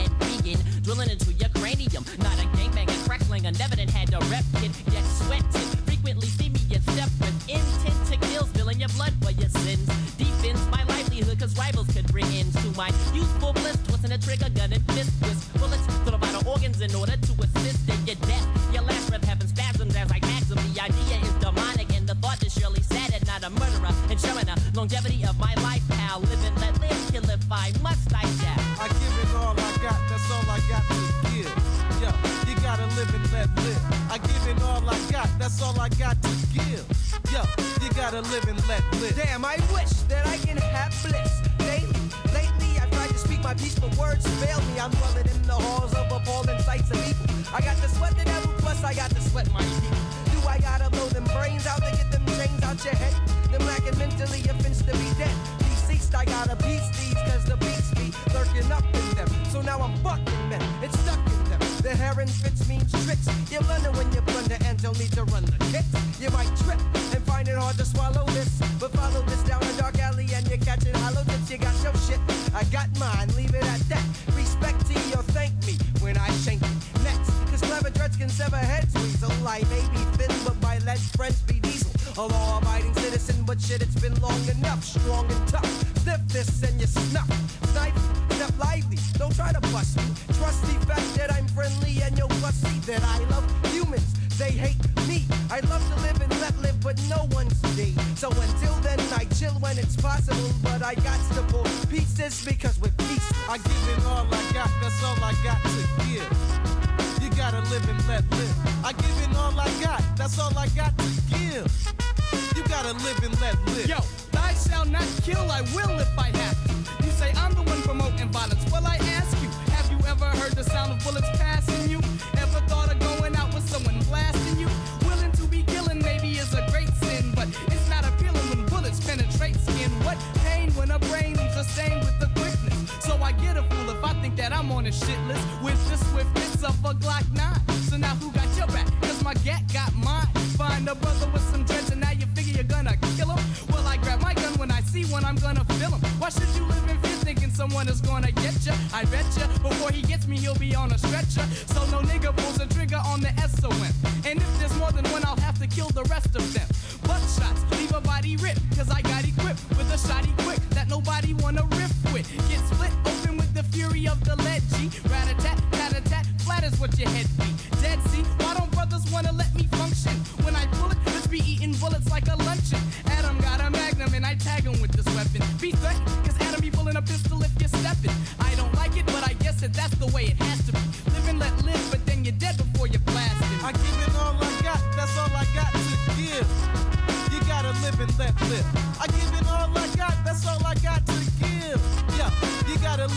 live 38.29 38.47
and 38.47 38.67
let 38.67 38.83
live. 39.01 39.15
Damn, 39.15 39.45
I 39.45 39.57
wish 39.73 39.91
that 40.09 40.27
I 40.27 40.37
can 40.37 40.57
have 40.57 40.91
bliss 41.03 41.41
Lately, 41.59 41.89
Lately, 42.33 42.71
I 42.79 42.85
tried 42.91 43.09
to 43.09 43.17
speak 43.17 43.43
my 43.43 43.53
peace, 43.53 43.77
but 43.79 43.95
words 43.97 44.27
fail 44.43 44.61
me. 44.61 44.79
I'm 44.79 44.91
dwelling 44.91 45.27
in 45.27 45.41
the 45.43 45.53
halls 45.53 45.93
of 45.93 46.11
appalling 46.11 46.59
sights 46.61 46.91
of 46.91 46.97
evil. 47.07 47.25
I 47.53 47.61
got 47.61 47.77
to 47.77 47.89
sweat 47.89 48.17
the 48.17 48.25
devil, 48.25 48.51
plus 48.59 48.83
I 48.83 48.93
got 48.93 49.09
to 49.11 49.21
sweat 49.21 49.51
my 49.51 49.63
people. 49.63 49.97
Do 50.33 50.47
I 50.47 50.57
gotta 50.59 50.89
blow 50.89 51.07
them 51.09 51.25
brains 51.35 51.65
out 51.65 51.81
to 51.81 51.91
get 51.91 52.11
them 52.11 52.25
chains 52.37 52.63
out 52.63 52.83
your 52.83 52.95
head? 52.95 53.13
Them 53.51 53.65
lacking 53.65 53.97
mentally 53.97 54.41
offensive 54.49 54.80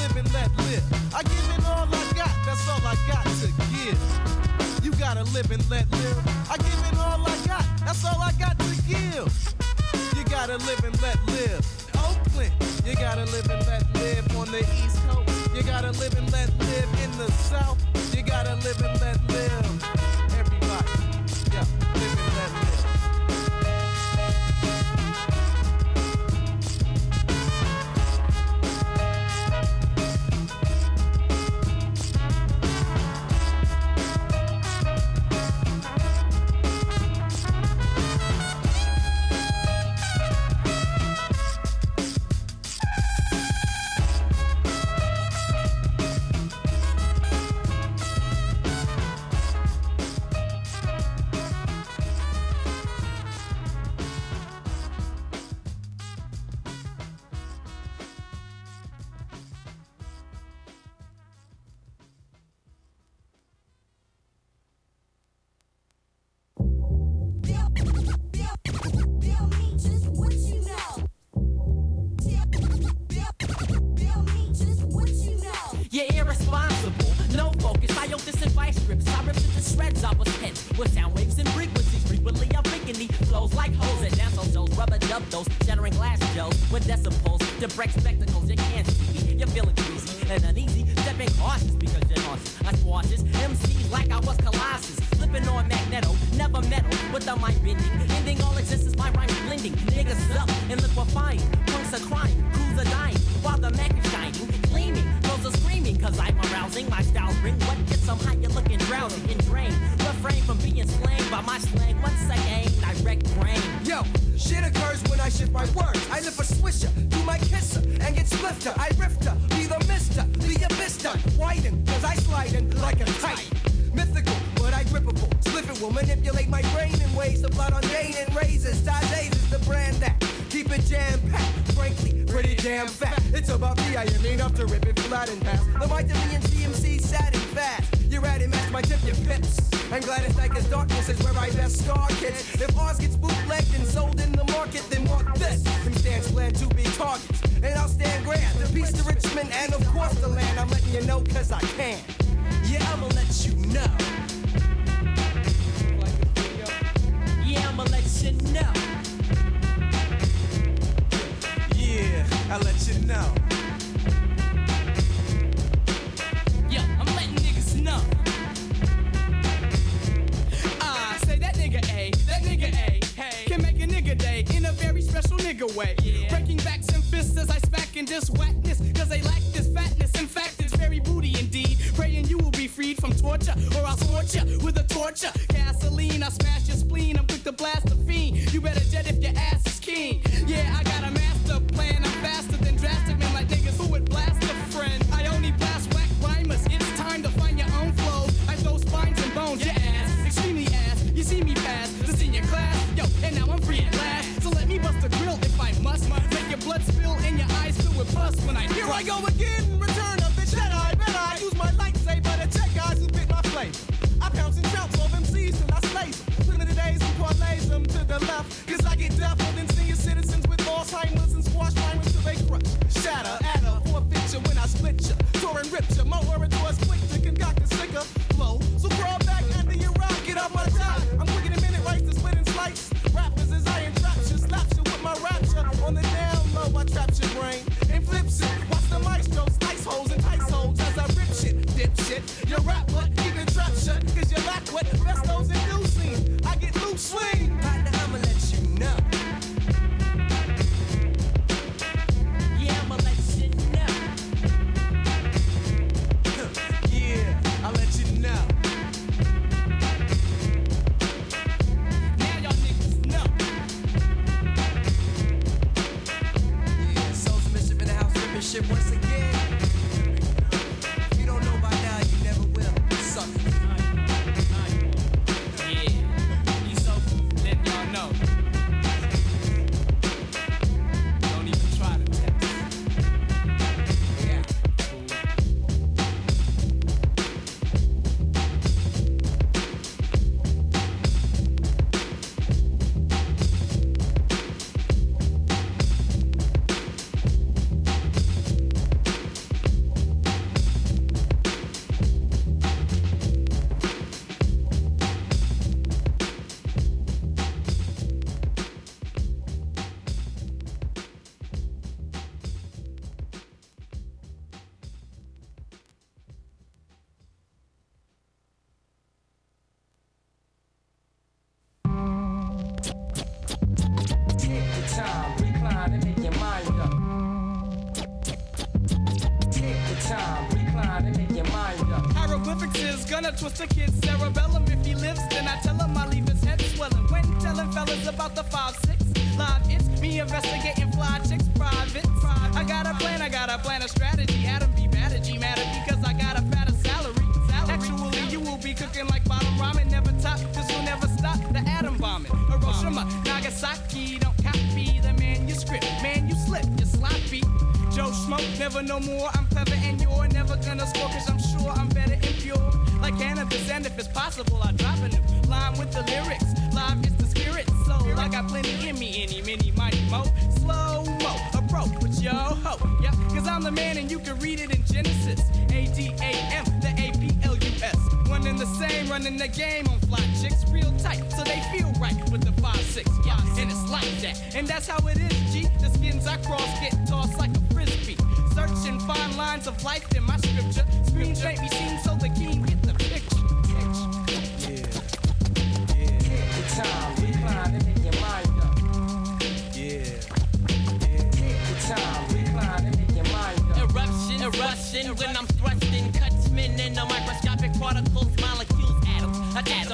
live 0.08 0.16
and 0.18 0.34
let 0.34 0.50
live. 0.58 1.14
I 1.14 1.22
give 1.22 1.48
it 1.56 1.64
all 1.64 1.88
I 1.88 2.12
got, 2.14 2.34
that's 2.44 2.68
all 2.68 2.80
I 2.84 2.94
got 3.08 3.24
to 3.24 3.48
give. 3.72 3.98
You 4.84 4.92
gotta 5.00 5.24
live 5.32 5.50
and 5.50 5.64
let 5.70 5.90
live. 5.90 6.50
I 6.50 6.56
give 6.58 6.80
it 6.92 6.98
all 6.98 7.26
I 7.26 7.36
got, 7.46 7.64
that's 7.80 8.04
all 8.04 8.20
I 8.20 8.32
got 8.38 8.58
to 8.58 8.74
give. 8.86 9.32
You 10.14 10.24
gotta 10.24 10.58
live 10.58 10.84
and 10.84 11.00
let 11.00 11.18
live. 11.26 11.64
Oakland, 11.96 12.52
you 12.84 12.94
gotta 12.96 13.24
live 13.32 13.48
and 13.50 13.66
let 13.66 13.82
live 13.94 14.36
on 14.36 14.50
the 14.52 14.60
East 14.84 14.98
Coast. 15.08 15.54
You 15.54 15.62
gotta 15.62 15.92
live 15.92 16.14
and 16.18 16.30
let 16.32 16.50
live 16.58 16.90
in 17.02 17.10
the 17.16 17.30
South. 17.32 17.78
You 18.14 18.22
gotta 18.22 18.56
live 18.56 18.80
and 18.82 19.00
let 19.00 19.18
live. 19.30 20.23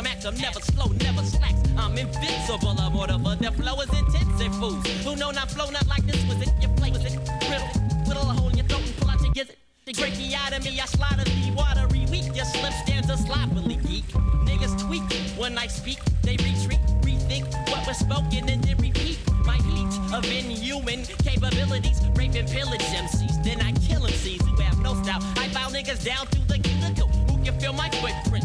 Atom, 0.07 0.35
atom, 0.35 0.41
never 0.41 0.61
slow, 0.61 0.87
never 1.05 1.23
slacks. 1.23 1.61
I'm 1.77 1.97
invincible, 1.97 2.77
I'm 2.79 2.95
whatever. 2.95 3.37
The 3.37 3.53
flow 3.53 3.81
is 3.81 3.91
intensive, 3.91 4.55
fools 4.57 4.87
who 5.05 5.17
know 5.17 5.31
not 5.31 5.51
flow, 5.51 5.71
not 5.71 5.87
like 5.89 6.05
this. 6.07 6.23
Was 6.27 6.41
it 6.41 6.53
your 6.61 6.71
play? 6.77 6.91
Was 6.91 7.05
it 7.05 7.19
riddle? 7.49 7.69
Whittle 8.07 8.23
a 8.23 8.35
hole 8.35 8.49
in 8.49 8.57
your 8.57 8.67
throat 8.67 8.83
and 8.87 8.97
pull 8.97 9.11
out 9.11 9.21
your 9.21 9.33
gizzard. 9.33 9.57
They 9.87 9.93
break 9.93 10.15
the 10.15 10.31
tracheotomy, 10.31 10.81
I 10.81 10.87
slaughter 10.87 11.25
the 11.25 11.53
watery 11.57 12.07
weak. 12.11 12.35
Your 12.35 12.45
slip 12.45 12.73
stands 12.85 13.11
a 13.11 13.17
sloppily 13.17 13.77
geek. 13.77 14.05
Niggas 14.47 14.79
tweak 14.81 15.03
when 15.37 15.59
I 15.59 15.67
speak, 15.67 15.99
they 16.23 16.37
retreat, 16.37 16.81
rethink 17.03 17.45
what 17.71 17.87
was 17.87 17.99
spoken 17.99 18.49
and 18.49 18.63
then 18.63 18.77
repeat. 18.79 19.19
My 19.45 19.57
heat 19.57 19.93
of 20.15 20.25
inhuman 20.25 21.05
capabilities, 21.25 22.01
rape 22.15 22.35
and 22.35 22.49
pillage 22.49 22.81
MCs. 22.81 23.43
Then 23.45 23.61
I 23.61 23.73
kill 23.73 24.03
MCs 24.03 24.43
who 24.43 24.63
have 24.63 24.79
no 24.81 24.95
style. 25.03 25.21
I 25.37 25.49
file 25.49 25.71
niggas 25.71 26.05
down 26.05 26.27
through 26.29 26.47
the 26.47 26.59
cuticle 26.59 27.09
who 27.09 27.43
can 27.45 27.59
feel 27.61 27.73
my 27.73 27.91
footprint. 27.91 28.45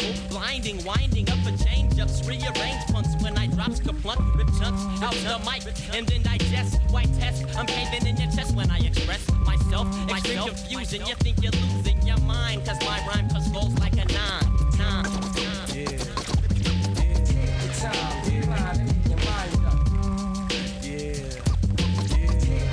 Eye. 0.00 0.28
Blinding, 0.28 0.84
winding 0.84 1.28
up 1.30 1.38
for 1.38 1.56
change 1.64 1.98
ups, 1.98 2.26
rearrange 2.26 2.84
punks 2.92 3.14
when 3.22 3.36
I 3.36 3.46
drops 3.46 3.80
kaplunk, 3.80 4.36
rip 4.36 4.48
chunks 4.58 4.82
out 5.02 5.14
the 5.14 5.38
mic, 5.44 5.62
and 5.94 6.06
then 6.06 6.22
digest. 6.22 6.80
White 6.90 7.12
test, 7.18 7.44
I'm 7.56 7.66
paving 7.66 8.06
in 8.06 8.16
your 8.16 8.30
chest 8.30 8.54
when 8.54 8.70
I 8.70 8.78
express 8.78 9.30
myself. 9.46 9.86
Extreme 10.10 10.48
confusion, 10.48 11.06
you 11.06 11.14
think 11.16 11.42
you're 11.42 11.52
losing 11.52 12.00
your 12.02 12.20
mind, 12.20 12.64
cause 12.64 12.80
my 12.80 13.00
rhyme 13.06 13.28
cuts 13.28 13.48
goals 13.50 13.74
like 13.78 13.94
a 13.94 14.04
nine. 14.12 14.46
Nine. 14.78 15.04
Yeah. 15.74 15.84
The 17.60 17.68
time, 17.78 18.24
recline 18.26 18.80
and 18.80 18.86
make 18.86 19.06
your 19.08 19.20
mind 19.28 19.66
up. 19.66 19.78
Yeah. 20.82 21.12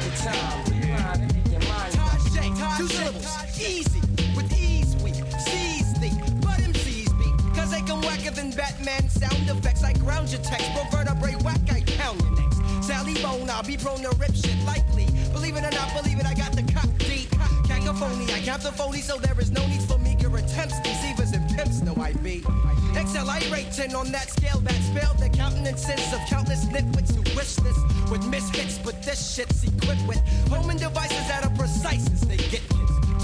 The 0.03 0.11
time, 0.23 0.81
recline 0.81 1.27
whacker 8.17 8.35
than 8.35 8.51
Batman 8.51 9.09
sound 9.09 9.49
effects, 9.49 9.83
I 9.83 9.93
ground 9.93 10.31
your 10.31 10.41
text, 10.41 10.71
pro 10.73 10.83
vertebrae 10.85 11.35
whack, 11.43 11.59
I 11.69 11.81
pound 11.97 12.21
your 12.21 12.31
necks. 12.31 12.57
Sally 12.85 13.15
Bone, 13.21 13.49
I'll 13.49 13.63
be 13.63 13.77
prone 13.77 14.01
to 14.01 14.09
rip 14.17 14.33
shit 14.33 14.57
likely, 14.65 15.05
believe 15.33 15.55
it 15.55 15.63
or 15.63 15.71
not, 15.71 15.93
believe 15.93 16.19
it, 16.19 16.25
I 16.25 16.33
got 16.33 16.53
the 16.53 16.63
cock 16.73 16.89
deep, 16.99 17.29
cacophony, 17.67 18.31
I 18.33 18.41
cap 18.41 18.61
the 18.61 18.71
phony, 18.71 19.01
so 19.01 19.17
there 19.17 19.39
is 19.39 19.51
no 19.51 19.65
need 19.67 19.81
for 19.83 19.97
meager 19.99 20.35
attempts, 20.35 20.79
deceivers 20.81 21.31
and 21.31 21.47
pimps 21.55 21.81
no 21.81 21.95
I 22.01 22.13
be. 22.13 22.43
Excel, 22.95 23.27
10 23.27 23.95
on 23.95 24.11
that 24.11 24.29
scale, 24.29 24.59
that 24.61 24.81
spell, 24.81 25.13
the 25.15 25.29
countenances 25.29 26.13
of 26.13 26.19
countless 26.27 26.65
nitwits 26.65 27.13
who 27.13 27.21
wish 27.35 27.55
this 27.55 27.77
with 28.09 28.25
misfits, 28.27 28.79
but 28.79 29.01
this 29.03 29.35
shit's 29.35 29.63
equipped 29.63 30.07
with 30.07 30.21
homing 30.49 30.77
devices 30.77 31.27
that 31.27 31.45
are 31.45 31.55
precise 31.55 32.09
as 32.11 32.21
they 32.21 32.37
get. 32.37 32.76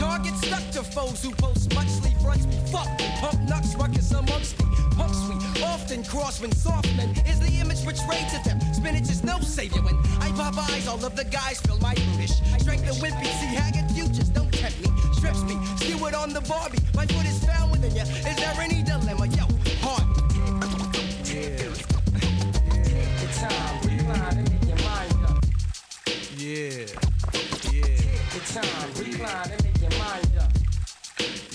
Target 0.04 0.36
stuck 0.36 0.70
to 0.72 0.84
foes 0.84 1.24
who 1.24 1.32
post 1.36 1.74
muchly 1.74 2.14
fronts 2.22 2.46
be 2.46 2.58
fucked. 2.70 3.02
Pump 3.22 3.40
nuts, 3.48 3.74
ruckus 3.76 4.12
amongst 4.12 4.58
the 4.58 4.66
punks 4.98 5.18
we 5.30 5.64
often 5.64 6.04
cross 6.04 6.42
when 6.42 6.52
soft 6.52 6.94
men 6.98 7.10
is 7.26 7.40
the 7.40 7.48
image 7.62 7.82
portrayed 7.86 8.28
to 8.28 8.40
them. 8.44 8.60
Spinach 8.74 9.10
is 9.10 9.24
no 9.24 9.40
savior 9.40 9.82
when 9.82 9.96
I 10.20 10.30
pop 10.36 10.58
eyes, 10.70 10.90
all 10.90 11.04
of 11.06 11.16
the 11.16 11.24
guys 11.24 11.62
feel 11.62 11.78
my 11.80 11.94
brutish. 11.94 12.36
Strength 12.60 12.86
and 12.92 12.98
wimpy, 12.98 13.32
see 13.40 13.56
haggard 13.56 13.90
futures, 13.92 14.28
don't 14.28 14.52
tempt 14.52 14.78
me. 14.82 14.90
Strips 15.14 15.42
me, 15.44 15.56
it 15.80 16.14
on 16.14 16.34
the 16.34 16.42
Barbie. 16.42 16.80
My 16.94 17.06
foot 17.06 17.26
is 17.26 17.42
found 17.46 17.72
within 17.72 17.96
ya. 17.96 18.04
Is 18.04 18.36
there 18.36 18.60
any 18.60 18.84
dilemma? 18.84 19.28
Yo, 19.28 19.46
hard. 19.80 20.04
The 23.22 23.30
time, 23.40 23.76
recline 23.88 24.38
and 24.38 24.52
make 24.52 24.68
your 24.68 24.80
mind 24.84 25.14
up. 25.30 25.46
Yeah. 26.36 26.92
Yeah. 27.72 27.88
Take 28.04 28.34
The 28.34 28.42
time, 28.52 28.90
recline 29.00 29.62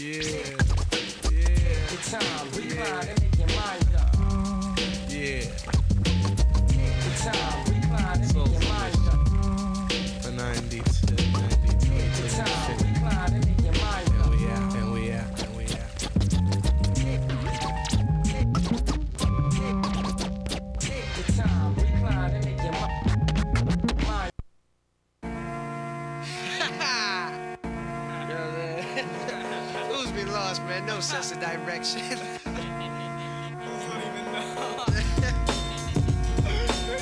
Yeah. 0.09 0.68
No 30.99 31.03
sense 31.03 31.31
of 31.31 31.39
direction. 31.39 32.01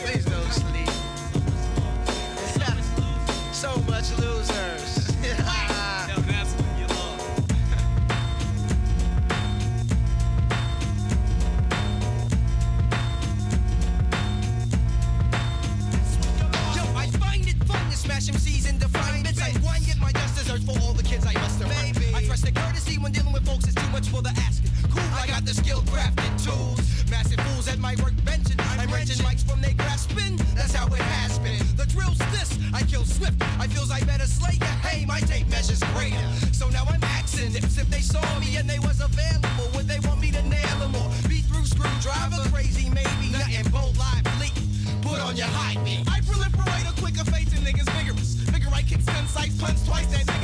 Please 0.04 0.26
don't 0.26 0.52
sleep. 0.52 0.86
so 3.54 3.74
much 3.88 4.10
losers. 4.18 4.75
Saw 38.20 38.38
me 38.40 38.56
and 38.56 38.68
they 38.68 38.78
was 38.78 39.00
available, 39.00 39.68
would 39.74 39.86
they 39.86 40.00
want 40.08 40.20
me 40.20 40.30
to 40.30 40.42
nail 40.42 40.76
them 40.78 40.94
or 40.96 41.08
be 41.28 41.40
through 41.48 41.64
screwdriver? 41.64 42.40
Crazy, 42.52 42.88
maybe. 42.90 43.26
Nothing 43.32 43.68
bold, 43.70 43.96
live, 43.98 44.24
bleak. 44.36 44.56
Put 45.02 45.18
on 45.20 45.36
your 45.36 45.50
high 45.58 45.76
beat. 45.84 46.04
I 46.08 46.20
proliferate 46.20 46.86
a 46.90 46.94
quicker 47.00 47.24
fate 47.32 47.48
to 47.52 47.58
niggas 47.66 47.88
vigorous. 47.96 48.40
Figure 48.52 48.70
I 48.72 48.82
kick 48.82 49.04
ten 49.04 49.26
sights, 49.26 49.56
punch 49.60 49.84
twice, 49.84 50.06
that 50.12 50.35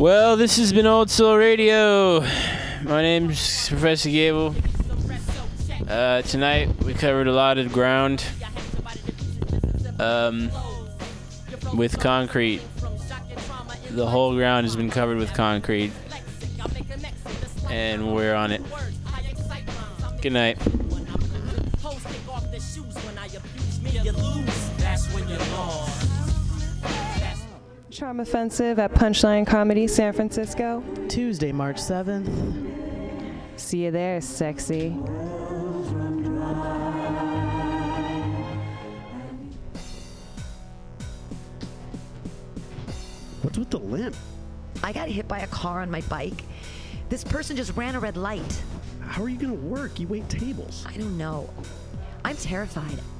Well, 0.00 0.38
this 0.38 0.56
has 0.56 0.72
been 0.72 0.86
Old 0.86 1.10
Soul 1.10 1.36
Radio. 1.36 2.20
My 2.84 3.02
name's 3.02 3.68
Professor 3.68 4.08
Gable. 4.08 4.54
Uh, 5.86 6.22
tonight 6.22 6.70
we 6.84 6.94
covered 6.94 7.26
a 7.26 7.32
lot 7.32 7.58
of 7.58 7.70
ground 7.70 8.24
um, 9.98 10.50
with 11.74 12.00
concrete. 12.00 12.62
The 13.90 14.06
whole 14.06 14.34
ground 14.34 14.64
has 14.64 14.74
been 14.74 14.88
covered 14.88 15.18
with 15.18 15.34
concrete, 15.34 15.92
and 17.68 18.14
we're 18.14 18.34
on 18.34 18.52
it. 18.52 18.62
Good 20.22 20.32
night. 20.32 20.58
Offensive 28.40 28.78
at 28.78 28.94
Punchline 28.94 29.46
Comedy 29.46 29.86
San 29.86 30.14
Francisco. 30.14 30.82
Tuesday, 31.10 31.52
March 31.52 31.76
7th. 31.76 32.26
See 33.56 33.84
you 33.84 33.90
there, 33.90 34.22
sexy. 34.22 34.92
What's 43.42 43.58
with 43.58 43.68
the 43.68 43.78
limp? 43.78 44.16
I 44.82 44.94
got 44.94 45.10
hit 45.10 45.28
by 45.28 45.40
a 45.40 45.46
car 45.48 45.82
on 45.82 45.90
my 45.90 46.00
bike. 46.02 46.42
This 47.10 47.22
person 47.22 47.56
just 47.56 47.76
ran 47.76 47.94
a 47.94 48.00
red 48.00 48.16
light. 48.16 48.62
How 49.02 49.22
are 49.22 49.28
you 49.28 49.36
gonna 49.36 49.52
work? 49.52 50.00
You 50.00 50.08
wait 50.08 50.26
tables. 50.30 50.86
I 50.88 50.96
don't 50.96 51.18
know. 51.18 51.50
I'm 52.24 52.38
terrified. 52.38 53.00